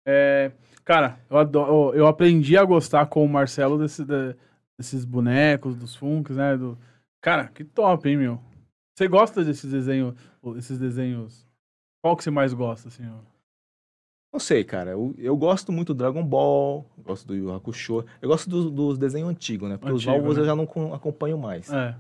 [0.08, 0.54] É,
[0.86, 4.34] cara, eu, adoro, eu aprendi a gostar com o Marcelo desse, da-
[4.80, 6.56] desses bonecos, dos Funks, né?
[6.56, 6.78] Do...
[7.22, 8.40] Cara, que top, hein, meu?
[8.98, 10.16] Você gosta desses desenhos,
[10.56, 11.46] esses desenhos?
[12.02, 13.04] Qual que você mais gosta, assim?
[14.38, 14.92] Não sei, cara.
[14.92, 18.06] Eu, eu gosto muito do Dragon Ball, gosto do Yu Hakusho.
[18.22, 19.78] Eu gosto dos, dos desenhos antigos, né?
[19.78, 20.44] Porque os Antigo, novos né?
[20.44, 21.68] eu já não com- acompanho mais.
[21.74, 21.96] É.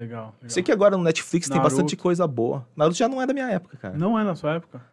[0.00, 0.34] Legal.
[0.34, 0.34] legal.
[0.48, 1.72] Sei que agora no Netflix tem Naruto.
[1.76, 2.66] bastante coisa boa.
[2.74, 3.96] Naruto já não é da minha época, cara.
[3.96, 4.84] Não é na sua época?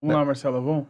[0.00, 0.86] Vamos lá, Marcela, vamos.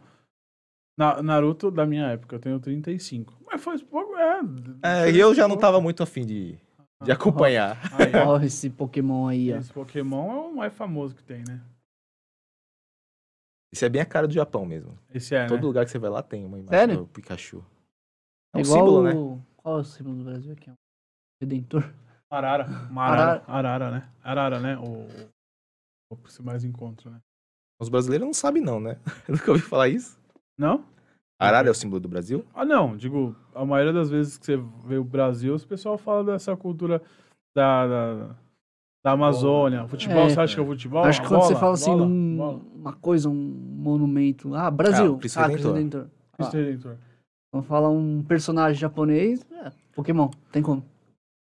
[0.95, 3.33] Na- Naruto da minha época, eu tenho 35.
[3.47, 4.41] Mas foi pouco, é.
[4.83, 6.55] É, e eu já não tava muito afim de,
[7.03, 7.79] de acompanhar.
[7.97, 8.35] Aí, ó.
[8.35, 9.57] Ó, esse Pokémon aí, ó.
[9.57, 11.59] Esse Pokémon é o mais famoso que tem, né?
[13.77, 14.97] Isso é bem a cara do Japão mesmo.
[15.13, 15.65] Esse é, Todo né?
[15.67, 16.97] lugar que você vai lá tem uma imagem Sério?
[16.97, 17.63] do Pikachu.
[18.55, 19.13] É É um igual símbolo, né?
[19.13, 19.39] o...
[19.55, 20.71] Qual é o símbolo do Brasil aqui?
[20.71, 20.73] ó?
[21.39, 21.93] Redentor.
[22.27, 22.65] Arara.
[22.95, 23.43] Arara.
[23.45, 24.09] Arara, né?
[24.23, 24.77] Arara, né?
[24.79, 25.07] O,
[26.11, 27.21] o que você mais encontra, né?
[27.79, 28.99] Os brasileiros não sabem não, né?
[29.29, 30.19] Eu nunca ouvi falar isso.
[30.57, 30.83] Não?
[31.39, 32.43] Arara é o símbolo do Brasil?
[32.51, 32.97] Ah, não.
[32.97, 34.57] Digo, a maioria das vezes que você
[34.87, 36.99] vê o Brasil, o pessoal fala dessa cultura
[37.55, 38.35] da, da,
[39.07, 39.87] da Amazônia.
[39.87, 40.29] Futebol, É.
[40.29, 41.03] você acha que é o futebol?
[41.05, 41.59] Acho que quando você bola?
[41.61, 42.05] fala assim, Bola?
[42.05, 42.61] num- Bola?
[42.75, 44.53] uma coisa, um monumento.
[44.53, 45.15] Ah, Brasil.
[45.15, 45.71] Ah, Cristo ah, Redentor.
[45.73, 46.07] Cristo Redentor.
[46.37, 46.95] Ah, Redentor.
[47.53, 49.45] Vamos falar um personagem japonês.
[49.63, 50.83] É, Pokémon, tem como.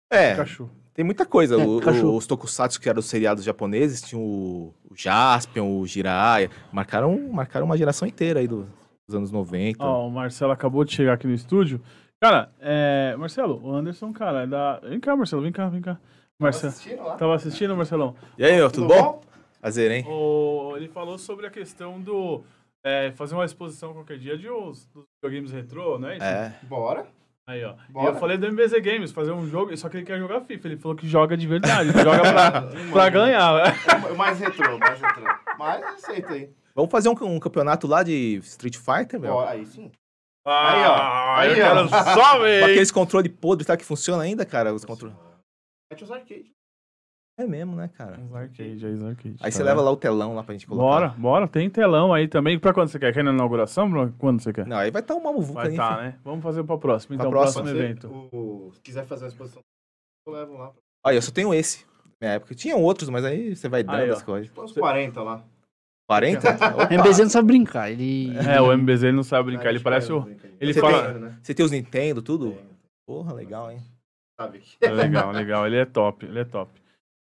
[0.10, 0.70] É, Pikachu.
[0.94, 1.56] tem muita coisa.
[1.56, 5.86] É, O- o- os tokusatsu, que eram os seriados japoneses, tinham o, o Jaspion, o
[5.86, 6.50] Jiraiya.
[6.72, 8.66] Marcaram, marcaram uma geração inteira aí do-
[9.06, 9.84] dos anos 90.
[9.84, 11.82] Ó, o Marcelo acabou de chegar aqui no estúdio.
[12.22, 13.14] Cara, é...
[13.18, 14.80] Marcelo, o Anderson, cara, é da...
[14.80, 15.98] Vem cá, Marcelo, vem cá, vem cá.
[16.42, 16.74] Marcelo,
[17.18, 18.16] tava assistindo, Marcelão?
[18.38, 19.22] E aí, meu, tudo, bom?
[19.60, 20.06] Prazer, hein?
[20.08, 20.74] O...
[20.76, 22.44] Ele falou sobre a questão do...
[22.84, 26.26] é, fazer uma exposição qualquer dia de os, dos videogames retrô, não é isso?
[26.26, 26.56] É.
[26.64, 27.06] Bora.
[27.48, 27.74] Aí, ó.
[27.90, 28.10] E Bora.
[28.10, 30.68] eu falei do MBZ Games, fazer um jogo, só que ele quer jogar FIFA.
[30.68, 32.62] Ele falou que joga de verdade, joga pra,
[32.92, 33.68] pra ganhar.
[34.10, 35.24] É mais retrô, mais retrô.
[35.60, 36.50] Mas aceita aí.
[36.74, 39.34] Vamos fazer um, um campeonato lá de Street Fighter, meu?
[39.34, 39.92] Bora, aí sim.
[40.46, 40.96] Aí, ó.
[41.36, 41.88] Aí, Aí, eu quero ó.
[41.88, 42.58] só Com ver.
[42.64, 42.64] hein?
[42.72, 43.78] aqueles controle podre, tá?
[43.78, 44.74] Que funciona ainda, cara?
[44.74, 45.16] Os controles.
[45.92, 46.52] Mete os arcade.
[47.38, 48.20] É mesmo, né, cara?
[48.22, 49.36] Os arcade, aí, os arcade.
[49.42, 50.84] Aí tá você leva lá o telão lá pra gente colocar.
[50.86, 51.48] Bora, bora.
[51.48, 52.58] Tem telão aí também.
[52.60, 53.14] Pra quando você quer?
[53.14, 53.90] Quer na inauguração?
[53.90, 54.14] Bruno?
[54.18, 54.66] Quando você quer?
[54.68, 55.76] Não, aí vai estar uma muvuca Vai aí.
[55.76, 56.02] tá, filho.
[56.04, 56.20] né?
[56.24, 57.16] Vamos fazer pra próximo.
[57.16, 58.08] Pra Então, próxima, próximo evento.
[58.32, 59.62] o- se quiser fazer uma exposição,
[60.28, 60.72] eu levo lá.
[61.06, 61.86] Olha, eu só tenho esse.
[61.86, 62.54] Na minha época.
[62.56, 64.52] Tinha outros, mas aí você vai dando Aí, as coisas.
[64.58, 65.44] Uns 40 lá.
[66.08, 66.42] 40?
[66.78, 67.90] O MBZ não sabe brincar.
[67.90, 68.38] Ele.
[68.38, 70.28] É, o MBZ ele não sabe brincar, ele parece o...
[70.60, 71.14] Ele Você fala...
[71.14, 72.56] tem- Você tem os Nintendo, tudo?
[73.08, 73.80] Porra, legal, hein?
[74.44, 74.62] Sabe.
[74.82, 76.72] É legal, legal, ele é top, ele é top.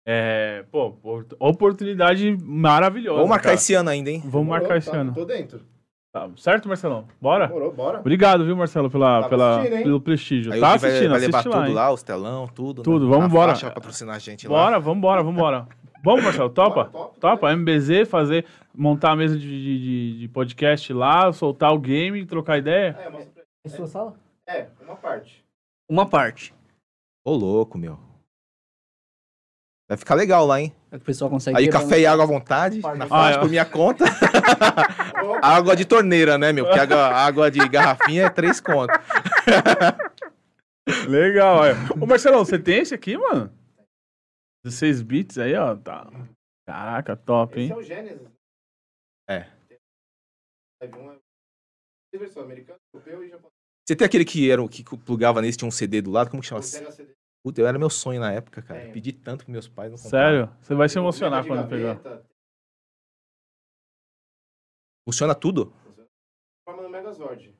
[0.06, 3.54] É, pô, opor- oportunidade maravilhosa, Vamos marcar cara.
[3.54, 4.22] esse ano ainda, hein?
[4.24, 5.14] Vamos marcar esse tá, ano.
[5.14, 5.60] Tô dentro.
[6.12, 7.08] Tá, certo, Marcelão?
[7.20, 7.46] Bora?
[7.48, 7.98] Demorou, bora.
[8.00, 10.52] Obrigado, viu, Marcelo, pela, Tá pela, pelo prestígio.
[10.52, 11.74] Aí tá vai, assistindo, vai levar tudo lá, hein?
[11.74, 12.82] lá, os telão, tudo.
[12.82, 13.10] Tudo, né?
[13.10, 13.52] vamos embora.
[13.52, 14.64] faixa patrocinar a gente lá.
[14.64, 15.66] Bora, vambora, vambora.
[16.04, 16.84] Vamos, Marcelo, topa?
[16.84, 18.44] Bora, top, Topa, MBZ, fazer,
[18.74, 19.78] montar a mesa de, de,
[20.12, 22.96] de- de podcast lá, soltar o game, trocar ideia.
[23.00, 24.14] É, mostra pra- É sua sala?
[24.46, 25.42] é, uma parte.
[25.90, 26.54] Uma parte.
[27.24, 27.98] Ô, louco, meu.
[29.88, 30.74] Vai ficar legal lá, hein?
[30.90, 31.56] É que o pessoal consegue.
[31.56, 33.40] Aí café e água à vontade, na faixa é.
[33.40, 34.04] por minha conta.
[35.42, 36.66] Água de torneira, né, meu?
[36.66, 38.94] Porque água, água de garrafinha é três contos.
[41.08, 41.74] Legal, olha.
[41.98, 43.50] Ô, Marcelão, você tem esse aqui, mano?
[44.64, 45.74] 16 bits aí, ó.
[45.76, 46.10] Tá.
[46.66, 47.72] Caraca, top, Esse hein?
[47.72, 48.28] é o Genesis.
[49.28, 49.46] É.
[49.70, 49.78] E.
[53.86, 56.42] Você tem aquele que era o que plugava nesse, tinha um CD do lado, como
[56.42, 56.60] que chama?
[56.60, 57.13] O Sega CD.
[57.44, 58.80] Puta, eu era meu sonho na época, cara.
[58.80, 58.92] Tem.
[58.92, 60.46] Pedi tanto pros meus pais não compraram.
[60.46, 60.56] Sério?
[60.62, 62.00] Você vai se emocionar quando pegar.
[65.06, 65.70] Funciona tudo?
[66.66, 67.54] Forma no Megazord.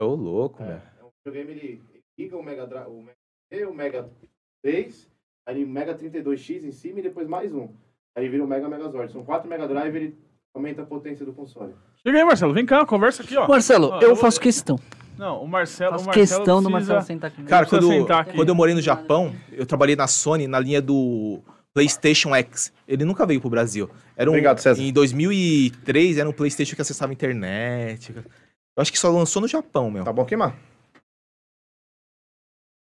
[0.00, 0.76] Ô, louco, É, meu.
[0.76, 3.16] é um videogame, ele liga o Mega Drive, o Mega
[3.50, 4.10] D, o Mega
[4.62, 5.10] 3,
[5.46, 7.64] aí ele Mega 32X em cima e depois mais um.
[8.16, 9.12] Aí ele vira o Mega Megazord.
[9.12, 10.18] São quatro Mega Drive, ele
[10.54, 11.74] aumenta a potência do console.
[11.96, 12.54] Chega aí, Marcelo.
[12.54, 13.46] Vem cá, conversa aqui, ó.
[13.46, 14.78] Marcelo, Ó, eu eu faço questão.
[15.18, 15.92] Não, o Marcelo.
[15.92, 17.42] Faço o Marcelo questão do precisa- Marcelo sentar aqui.
[17.44, 18.36] Cara, quando, sentar aqui.
[18.36, 21.40] quando eu morei no Japão, eu trabalhei na Sony na linha do
[21.74, 22.72] PlayStation X.
[22.86, 23.90] Ele nunca veio pro Brasil.
[24.16, 24.80] Era um, Obrigado, César.
[24.82, 28.14] Em 2003 era um PlayStation que acessava a internet.
[28.14, 30.04] Eu acho que só lançou no Japão, meu.
[30.04, 30.54] Tá bom queimar?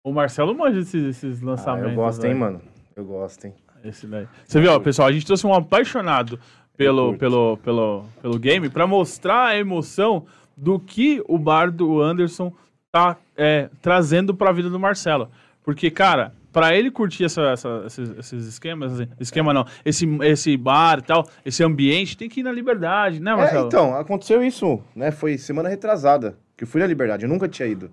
[0.05, 1.91] O Marcelo manja esses, esses Ah, lançamentos.
[1.91, 2.61] eu gosto, hein, mano.
[2.97, 3.55] Eu gosto, hein.
[3.85, 4.27] Esse daí.
[4.47, 6.39] Você viu, ó, pessoal, a gente trouxe um apaixonado
[6.77, 10.25] pelo, pelo, pelo, pelo game pra mostrar a emoção
[10.57, 12.53] do que o Bardo Anderson
[12.91, 15.31] tá é, trazendo pra vida do Marcelo.
[15.65, 20.57] Porque, cara, pra ele curtir essa, essa- esses, esses esquemas, assim, esquema não, esse, esse
[20.57, 23.67] bar e tal, esse ambiente, tem que ir na liberdade, né, É, Marcelo?
[23.69, 25.11] então, aconteceu isso, né?
[25.11, 27.91] Foi semana retrasada, que eu fui na Liberdade, eu nunca tinha ido.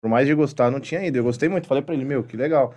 [0.00, 1.18] Por mais de gostar, não tinha ido.
[1.18, 2.72] Eu gostei muito, falei pra ele, meu, que legal.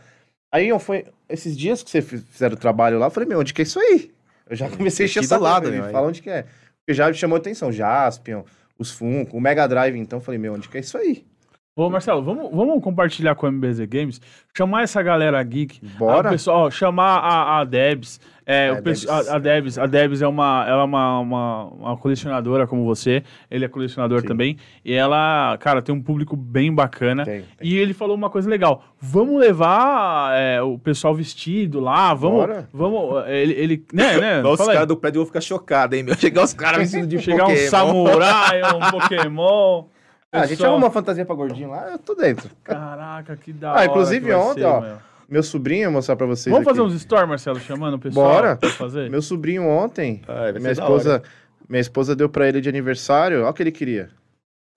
[0.53, 3.39] Aí eu fui, esses dias que você fiz- fizeram o trabalho lá, eu falei, meu,
[3.39, 4.11] onde que é isso aí?
[4.49, 5.19] Eu já comecei a encher
[5.67, 5.91] ele né, aí.
[5.93, 6.43] fala onde que é.
[6.79, 8.41] Porque já me chamou a atenção, Jaspion,
[8.77, 11.25] os Funko, o Mega Drive, então falei, meu, onde que é isso aí?
[11.73, 14.21] Ô, Marcelo, vamos, vamos compartilhar com a MBZ Games,
[14.53, 16.27] chamar essa galera geek, Bora.
[16.27, 18.19] Ah, pessoal, ó, chamar a, a Debs.
[18.45, 19.07] É, É, o Debs.
[19.07, 23.23] a, a Debs, a Debs é uma, ela é uma, uma, uma colecionadora como você,
[23.49, 24.27] ele é colecionador Sim.
[24.27, 27.23] também, e ela, cara, tem um público bem bacana.
[27.23, 27.69] Tem, tem.
[27.69, 28.83] E ele falou uma coisa legal.
[28.99, 32.39] Vamos levar é, o pessoal vestido lá, vamos.
[32.39, 32.69] Bora.
[32.73, 33.23] Vamos.
[33.27, 33.85] Ele, ele.
[33.93, 34.43] Né, né?
[34.45, 36.15] Os caras do prédio vão ficar chocados, hein, meu?
[36.19, 37.69] Chegar os caras vestidos de Chegar um Pokémon.
[37.69, 39.85] samurai, um Pokémon.
[40.33, 42.49] Ah, a gente arruma uma fantasia pra gordinho lá, eu tô dentro.
[42.63, 43.85] Caraca, que da Ah, hora.
[43.85, 44.97] inclusive que vai ontem, ser, ó, meu.
[45.27, 46.77] Meu sobrinho, eu vou mostrar pra vocês Vamos aqui.
[46.77, 48.31] fazer uns stories, Marcelo, chamando o pessoal?
[48.33, 48.55] Bora.
[48.55, 49.09] pra fazer?
[49.09, 51.21] Meu sobrinho ontem, vai minha esposa,
[51.69, 54.09] minha esposa deu pra ele de aniversário, olha o que ele queria.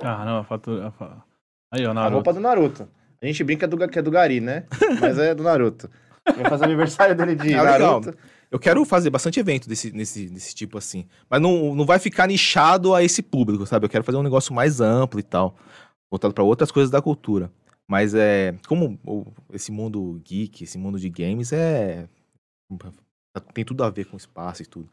[0.01, 0.89] Caramba, a fatura.
[0.89, 1.23] a fa-
[1.73, 2.15] Aí, ó, A Naruto.
[2.15, 2.89] roupa do Naruto.
[3.23, 4.65] A gente brinca do, que é do Gari, né?
[5.01, 5.89] Mas é do Naruto.
[6.37, 8.01] Vai fazer aniversário dele de Ah, legal.
[8.51, 11.07] Eu quero fazer bastante evento desse, nesse, desse tipo assim.
[11.29, 13.85] Mas não, não vai ficar nichado a esse público, sabe?
[13.87, 15.57] Eu quero fazer um negócio mais amplo e tal.
[16.11, 17.51] Voltado para outras coisas da cultura.
[17.89, 18.55] Mas é.
[18.69, 18.99] Como
[19.53, 22.09] esse mundo geek, esse mundo de games é.
[23.53, 24.89] Tem tudo a ver com espaço e tudo.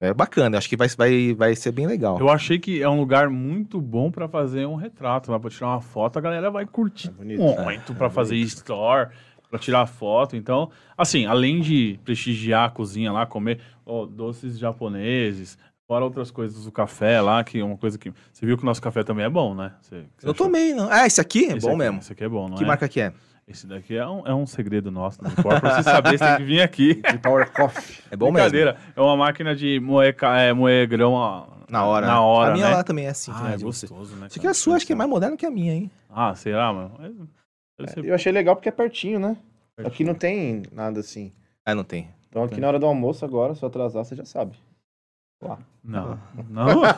[0.00, 2.18] É bacana, acho que vai, vai, vai ser bem legal.
[2.18, 5.68] Eu achei que é um lugar muito bom pra fazer um retrato lá, pra tirar
[5.68, 7.40] uma foto, a galera vai curtir É bonito.
[7.62, 9.10] muito pra fazer store,
[9.52, 10.34] pra tirar foto.
[10.34, 16.64] Então, assim, além de prestigiar a cozinha lá, comer ó, doces japoneses, fora outras coisas
[16.64, 18.10] do café lá, que é uma coisa que.
[18.32, 19.72] Você viu que o nosso café também é bom, né?
[19.82, 20.46] Você, você Eu achou?
[20.46, 20.88] tomei, não.
[20.90, 21.98] Ah, esse aqui é Esse bom aqui- mesmo.
[21.98, 22.66] Esse aqui é bom, não Que é?
[22.66, 23.12] marca que é?
[23.46, 25.60] Esse daqui é um, é um segredo nosso, não importa.
[25.60, 26.94] Pra você saber, você tem que vir aqui.
[27.12, 27.96] De Power Coffee.
[28.10, 28.34] É bom mesmo.
[28.48, 28.76] Brincadeira.
[28.96, 32.06] É uma máquina de moer, é, moer grão ó, Na hora.
[32.06, 32.74] Na hora, A minha né?
[32.76, 33.32] lá também é assim.
[33.34, 34.28] Ah, é gostoso, né?
[34.30, 35.90] Isso aqui é a sua, acho que é mais moderno que a minha, hein?
[36.08, 36.92] Ah, será, mano?
[37.88, 39.36] Ser Eu achei legal porque é pertinho, né?
[39.78, 41.32] Aqui não tem nada assim.
[41.64, 42.08] Ah, não tem.
[42.28, 44.56] Então aqui na hora do almoço agora, se eu atrasar, você já sabe.
[45.84, 46.18] Não.
[46.48, 46.82] Não?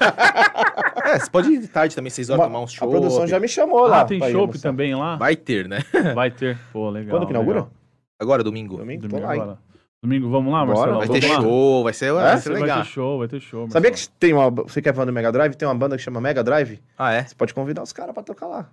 [1.06, 2.88] É, você pode ir de tarde também, vocês vão Uma- tomar um show.
[2.88, 4.00] A produção já me chamou lá.
[4.00, 4.62] ah, tem ir chopp almoçar.
[4.62, 5.16] também lá?
[5.16, 5.80] Vai ter, né?
[6.14, 6.58] Vai ter.
[6.72, 7.10] Pô, legal.
[7.14, 7.56] Quando que inaugura?
[7.60, 7.72] legal.
[8.18, 8.78] Agora, domingo.
[8.78, 9.58] Domingo, tô Domingo lá, agora.
[10.02, 10.98] Domingo, vamos lá, Bora, Marcelo?
[11.06, 11.42] Vai ter lá?
[11.42, 12.36] show, vai ser, vai É?
[12.38, 12.78] ser Vai legal.
[12.82, 13.70] ter show, vai ter show.
[13.70, 14.10] Sabia Marcelo.
[14.12, 14.50] que tem uma.
[14.50, 15.54] Você quer falar do Mega Drive?
[15.56, 16.80] Tem uma banda que chama Mega Drive?
[16.96, 17.22] Ah, é?
[17.24, 18.70] Você pode convidar os caras pra tocar lá.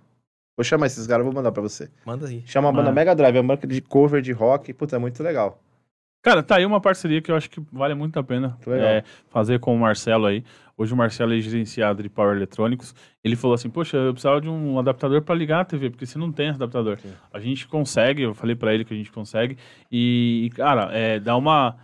[0.56, 1.90] Vou chamar esses caras, vou mandar pra você.
[2.04, 2.42] Manda aí.
[2.46, 2.92] Chama a banda Ah.
[2.92, 4.72] Mega Drive, é uma banda de cover de rock.
[4.72, 5.58] Puta, é muito legal.
[6.22, 9.58] Cara, tá aí uma parceria que eu acho que vale muito a pena é, fazer
[9.58, 10.44] com o Marcelo aí.
[10.78, 12.94] Hoje o Marcelo é gerenciado de Power Eletrônicos.
[13.24, 16.18] Ele falou assim: Poxa, eu precisava de um adaptador para ligar a TV, porque você
[16.18, 16.98] não tem esse adaptador.
[16.98, 17.12] Sim.
[17.32, 19.58] A gente consegue, eu falei para ele que a gente consegue.
[19.90, 21.76] E, e, cara, é, dá uma.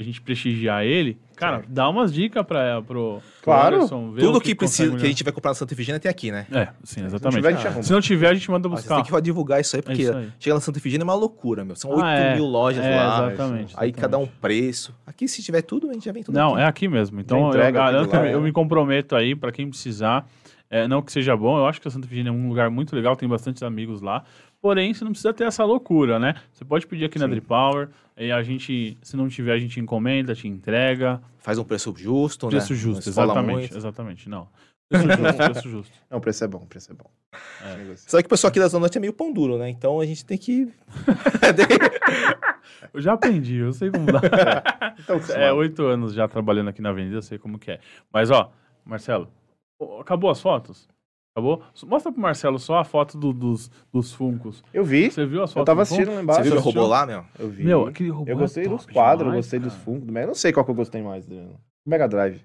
[0.00, 3.76] A gente prestigiar ele, cara, dá umas dicas para pro, pro Claro.
[3.76, 4.56] Anderson, ver Tudo o que, consegue
[4.88, 6.46] precisa, que a gente vai comprar na Santa Efigênia tem aqui, né?
[6.50, 7.36] É, sim, exatamente.
[7.36, 7.86] tiver, a gente.
[7.86, 9.02] Se não tiver, a gente manda Ah, você buscar.
[9.02, 10.28] tem que divulgar isso aí, porque isso aí.
[10.38, 11.76] chega na Santa Efigênia é uma loucura, meu.
[11.76, 12.34] São Ah, 8 é.
[12.36, 13.26] mil lojas É, lá.
[13.32, 13.74] exatamente.
[13.76, 14.40] Aí cada um exatamente.
[14.40, 14.94] preço.
[15.06, 16.62] Aqui, se tiver tudo, a gente já vem tudo Não, aqui.
[16.62, 17.20] é aqui mesmo.
[17.20, 18.42] Então, eu garanto, lá, eu é.
[18.42, 20.26] me comprometo aí para quem precisar.
[20.72, 22.94] É, não que seja bom, eu acho que a Santa Efigênia é um lugar muito
[22.94, 24.22] legal, tem bastantes amigos lá.
[24.60, 26.34] Porém, você não precisa ter essa loucura, né?
[26.52, 27.30] Você pode pedir aqui na Sim.
[27.30, 31.20] Drip Power, e a gente, se não tiver, a gente encomenda, te entrega.
[31.38, 32.78] Faz um preço justo, Preço né?
[32.78, 33.58] justo, Não se fala exatamente.
[33.58, 33.76] muito.
[33.76, 34.48] Exatamente, não.
[34.90, 35.98] Preço justo, preço justo.
[36.10, 37.10] Não, o preço é bom, o preço é bom.
[37.32, 37.96] É.
[37.96, 39.70] Só que o pessoal aqui da Zona Norte é meio pão duro, né?
[39.70, 40.68] Então a gente tem que.
[42.92, 44.20] Eu já aprendi, eu sei como dá.
[44.98, 47.80] Então, É, oito anos já trabalhando aqui na Avenida, eu sei como que é.
[48.12, 48.52] Mas, ó,
[48.84, 49.28] Marcelo,
[50.00, 50.88] acabou as fotos?
[51.40, 51.62] Acabou?
[51.86, 54.62] Mostra pro Marcelo só a foto do- dos, dos funcos.
[54.72, 55.10] eu vi.
[55.10, 56.42] Você viu as fotos Eu tava assistindo lá embaixo.
[56.42, 56.80] Você viu assistiu?
[56.82, 57.24] robô lá, meu?
[57.38, 57.64] Eu vi.
[57.64, 59.84] Meu, aquele robô eu gostei é dos quadros, eu demais, gostei dos cara.
[59.84, 60.08] funcos.
[60.10, 61.26] Mas eu não sei qual que eu gostei mais.
[61.26, 62.40] Do o Mega Drive.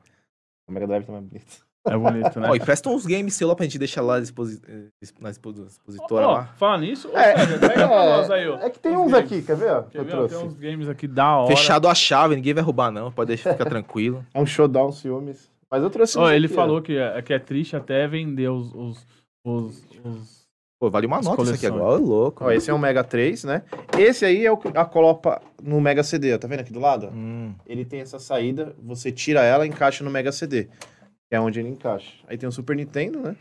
[0.68, 1.66] O Mega Drive também é bonito.
[1.88, 2.48] É bonito, né?
[2.50, 4.86] Ó, e presta uns games seu lá pra gente deixar lá exposi- eh,
[5.22, 6.46] na expo- expositora Ó, lá.
[6.58, 7.36] fala nisso, É,
[8.34, 8.58] aí, ó.
[8.58, 9.14] é que tem uns games.
[9.14, 9.72] aqui, quer ver?
[9.72, 9.84] ó?
[9.84, 10.36] Quer ver, trouxe.
[10.36, 11.56] Tem uns games aqui da hora.
[11.56, 13.12] Fechado a chave, ninguém vai roubar, não.
[13.12, 14.26] Pode deixar ficar tranquilo.
[14.34, 15.52] É um showdown ciúmes.
[15.72, 16.58] Mas eu trouxe Ó, uns ele aqui, ó.
[16.58, 18.74] falou que é, que é triste até vender os...
[18.74, 19.08] os,
[19.46, 20.46] os, os-
[20.78, 21.82] Pô, vale uma nota isso aqui coleções.
[21.82, 22.44] agora, ô louco.
[22.44, 23.64] Ó, esse é um Mega 3, né?
[23.98, 26.38] Esse aí é o a colopa no Mega CD, ó.
[26.38, 27.08] Tá vendo aqui do lado?
[27.08, 27.56] Hum.
[27.66, 30.66] Ele tem essa saída, você tira ela e encaixa no Mega CD.
[30.66, 32.14] Que é onde ele encaixa.
[32.28, 33.38] Aí tem o Super Nintendo, né?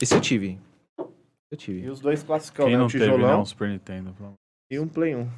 [0.00, 0.58] Esse eu tive.
[0.98, 1.12] Eu
[1.52, 1.90] E tive.
[1.90, 2.78] os dois classicão, Quem né?
[2.78, 3.12] não Um teve, né?
[3.12, 4.14] tijolão Um Super Nintendo.
[4.70, 5.28] e um Play 1.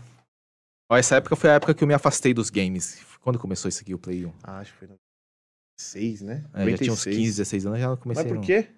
[0.93, 3.05] Ó, essa época foi a época que eu me afastei dos games.
[3.21, 4.33] Quando começou isso aqui, o Play 1?
[4.43, 4.95] Ah, acho que foi no
[5.81, 6.45] 6, né?
[6.55, 8.25] É, já tinha uns 15, 16 anos, já comecei.
[8.25, 8.69] Mas por a- qué?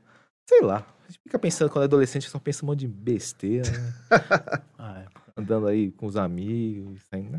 [0.49, 0.87] Sei lá.
[1.05, 3.93] A gente fica pensando, quando é adolescente, só pensa um monte de besteira, né?
[4.79, 5.07] Ah, é.
[5.37, 7.39] Andando aí com os amigos, saindo, né?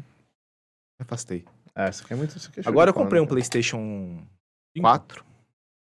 [0.99, 1.45] Me afastei.
[1.75, 2.37] Ah, isso aqui é muito...
[2.37, 3.35] Isso aqui é Agora eu comprei né, um cara?
[3.35, 4.25] PlayStation
[4.79, 5.25] 4.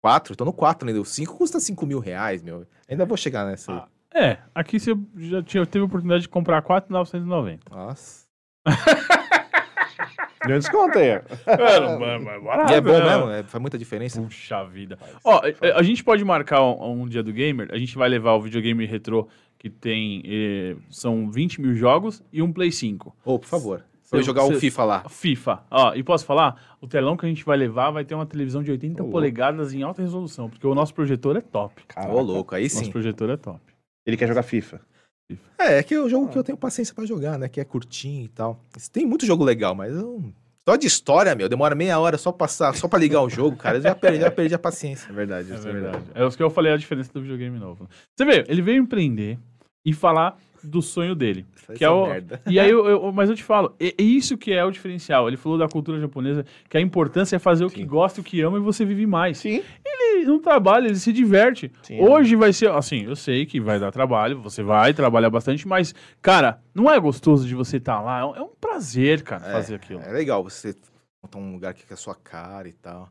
[0.01, 0.35] 4?
[0.35, 1.01] Tô no 4 ainda.
[1.01, 2.65] O 5 custa 5 mil reais, meu.
[2.87, 3.71] Ainda vou chegar nessa.
[3.73, 3.87] Ah.
[4.13, 7.69] É, aqui você já tinha, teve a oportunidade de comprar 4,990.
[7.69, 8.25] Nossa.
[10.49, 11.21] Deu um desconto aí, ó.
[12.69, 14.21] E é bom mesmo, é, faz muita diferença.
[14.21, 14.97] Puxa vida.
[15.23, 17.67] Ó, a, a gente pode marcar um, um dia do gamer.
[17.71, 19.27] A gente vai levar o videogame retrô
[19.57, 20.23] que tem.
[20.25, 23.15] eh, são 20 mil jogos e um Play 5.
[23.25, 23.83] Ô, por favor.
[24.09, 25.03] Pra eu jogar um cê- FIFA lá.
[25.07, 25.63] FIFA.
[25.69, 26.77] Ó, e posso falar?
[26.81, 29.11] O telão que a gente vai levar vai ter uma televisão de 80 Ô, louco.
[29.11, 31.83] polegadas em alta resolução, porque o nosso projetor é top.
[31.87, 32.11] Caraca.
[32.11, 32.91] Ô, louco, aí Nosso sim.
[32.91, 33.59] projetor é top.
[34.07, 34.81] Ele quer jogar FIFA.
[35.59, 37.47] É, é que é o jogo que eu tenho paciência pra jogar, né?
[37.47, 38.59] Que é curtinho e tal.
[38.91, 40.23] Tem muito jogo legal, mas eu...
[40.67, 43.77] Só de história, meu, demora meia hora só, passar, só pra ligar o jogo, cara.
[43.77, 45.09] Eu já perdi, já perdi a paciência.
[45.09, 46.03] É verdade, É isso é verdade.
[46.13, 47.89] É o que eu falei a diferença do videogame novo.
[48.15, 49.39] Você vê, ele veio empreender
[49.85, 51.45] e falar do sonho dele.
[51.75, 52.41] Que é o- merda.
[52.47, 55.27] E aí, eu, eu- mas eu te falo, é, isso que é o diferencial.
[55.27, 57.87] Ele falou da cultura japonesa, que a importância é fazer o que Sim.
[57.87, 59.37] gosta, o que ama e você vive mais.
[59.37, 59.61] Sim.
[59.85, 61.71] Ele não trabalha, ele se diverte.
[61.83, 62.01] Sim.
[62.01, 65.93] Hoje vai ser, assim, eu sei que vai dar trabalho, você vai trabalhar bastante, mas,
[66.21, 68.19] cara, não é gostoso de você estar lá.
[68.19, 70.01] É um, é um prazer, cara, É, fazer aquilo.
[70.01, 70.75] É legal você
[71.23, 73.09] montar um lugar que é a sua cara e tal.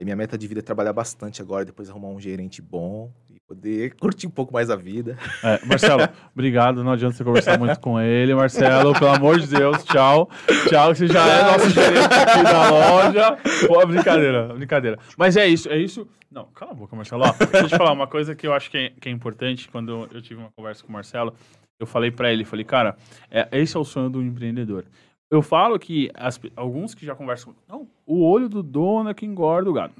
[0.00, 3.38] E minha meta de vida é trabalhar bastante agora, depois arrumar um gerente bom e
[3.46, 5.18] poder curtir um pouco mais a vida.
[5.44, 6.82] É, Marcelo, obrigado.
[6.82, 8.94] Não adianta você conversar muito com ele, Marcelo.
[8.94, 10.30] Pelo amor de Deus, tchau.
[10.70, 13.36] Tchau, você já é nosso gerente aqui da loja.
[13.68, 14.98] Pô, brincadeira, brincadeira.
[15.18, 16.08] Mas é isso, é isso.
[16.30, 17.24] Não, cala a boca, Marcelo.
[17.24, 19.68] Ó, deixa eu te falar uma coisa que eu acho que é, que é importante.
[19.68, 21.34] Quando eu tive uma conversa com o Marcelo,
[21.78, 22.96] eu falei pra ele, falei, cara,
[23.30, 24.86] é, esse é o sonho do empreendedor.
[25.30, 29.24] Eu falo que as alguns que já conversam, não, o olho do dono é que
[29.24, 29.94] engorda o gado.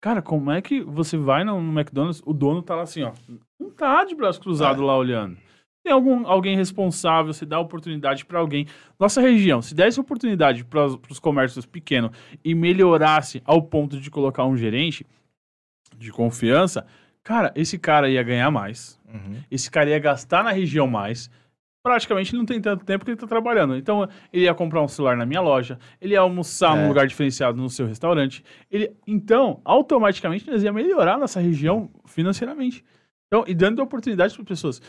[0.00, 3.12] Cara, como é que você vai no, no McDonald's, o dono tá lá assim, ó,
[3.58, 5.36] não tá de braço cruzado lá olhando.
[5.84, 8.66] Tem algum, alguém responsável, se dá oportunidade para alguém.
[8.98, 12.10] Nossa região, se desse oportunidade para os comércios pequenos
[12.44, 15.06] e melhorasse ao ponto de colocar um gerente
[15.96, 16.84] de confiança,
[17.22, 19.00] cara, esse cara ia ganhar mais.
[19.48, 21.30] Esse cara ia gastar na região mais.
[21.86, 23.76] Praticamente ele não tem tanto tempo que ele tá trabalhando.
[23.76, 26.82] Então, ele ia comprar um celular na minha loja, ele ia almoçar É.
[26.82, 28.44] num lugar diferenciado no seu restaurante.
[28.68, 32.84] Ele, então, automaticamente, nós ia melhorar nossa região financeiramente.
[33.28, 34.82] Então, e dando oportunidade para pessoas.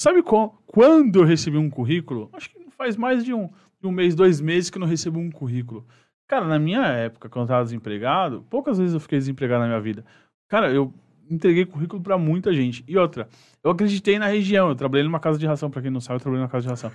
[0.00, 2.30] Sabe qual, quando eu recebi um currículo?
[2.32, 3.48] Acho que faz mais de um,
[3.80, 5.84] de um mês, dois meses que eu não recebo um currículo.
[6.28, 9.80] Cara, na minha época, quando eu tava desempregado, poucas vezes eu fiquei desempregado na minha
[9.80, 10.04] vida.
[10.48, 10.94] Cara, eu
[11.30, 12.84] entreguei currículo pra muita gente.
[12.86, 13.28] E outra,
[13.62, 14.68] eu acreditei na região.
[14.68, 16.68] Eu trabalhei numa casa de ração, pra quem não sabe, eu trabalhei numa casa de
[16.70, 16.90] ração.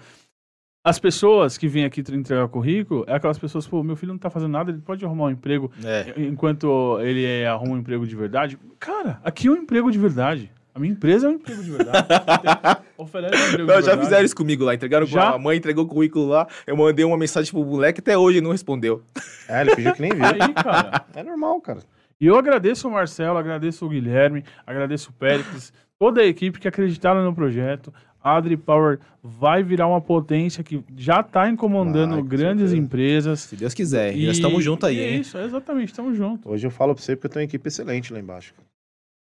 [0.84, 4.30] As pessoas que vêm aqui entregar currículo é aquelas pessoas, pô, meu filho não tá
[4.30, 6.14] fazendo nada, ele pode arrumar um emprego É.
[6.18, 8.58] enquanto ele é, arruma um emprego de verdade.
[8.80, 10.50] Cara, aqui é um emprego de verdade.
[10.74, 12.08] A minha empresa é um emprego de verdade.
[12.98, 14.02] Oferece um emprego Não, de já verdade.
[14.04, 14.74] fizeram isso comigo lá.
[14.74, 15.32] Entregaram com Já?
[15.32, 16.48] a mãe, entregou o currículo lá.
[16.66, 19.02] Eu mandei uma mensagem pro moleque, até hoje ele não respondeu.
[19.50, 20.24] É, ele fingiu que nem viu.
[20.26, 21.06] Aí, cara.
[21.14, 21.80] É normal, cara.
[22.22, 26.68] E eu agradeço o Marcelo, agradeço o Guilherme, agradeço o Péricles, toda a equipe que
[26.68, 27.94] acreditaram no projeto.
[28.22, 32.78] A Adri Power vai virar uma potência que já está incomodando com grandes certeza.
[32.78, 33.40] empresas.
[33.42, 34.14] Se Deus quiser.
[34.18, 35.22] E Nós estamos juntos aí, é hein?
[35.22, 36.46] Isso, exatamente, estamos juntos.
[36.46, 38.54] Hoje eu falo pra você porque eu tenho uma equipe excelente lá embaixo.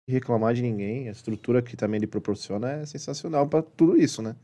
[0.09, 4.37] reclamar de ninguém, a estrutura que também ele proporciona é sensacional pra tudo isso, né?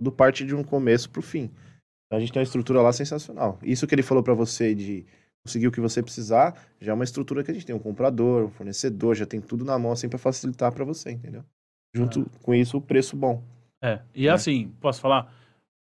[0.00, 1.44] Tudo parte de um começo pro fim.
[2.06, 3.60] Então a gente tem uma estrutura lá sensacional.
[3.62, 5.06] Isso que ele falou pra você de
[5.44, 8.46] conseguir o que você precisar, já é uma estrutura que a gente tem um comprador,
[8.46, 11.44] um fornecedor, já tem tudo na mão assim pra facilitar pra você, entendeu?
[11.94, 13.42] Junto com isso, o preço bom.
[13.82, 15.32] É, e assim, posso falar?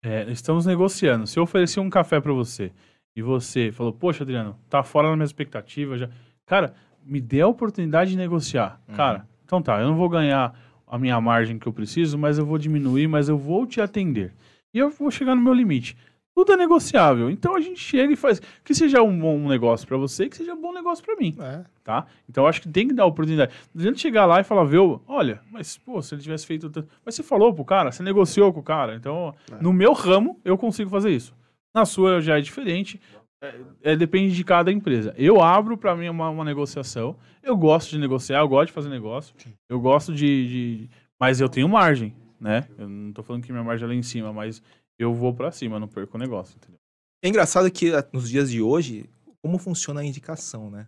[0.03, 1.25] É, estamos negociando.
[1.25, 2.71] Se eu oferecer um café para você
[3.15, 6.09] e você falou, poxa, Adriano, tá fora da minha expectativa já.
[6.45, 6.73] Cara,
[7.03, 8.79] me dê a oportunidade de negociar.
[8.87, 8.95] Uhum.
[8.95, 12.45] Cara, então tá, eu não vou ganhar a minha margem que eu preciso, mas eu
[12.45, 14.31] vou diminuir, mas eu vou te atender.
[14.73, 15.97] E eu vou chegar no meu limite.
[16.39, 17.29] Tudo é negociável.
[17.29, 20.37] Então a gente chega e faz que seja um bom negócio para você e que
[20.37, 21.65] seja um bom negócio para mim É.
[21.83, 22.05] tá?
[22.29, 23.51] Então acho que tem que dar oportunidade.
[23.73, 26.87] Não adianta chegar lá e falar, viu, olha, mas pô, se ele tivesse feito tanto.
[27.05, 28.95] Mas você falou pro cara, você negociou com o cara.
[28.95, 29.61] Então, É.
[29.61, 31.35] no meu ramo, eu consigo fazer isso.
[31.75, 33.01] Na sua já é diferente.
[33.43, 33.55] É,
[33.91, 35.13] é, depende de cada empresa.
[35.17, 37.17] Eu abro para mim uma, uma negociação.
[37.43, 39.35] Eu gosto de negociar, eu gosto de fazer negócio.
[39.69, 42.65] Eu gosto de, de- Mas eu tenho margem, né?
[42.77, 44.61] Eu não tô falando que minha margem é lá em cima, mas
[44.99, 46.77] eu vou para cima, não perco o negócio, entendeu?
[47.23, 49.09] É engraçado que ah, nos dias de hoje,
[49.41, 50.87] como funciona a indicação, né?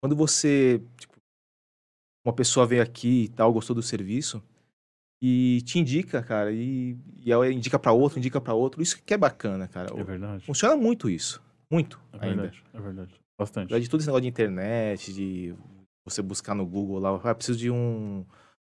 [0.00, 1.14] Quando você, tipo,
[2.24, 4.42] uma pessoa veio aqui e tal, gostou do serviço
[5.22, 9.14] e te indica, cara, e, e ela indica pra outro, indica pra outro, isso que
[9.14, 9.88] é bacana, cara.
[9.96, 10.44] É verdade.
[10.44, 12.42] Funciona muito isso, muito É ainda.
[12.42, 12.64] verdade.
[12.72, 13.20] É verdade.
[13.38, 13.80] Bastante.
[13.80, 15.54] De todo esse negócio de internet, de
[16.04, 18.24] você buscar no Google lá, ah, preciso de um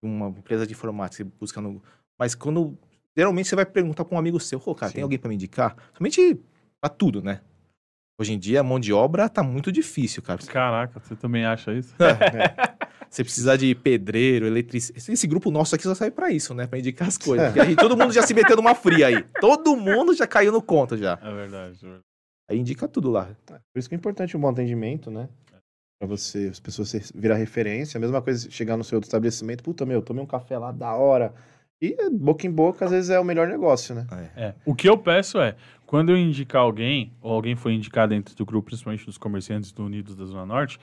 [0.05, 1.81] uma empresa de informática, você busca no
[2.19, 2.77] mas quando
[3.17, 5.03] geralmente você vai perguntar pra um amigo seu, "Ô, cara, tem Sim.
[5.03, 5.77] alguém pra me indicar?
[5.97, 6.41] Somente
[6.81, 7.41] pra tudo, né?
[8.21, 10.39] Hoje em dia a mão de obra tá muito difícil, cara.
[10.47, 11.95] Caraca, você também acha isso?
[13.11, 15.13] Você precisar de pedreiro, eletricista.
[15.13, 16.67] Esse, grupo nosso aqui só serve pra isso, né?
[16.67, 17.49] Pra indicar as coisas.
[17.49, 19.23] Porque a gente- todo mundo já se meteu numa fria aí.
[19.39, 21.19] Todo mundo já caiu no conta já.
[21.21, 21.77] É verdade.
[21.77, 22.05] é verdade.
[22.51, 23.29] Aí indica tudo lá.
[23.47, 25.29] Por isso que é importante um bom atendimento, né?
[26.01, 27.99] Pra você, as pessoas virar referência.
[27.99, 30.95] A mesma coisa chegar no seu outro estabelecimento, puta, meu, tomei um café lá da
[30.95, 31.35] hora.
[31.83, 34.07] E boca em boca, às vezes, é o melhor negócio, né?
[34.37, 34.55] É.
[34.65, 38.47] O que eu peço é, quando eu indicar alguém, ou alguém foi indicado dentro do
[38.47, 40.79] grupo, principalmente dos comerciantes do Unidos da Zona Norte,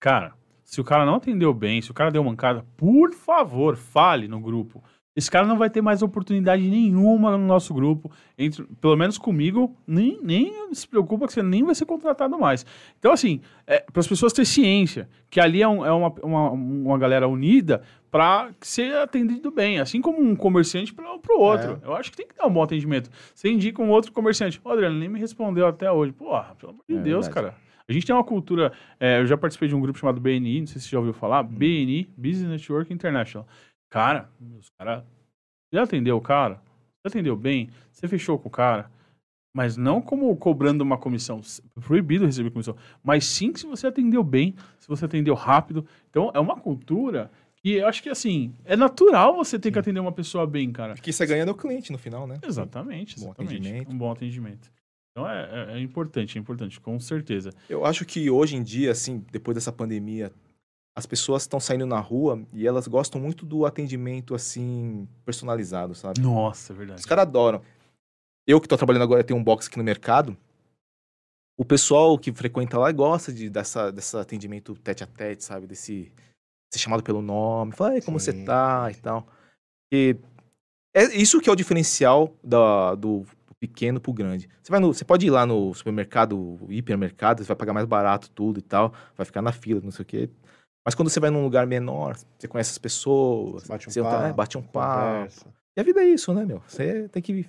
[0.00, 0.34] cara,
[0.64, 4.40] se o cara não atendeu bem, se o cara deu mancada, por favor, fale no
[4.40, 4.82] grupo.
[5.16, 9.76] Esse cara não vai ter mais oportunidade nenhuma no nosso grupo, entre, pelo menos comigo,
[9.86, 12.64] nem, nem se preocupa que você nem vai ser contratado mais.
[12.98, 16.50] Então, assim, é, para as pessoas terem ciência que ali é, um- é uma, uma,
[16.52, 21.80] uma galera unida para ser atendido bem, assim como um comerciante para o outro.
[21.82, 23.08] Eu acho que tem que dar um bom atendimento.
[23.34, 26.12] Você indica um outro comerciante, ô Adriano, nem me respondeu até hoje.
[26.12, 27.48] Porra, pelo amor de É Deus, verdade.
[27.48, 27.70] cara.
[27.88, 28.72] A gente tem uma cultura.
[28.98, 31.12] é, eu já participei de um grupo chamado BNI, não sei se você já ouviu
[31.12, 31.42] falar.
[31.42, 33.46] BNI, Business Network International.
[33.90, 35.04] Cara, os caras.
[35.72, 36.60] Já atendeu o cara?
[37.02, 37.70] Você atendeu bem?
[37.92, 38.90] Você fechou com o cara?
[39.54, 41.40] Mas não como cobrando uma comissão.
[41.84, 42.76] Proibido receber comissão.
[43.02, 45.84] Mas sim se você atendeu bem, se você atendeu rápido.
[46.08, 47.30] Então é uma cultura
[47.62, 50.94] que eu acho que assim, é natural você ter que atender uma pessoa bem, cara.
[50.94, 52.38] Que você ganha no cliente no final, né?
[52.42, 53.54] Exatamente, Bom exatamente.
[53.56, 53.90] atendimento.
[53.92, 54.70] Um bom atendimento.
[55.12, 57.50] Então é, é- é importante, é importante, com certeza.
[57.68, 60.32] Eu acho que hoje em dia, assim, depois dessa pandemia,
[60.96, 66.20] as pessoas estão saindo na rua e elas gostam muito do atendimento, assim, personalizado, sabe?
[66.20, 67.00] Nossa, é verdade.
[67.00, 67.62] Os caras adoram.
[68.46, 70.36] Eu que tô trabalhando agora, tenho um box aqui no mercado.
[71.58, 75.66] O pessoal que frequenta lá gosta de, dessa, dessa atendimento tete a tete, sabe?
[75.66, 76.10] Desse
[76.72, 77.72] ser chamado pelo nome.
[77.72, 79.26] Fala, "Ei, como você Sim, tá e tal.
[79.92, 80.16] E
[80.94, 83.24] é isso que é o diferencial da, do,
[83.60, 84.48] pequeno pro grande.
[84.62, 88.30] Você, vai no, você pode ir lá no supermercado, hipermercado, você vai pagar mais barato
[88.30, 88.92] tudo e tal.
[89.14, 90.30] Vai ficar na fila, não sei o quê.
[90.84, 94.24] Mas quando você vai num lugar menor, você conhece as pessoas, Bate um você papo,
[94.24, 95.30] é, bate um papo.
[95.76, 96.62] E a vida é isso, né, meu?
[96.66, 97.46] Você tem que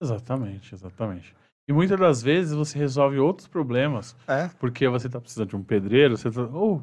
[0.00, 1.34] Exatamente, exatamente.
[1.68, 4.48] E muitas das vezes você resolve outros problemas, É.
[4.60, 6.42] porque você tá precisando de um pedreiro, você tá.
[6.42, 6.82] Oh,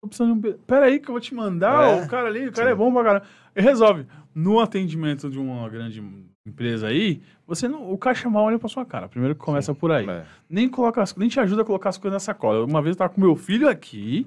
[0.00, 0.64] tô precisando de um pedreiro.
[0.66, 2.02] Pera aí que eu vou te mandar, É.
[2.04, 3.26] o cara ali, o cara é bom pra caramba.
[3.54, 4.06] E resolve.
[4.34, 6.02] No atendimento de uma grande
[6.46, 9.08] empresa aí, você não, o caixa mal olha pra sua cara.
[9.08, 10.08] Primeiro que começa por aí.
[10.08, 10.24] É.
[10.48, 12.64] nem coloca as- nem te ajuda a colocar as coisas na sacola.
[12.64, 14.26] Uma vez eu tava com meu filho aqui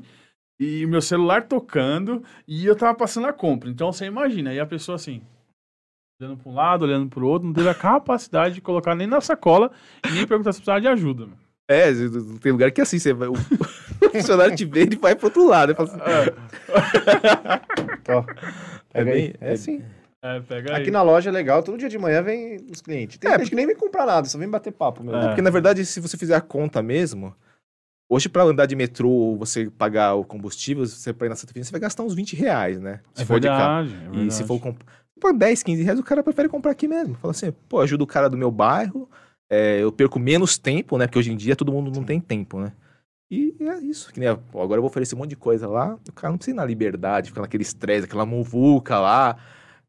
[0.59, 3.69] e meu celular tocando e eu tava passando a compra.
[3.69, 5.21] Então você imagina, aí a pessoa assim,
[6.21, 9.19] Olhando pra um lado, olhando pro outro, não teve a capacidade de colocar nem na
[9.19, 9.71] sacola
[10.07, 11.27] e nem perguntar se precisava de ajuda.
[11.67, 11.87] É,
[12.39, 13.27] tem lugar que é assim, você vai,
[14.07, 15.75] o funcionário te vê e vai pro outro lado.
[15.77, 15.97] Assim,
[18.09, 18.23] Ó,
[18.93, 19.81] É bem- É é- assim.
[20.25, 20.81] É, pega aí.
[20.81, 23.17] Aqui na loja é legal, todo dia de manhã vem os clientes.
[23.17, 25.19] Tem É, gente que nem vem comprar nada, só vem bater papo mesmo.
[25.19, 25.27] É.
[25.27, 27.35] Porque, na verdade, se você fizer a conta mesmo,
[28.09, 31.51] hoje pra andar de metrô ou você pagar o combustível, você pra ir na Santa
[31.51, 33.01] Fina, você vai gastar uns 20 reais, né?
[33.13, 33.83] Se É for de carro.
[33.85, 34.33] verdade, é E verdade.
[34.33, 34.79] se for comp...
[35.19, 37.15] por 10, 15 reais, o cara prefere comprar aqui mesmo.
[37.15, 39.09] Fala assim, pô, ajuda o cara do meu bairro,
[39.51, 41.05] é, eu perco menos tempo, né?
[41.05, 42.71] Porque hoje em dia todo mundo não tem tempo, né?
[43.31, 44.11] E é isso.
[44.13, 46.55] Que nem, agora eu vou oferecer um monte de coisa lá, o cara não precisa
[46.55, 49.37] ir na liberdade, ficar naquele estresse, aquela muvuca lá,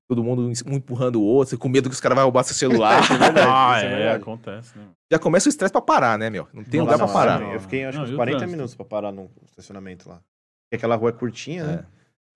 [0.09, 3.01] todo mundo um empurrando o outro, com medo que os caras vão roubar seu celular.
[3.47, 4.87] Ah, isso é é, acontece, né?
[5.11, 6.49] Já começa o estresse pra parar, né, meu?
[6.53, 7.53] Não tem lugar pra Nossa, parar.
[7.53, 8.57] Eu fiquei acho Não, que uns o 40 trânsito?
[8.57, 10.17] minutos pra parar no estacionamento lá.
[10.17, 11.73] Porque aquela rua é curtinha, né?
[11.75, 11.79] É.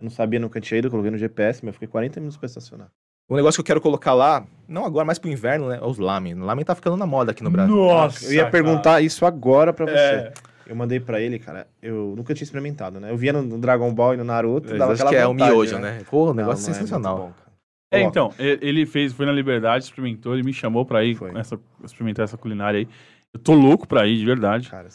[0.01, 2.47] Eu não sabia, nunca tinha ido, coloquei no GPS, mas eu fiquei 40 minutos pra
[2.47, 2.89] estacionar.
[3.31, 5.79] Um negócio que eu quero colocar lá, não agora, mais pro inverno, né?
[5.83, 6.35] É os lamen.
[6.35, 7.75] O lamen tá ficando na moda aqui no Brasil.
[7.75, 8.25] Nossa!
[8.25, 9.93] Eu ia perguntar isso agora pra você.
[9.93, 10.33] É.
[10.69, 13.11] Eu mandei pra ele, cara, eu nunca tinha experimentado, né?
[13.11, 15.79] Eu via no, Dragon Ball e no Naruto, Eu dava acho que é o miojo,
[15.79, 16.03] né?
[16.11, 17.17] Pô, o negócio Não, não é sensacional.
[17.17, 17.49] bom, cara.
[17.91, 22.25] É, então, ele fez, foi na Liberdade, experimentou, ele me chamou pra ir essa, experimentar
[22.25, 22.89] essa culinária aí.
[23.33, 24.69] Eu tô louco pra ir, de verdade.
[24.69, 24.89] Cara,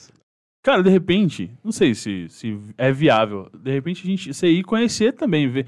[0.63, 4.63] Cara, de repente, não sei se, se é viável, de repente a gente, você ir
[4.63, 5.65] conhecer também, ver,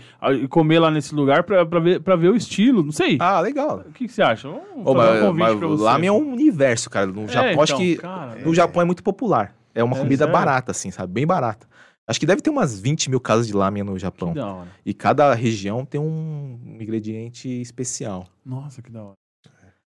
[0.50, 3.18] comer lá nesse lugar pra, pra, ver, pra ver o estilo, não sei.
[3.20, 3.84] Ah, legal.
[3.90, 4.48] O que, que você acha?
[4.48, 5.84] Vamos Ô, fazer mas, um convite mas pra você.
[5.84, 7.08] lamen é um universo, cara.
[7.08, 9.54] No É, Japão, acho então, que cara, no Japão é muito popular.
[9.76, 10.34] É uma É, comida sério?
[10.34, 11.12] barata, assim, sabe?
[11.14, 11.68] Bem barata.
[12.08, 14.30] Acho que deve ter umas 20 mil casas de lamen no Japão.
[14.30, 14.70] que da hora.
[14.86, 18.28] E cada região tem um ingrediente especial.
[18.46, 19.14] Nossa, que da hora.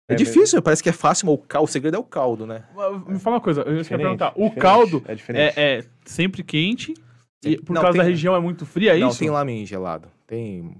[0.08, 2.46] É, É difícil, parece que é fácil, mas o, cal- o segredo é o caldo,
[2.46, 2.66] né?
[3.08, 5.60] Me fala uma coisa, eu queria diferente, perguntar, o diferente, caldo é diferente.
[5.60, 6.94] é, é sempre quente
[7.44, 9.20] e Sempre- por não, causa tem- da região é muito fria, é não, isso?
[9.20, 10.10] tem lamen gelado.
[10.28, 10.78] Tem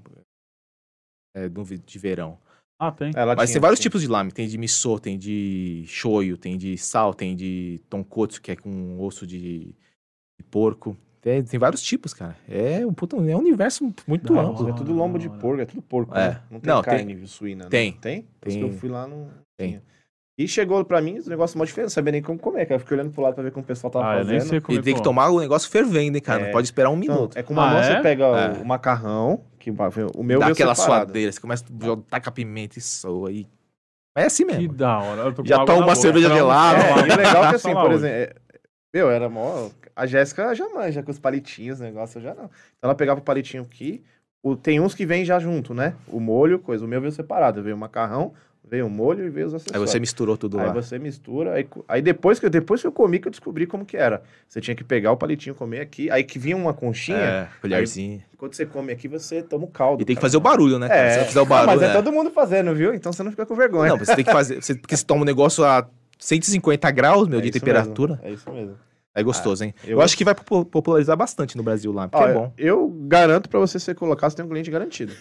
[1.36, 2.38] é, de verão.
[2.88, 3.12] Ah, tem.
[3.16, 3.84] É, lá Mas tinha, tem vários sim.
[3.84, 4.32] tipos de lamen.
[4.32, 9.00] Tem de miso, tem de shoyu, tem de sal, tem de tonkotsu, que é com
[9.00, 9.74] osso de,
[10.38, 10.98] de porco.
[11.22, 12.36] Tem, tem vários tipos, cara.
[12.50, 14.68] É um, puta, é um universo muito Da amplo.
[14.70, 16.30] É tudo lombo de porco, é tudo porco, É.
[16.32, 16.42] né?
[16.52, 17.70] Não tem Não, carne suína, né?
[17.70, 17.94] tem.
[17.94, 18.22] Tem?
[18.22, 18.28] Tem.
[18.42, 18.58] Tem.
[18.60, 19.70] que eu fui lá, não Tem.
[19.70, 19.84] tinha.
[20.38, 22.76] E chegou pra mim, os negócios mó diferentes, não sabia nem como comer, cara.
[22.76, 24.50] Eu fiquei olhando pro lado pra ver como o pessoal tava Ah, eu nem fazendo.
[24.50, 26.42] sei como E tem que tomar o negócio fervendo, hein, cara.
[26.42, 26.46] É.
[26.46, 27.38] Não pode esperar um Então, minuto.
[27.38, 27.84] é com uma Ah, mão é?
[27.96, 28.50] você pega É.
[28.58, 29.74] o, o macarrão, que o
[30.24, 31.06] meu Dá veio aquela separado.
[31.06, 33.46] suadeira, você começa a jogar- taca pimenta e soa aí.
[34.16, 34.74] Mas é assim Que mesmo.
[34.74, 35.22] da hora.
[35.22, 35.96] Eu tô com Já toma uma boca.
[35.98, 36.80] cerveja gelada.
[36.80, 38.34] É, e o legal é que assim, por exemplo, é-
[38.94, 39.70] meu, era mó.
[39.96, 42.46] A Jéssica já manja com os palitinhos, o negócio eu já não.
[42.46, 44.04] Então ela pegava o palitinho aqui.
[44.44, 45.96] O, tem uns que vem já junto, né?
[46.08, 46.84] O molho, coisa.
[46.84, 47.62] O meu veio separado.
[47.64, 48.34] Veio o macarrão,
[48.70, 49.90] veio o molho e veio os Aí acessórios.
[49.92, 50.74] você misturou tudo Aí lá.
[50.74, 53.86] você mistura, aí, aí depois, que, eu- depois que eu comi que eu descobri como
[53.86, 54.24] que era.
[54.48, 58.24] Você tinha que pegar o palitinho, comer aqui, aí que vinha uma conchinha, É, colherzinha.
[58.38, 60.02] quando você come aqui, você toma o caldo.
[60.02, 60.28] E tem que cara.
[60.30, 60.88] fazer o barulho, né?
[60.90, 61.68] É, Se você fizer o Ah, barulho.
[61.68, 61.94] mas é né?
[61.94, 62.94] todo mundo fazendo, viu?
[62.94, 63.90] Então você não fica com vergonha.
[63.92, 64.62] Não, você tem que fazer.
[64.62, 65.88] você- porque você toma um negócio a
[66.18, 68.14] 150 graus, meu, É de temperatura.
[68.16, 68.76] mesmo, É isso mesmo.
[69.16, 69.76] É gostoso, hein?
[69.84, 72.54] eu- Eu, acho que vai popu- popularizar bastante no Brasil lá, porque Ó, é bom.
[72.58, 75.14] Eu garanto pra você ser colocado, você tem um cliente garantido.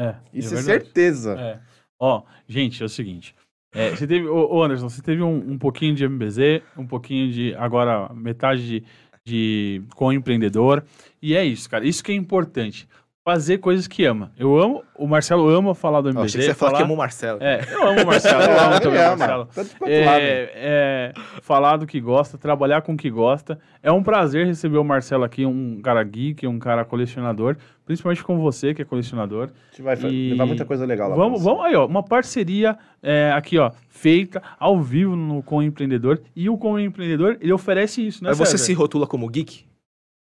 [0.00, 1.34] É, Isso é é, certeza.
[1.38, 1.58] É.
[1.98, 3.34] Ó, gente, é o seguinte.
[3.74, 7.54] É, você teve, ô, Anderson, você teve um, um pouquinho de MBZ, um pouquinho de.
[7.56, 8.84] Agora, metade de,
[9.24, 10.84] de com empreendedor.
[11.20, 11.86] E é isso, cara.
[11.86, 12.88] Isso que é importante.
[13.26, 14.30] Fazer coisas que ama.
[14.36, 16.24] Eu amo, o Marcelo ama falar do Eu MBZ.
[16.26, 17.38] achei que você ia falar que falar- amou o Marcelo.
[17.42, 19.16] É, eu amo o Marcelo, eu amo também o ama.
[19.16, 19.48] Marcelo.
[19.56, 19.64] Né?
[19.90, 23.58] É, é, falar do que gosta, trabalhar com o que gosta.
[23.82, 27.56] É um prazer receber o Marcelo aqui, um cara geek, um cara colecionador,
[27.86, 29.48] principalmente com você, que é colecionador.
[29.48, 31.16] A gente vai E- levar muita coisa legal lá.
[31.16, 35.62] Vamos, vamos aí, ó, uma parceria é, aqui, ó, feita ao vivo no Com o
[35.62, 36.20] Empreendedor.
[36.36, 38.64] E o Com o Empreendedor, ele oferece isso, né, Mas você César?
[38.66, 39.64] se rotula como geek?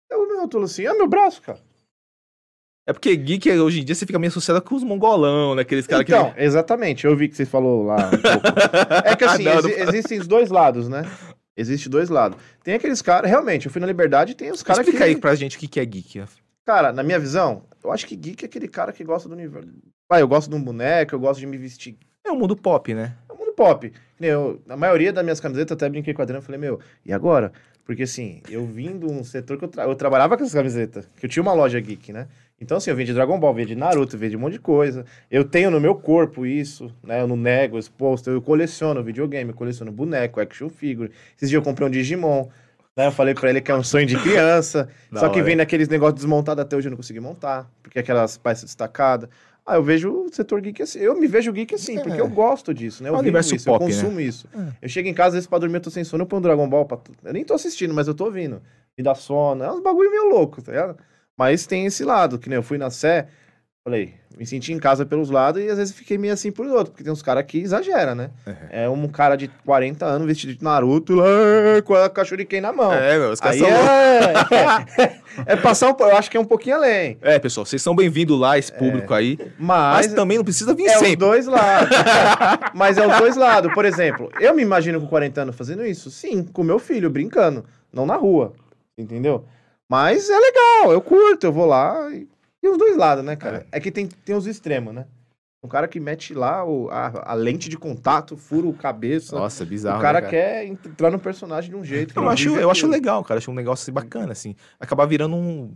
[0.10, 1.60] Eu me rotulo assim, é meu braço, cara.
[2.88, 5.62] É porque geek, hoje em dia, você fica meio associado com os mongolão, né?
[5.64, 8.48] Aqueles caras então, exatamente, eu vi que você falou lá um pouco.
[9.06, 11.04] É que assim, Ah, não, exi- não- existem os dois lados, né?
[11.56, 12.40] Existem dois lados.
[12.64, 14.68] Tem aqueles caras, realmente, eu fui na Liberdade e tem os que...
[14.68, 14.92] caras que...
[14.92, 16.24] Explica aí pra gente o que que é geek.
[16.66, 19.68] Cara, na minha visão, eu acho que geek é aquele cara que gosta do universo.
[20.10, 21.98] Ah, eu gosto de um boneco, eu gosto de me vestir.
[22.26, 23.16] É o mundo pop, né?
[23.30, 23.90] É o mundo pop.
[24.18, 26.80] Que Eu, a maioria das minhas camisetas, até brinquei com a Adriana e falei, meu,
[27.06, 27.52] e agora?
[27.86, 31.10] Porque assim, eu vim de um setor que eu, tra- eu trabalhava com essas camisetas,
[31.18, 32.28] que eu tinha uma loja geek, né?
[32.60, 34.60] Então, assim, eu vim de Dragon Ball, vim de Naruto, vim de um monte de
[34.60, 35.06] coisa.
[35.30, 37.22] Eu tenho no meu corpo isso, né?
[37.22, 38.32] Eu não nego, exposto.
[38.32, 41.12] Eu coleciono videogame, eu coleciono boneco, action figure.
[41.36, 42.48] Esses dias eu comprei um Digimon.
[42.96, 43.06] Né?
[43.06, 44.90] Eu falei pra ele que é um sonho de criança.
[45.14, 47.70] Só que vem naqueles negócios desmontados até hoje eu não consegui montar.
[47.84, 49.30] Porque aquelas peças destacadas.
[49.64, 50.98] Ah, eu vejo o setor geek assim.
[51.00, 52.02] Eu me vejo geek assim, É.
[52.02, 53.10] porque eu gosto disso, né?
[53.10, 53.94] Eu É vivo isso, pop, eu né?
[53.94, 54.48] consumo isso.
[54.56, 54.68] É.
[54.84, 56.42] Eu chego em casa, às vezes, pra dormir, eu tô sem sono, eu ponho um
[56.42, 56.98] Dragon Ball pra...
[57.24, 58.62] Eu nem tô assistindo, mas eu tô ouvindo.
[58.98, 59.64] Me dá sono.
[59.64, 60.98] É uns bagulho meio louco, tá ligado?
[61.38, 63.28] Mas tem esse lado, que nem eu fui na Sé,
[63.88, 66.92] Falei, me senti em casa pelos lados e às vezes fiquei meio assim por outro,
[66.92, 68.32] porque tem uns caras que exagera, né?
[68.70, 71.26] É um cara de 40 anos vestido de Naruto lá,
[71.86, 72.92] com a cachuriquei na mão.
[72.92, 74.98] É, meu, os caras são loucos.
[75.00, 77.18] é, é, passar um eu acho que é um pouquinho além.
[77.22, 79.40] É, pessoal, vocês são bem-vindos lá, esse público aí.
[79.58, 81.16] Mas, Mas, também não precisa vir é os sempre.
[81.16, 81.98] dois lados.
[82.76, 83.74] Mas é os dois lados.
[83.74, 86.12] Por exemplo, eu me imagino com 40 anos fazendo isso.
[86.12, 87.64] Sim, com meu filho, brincando.
[87.94, 88.52] Não na rua.
[88.98, 89.46] Entendeu?
[89.90, 92.10] Mas é legal, eu curto, eu vou lá.
[92.14, 92.28] E,
[92.62, 93.66] e os dois lados, né, cara?
[93.72, 95.06] É, que tem, tem os extremos, né?
[95.64, 99.36] Um cara que mete lá o- a, a lente de contato, fura o cabeça.
[99.36, 99.98] Nossa, bizarro.
[99.98, 102.14] o cara, né, quer entrar no personagem de um jeito.
[102.14, 103.40] que Eu não acho, eu acho legal, cara.
[103.40, 104.56] Acho um negócio assim, bacana, assim.
[104.80, 105.74] Acabar virando um.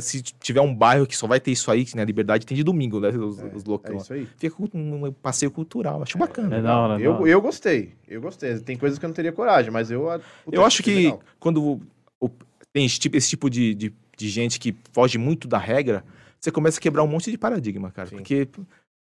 [0.00, 2.64] Se tiver um bairro que só vai ter isso aí, que na Liberdade tem de
[2.64, 3.08] domingo, né?
[3.10, 4.02] Os, os É locais.
[4.02, 4.26] isso aí.
[4.36, 6.02] Fica com um passeio cultural.
[6.02, 6.56] Acho bacana.
[6.56, 8.58] É da hora, Eu, eu gostei, eu gostei.
[8.60, 10.02] Tem coisas que eu não teria coragem, mas eu.
[10.44, 11.20] puta, Eu acho que legal.
[11.38, 11.80] quando o-
[12.20, 12.30] o-
[12.72, 16.04] tem esse tipo, esse tipo de, de, de gente que foge muito da regra,
[16.40, 18.08] você começa a quebrar um monte de paradigma, cara.
[18.08, 18.16] Sim.
[18.16, 18.48] Porque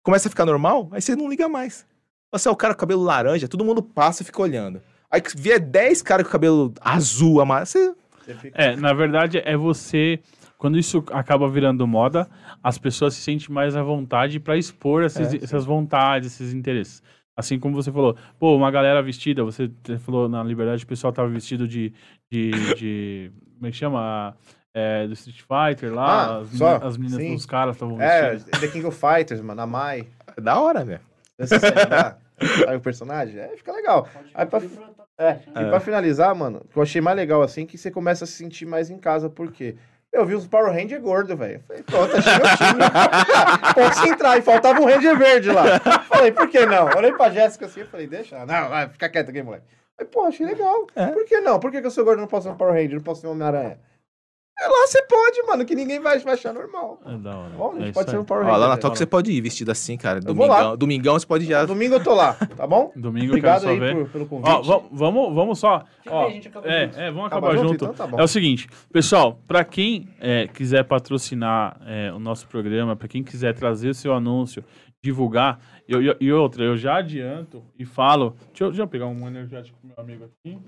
[0.03, 1.85] começa a ficar normal, aí você não liga mais.
[2.33, 4.81] Você é o cara com cabelo laranja, todo mundo passa e fica olhando.
[5.09, 7.93] Aí que vier 10 caras com cabelo azul, amarelo, você...
[8.25, 10.19] Você fica- É, na verdade, é você.
[10.57, 12.29] Quando isso acaba virando moda,
[12.63, 17.01] as pessoas se sentem mais à vontade para expor essas, É, essas vontades, esses interesses.
[17.35, 19.69] Assim como você falou, pô, uma galera vestida, você
[20.05, 21.91] falou na Liberdade, o pessoal tava vestido de.
[22.31, 23.31] de, de
[23.61, 24.35] como é que chama?
[24.73, 27.35] É, do Street Fighter lá, Ah, as, só, as meninas, sim.
[27.35, 28.37] os caras estavam É.
[28.37, 30.07] The King of Fighters, mano, a Mai.
[30.35, 31.01] É da hora, velho.
[31.37, 33.39] Essa série lá, Sabe o personagem?
[33.39, 34.07] É, fica legal.
[34.33, 34.61] Aí pra,
[35.19, 38.23] é, E pra finalizar, mano, o que eu achei mais legal assim, que você começa
[38.23, 39.75] a se sentir mais em casa, por quê?
[40.11, 41.61] Eu vi os Power Ranger gordo, velho.
[41.67, 42.81] Falei, pronto, achei meu time.
[43.75, 44.37] Pode se entrar.
[44.37, 45.79] E faltava um Ranger verde lá.
[46.07, 46.85] Falei, por que não?
[46.97, 48.43] Olhei pra Jéssica assim, eu falei, deixa.
[48.45, 49.65] Não, vai, fica quieto aqui, moleque.
[50.01, 50.87] Falei, pô, achei legal.
[51.13, 51.59] Por que não?
[51.59, 53.21] Por que, que eu sou gordo e não posso ser um Power Ranger, não posso
[53.21, 53.77] ser um Homem-Aranha?
[54.59, 57.01] É lá você pode, mano, que ninguém vai, vai achar normal.
[57.03, 57.49] É da hora.
[57.57, 58.25] Bom, a gente É pode ser um aí.
[58.25, 58.59] Power Ó, Ranger.
[58.61, 58.77] lá na.
[58.77, 60.19] Toca você pode ir vestido assim, cara.
[60.19, 60.23] Eu.
[60.23, 61.65] Domingão, domingão você pode já...
[61.65, 62.91] Domingo eu tô lá, tá bom?
[62.95, 64.03] Domingo Obrigado eu aí quero só ver.
[64.05, 64.49] por- pelo convite.
[64.51, 65.83] Ó, va- vamos, vamos só.
[66.07, 66.99] Ó, aí, a gente acaba é, junto.
[66.99, 67.85] é, vamos Acaba acabar junto?
[67.85, 67.93] junto.
[67.95, 68.21] Então tá.
[68.21, 73.23] É o seguinte, pessoal, para quem é, quiser patrocinar é, o nosso programa, para quem
[73.23, 74.63] quiser trazer o seu anúncio,
[75.03, 78.35] divulgar, eu- e outra, eu já adianto e falo.
[78.49, 80.59] Deixa eu, deixa eu pegar um energético pro meu amigo aqui,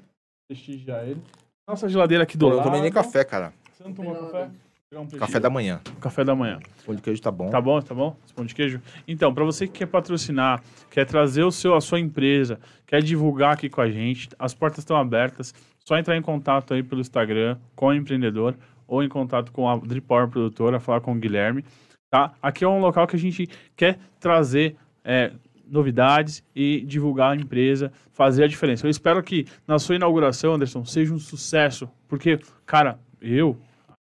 [0.50, 1.22] prestigiar ele.
[1.68, 2.66] Nossa geladeira aqui do Eu não lado.
[2.66, 3.54] tomei nem café, cara.
[3.72, 4.50] Você não tomou café?
[4.96, 5.82] Um Café da manhã.
[6.00, 6.60] Café da manhã.
[6.86, 7.50] Pão de queijo tá bom.
[7.50, 8.16] Tá bom, tá bom?
[8.24, 8.80] Esse pão de queijo.
[9.08, 10.62] Então, para você que quer patrocinar,
[10.92, 14.80] quer trazer o seu, a sua empresa, quer divulgar aqui com a gente, as portas
[14.80, 15.52] estão abertas.
[15.80, 18.56] Só entrar em contato aí pelo Instagram com o empreendedor
[18.88, 21.66] ou em contato com a Drip Power Produtora, falar com o Guilherme,
[22.14, 22.32] tá?
[22.40, 25.32] Aqui é um local que a gente quer trazer é,
[25.68, 28.86] novidades e divulgar a empresa, fazer a diferença.
[28.86, 33.58] Eu espero que na sua inauguração, Anderson, seja um sucesso, porque, cara, eu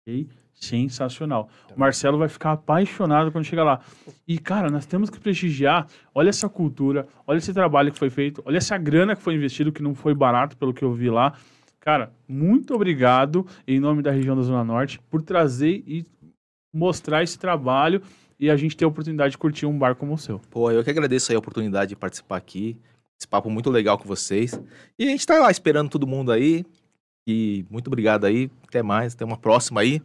[0.07, 1.49] achei sensacional.
[1.75, 3.79] O Marcelo vai ficar apaixonado quando chegar lá.
[4.27, 5.87] E, cara, nós temos que prestigiar.
[6.13, 9.71] Olha essa cultura, olha esse trabalho que foi feito, olha essa grana que foi investido,
[9.71, 11.33] que não foi barato, pelo que eu vi lá.
[11.79, 16.05] Cara, muito obrigado, em nome da região da Zona Norte, por trazer e
[16.77, 18.01] mostrar esse trabalho
[18.39, 20.39] e a gente ter a oportunidade de curtir um bar como o seu.
[20.49, 22.77] Pô, eu que agradeço a oportunidade de participar aqui.
[23.19, 24.59] Esse papo muito legal com vocês.
[24.97, 26.63] E a gente tá lá esperando todo mundo aí.
[27.27, 28.49] E muito obrigado aí.
[28.65, 29.13] Até mais.
[29.13, 30.01] Até uma próxima aí.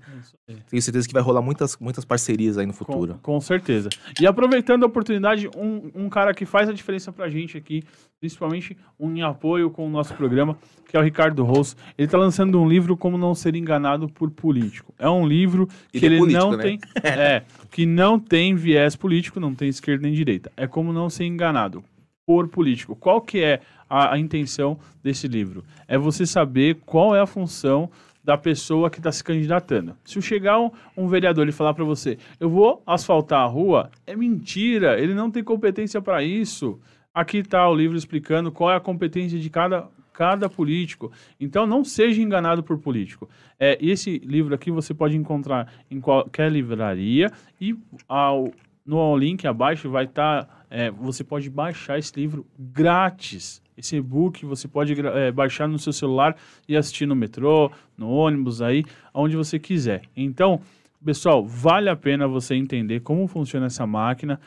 [0.68, 3.14] Tenho certeza que vai rolar muitas, muitas parcerias aí no futuro.
[3.22, 3.88] Com, com certeza.
[4.20, 7.84] E aproveitando a oportunidade, um, um cara que faz a diferença pra gente aqui,
[8.18, 10.58] principalmente um em apoio com o nosso programa,
[10.88, 11.76] que é o Ricardo Rosso.
[11.96, 14.92] Ele tá lançando um livro Como Não Ser Enganado por Político.
[14.98, 16.62] É um livro que de ele político, não né?
[16.64, 16.80] tem.
[17.04, 20.50] É, que não tem viés político, não tem esquerda nem direita.
[20.56, 21.84] É como não ser enganado
[22.26, 22.96] por político.
[22.96, 23.60] Qual que é
[23.92, 25.62] a, a intenção desse livro?
[25.86, 27.90] É você saber qual é a função
[28.24, 29.96] da pessoa que está se candidatando.
[30.04, 34.14] Se chegar um, um vereador e falar para você, eu vou asfaltar a rua, é
[34.14, 36.80] mentira, ele não tem competência para isso.
[37.12, 41.10] Aqui está o livro explicando qual é a competência de cada, cada político.
[41.38, 43.28] Então não seja enganado por político.
[43.58, 47.76] É, esse livro aqui você pode encontrar em qualquer livraria e
[48.08, 48.52] ao,
[48.86, 50.61] no link abaixo vai estar.
[50.90, 53.60] Você pode baixar esse livro grátis.
[53.76, 56.36] Esse e-book você pode é, baixar no seu celular
[56.68, 60.02] e assistir no metrô, no ônibus, aí, onde você quiser.
[60.16, 60.60] Então,
[61.04, 64.40] pessoal, vale a pena você entender como funciona essa máquina,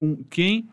[0.00, 0.68] com quem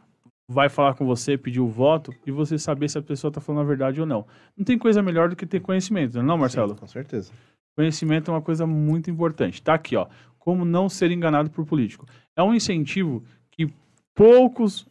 [0.47, 3.61] vai falar com você, pedir o voto e você saber se a pessoa está falando
[3.61, 4.25] a verdade ou não.
[4.57, 6.69] Não tem coisa melhor do que ter conhecimento, não, é não, Marcelo?
[6.69, 7.31] Sim, com certeza.
[7.77, 9.61] Conhecimento é uma coisa muito importante.
[9.61, 10.07] Tá aqui, ó.
[10.39, 12.07] Como não ser enganado por político.
[12.35, 13.71] É um incentivo que
[14.15, 14.87] poucos,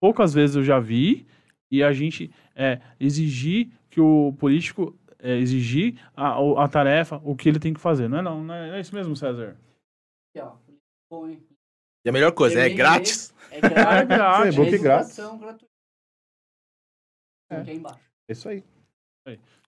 [0.00, 1.26] poucas vezes eu já vi
[1.70, 7.48] e a gente é, exigir que o político é, exigir a, a tarefa, o que
[7.48, 8.08] ele tem que fazer.
[8.08, 8.42] Não é não?
[8.42, 9.56] Não é, é isso mesmo, César?
[11.10, 11.42] Bom, hein?
[12.04, 13.34] E a melhor coisa, é Terminei grátis.
[13.50, 14.08] É É grátis.
[14.08, 14.54] grátis.
[14.54, 15.66] e-book registração gratuita.
[17.50, 17.56] É.
[17.56, 18.00] Aqui embaixo.
[18.28, 18.64] É isso aí.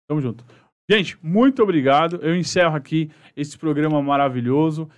[0.06, 0.44] Tamo junto.
[0.88, 2.16] Gente, muito obrigado.
[2.22, 4.88] Eu encerro aqui esse programa maravilhoso.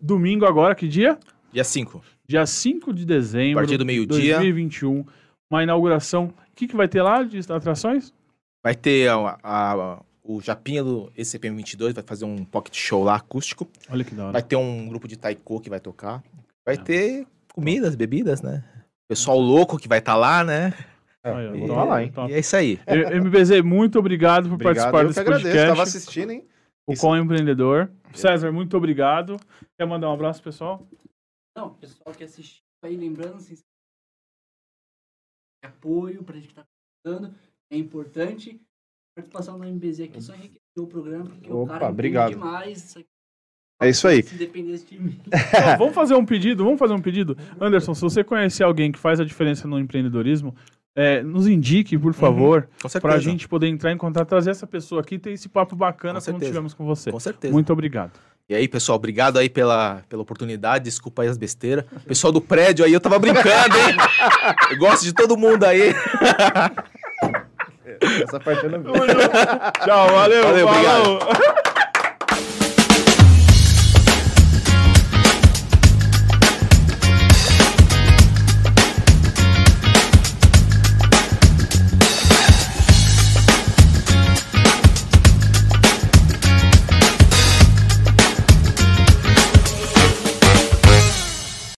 [0.00, 1.18] Domingo agora, que dia?
[1.52, 2.02] Dia 5.
[2.26, 4.34] Dia 5 de dezembro A partir do de meio-dia.
[4.36, 5.04] 2021.
[5.50, 6.26] Uma inauguração.
[6.26, 8.12] O que, que vai ter lá de atrações?
[8.62, 13.66] Vai ter a- a- o Japinha do ECPM22, vai fazer um pocket show lá acústico.
[13.90, 14.32] Olha que da hora.
[14.32, 16.22] Vai ter um grupo de taiko que vai tocar.
[16.66, 18.62] Vai ter comidas, bebidas, né?
[19.08, 20.74] Pessoal louco que vai estar lá, né?
[21.24, 22.12] É, eu top, estar lá, hein?
[22.12, 22.30] top.
[22.30, 22.78] E é isso aí.
[22.86, 25.46] E- MBZ, muito obrigado por Obrigado, participar eu desse que agradeço.
[25.48, 25.68] podcast.
[25.70, 26.44] Tava assistindo, hein?
[26.86, 27.00] O Isso.
[27.02, 27.90] Qual Empreendedor.
[28.12, 29.36] César, muito obrigado.
[29.78, 30.86] Quer mandar um abraço, pessoal?
[31.58, 33.56] Não, pessoal que assistiu aí, lembrando, assim,
[35.64, 36.64] apoio pra gente que tá
[37.04, 37.34] começando,
[37.72, 38.62] é importante.
[39.16, 42.30] A participação da MBZ aqui só enriqueceu o programa, porque o Opa, cara entende obrigado.
[42.30, 42.84] demais.
[42.84, 43.08] isso aqui.
[43.82, 44.22] É isso aí.
[44.22, 45.20] Se dependesse de mim.
[45.74, 46.62] Ó, vamos fazer um pedido?
[46.62, 47.36] Vamos fazer um pedido?
[47.60, 50.54] Anderson, se você conhecer alguém que faz a diferença no empreendedorismo,
[50.98, 53.00] é, nos indique, por favor, Com certeza.
[53.00, 56.20] pra gente poder entrar em contato, trazer essa pessoa aqui e ter esse papo bacana
[56.20, 57.12] Com como tivemos com você.
[57.12, 57.52] Com certeza.
[57.52, 58.18] Muito obrigado.
[58.48, 60.86] E aí, pessoal, obrigado aí pela, pela oportunidade.
[60.86, 61.84] Desculpa aí as besteiras.
[62.04, 63.96] Pessoal do prédio aí, eu tava brincando, hein?
[64.72, 65.94] Eu gosto de todo mundo aí.
[68.24, 68.90] Essa parte eu não vi.
[69.84, 71.18] Tchau, valeu, Valeu, falou.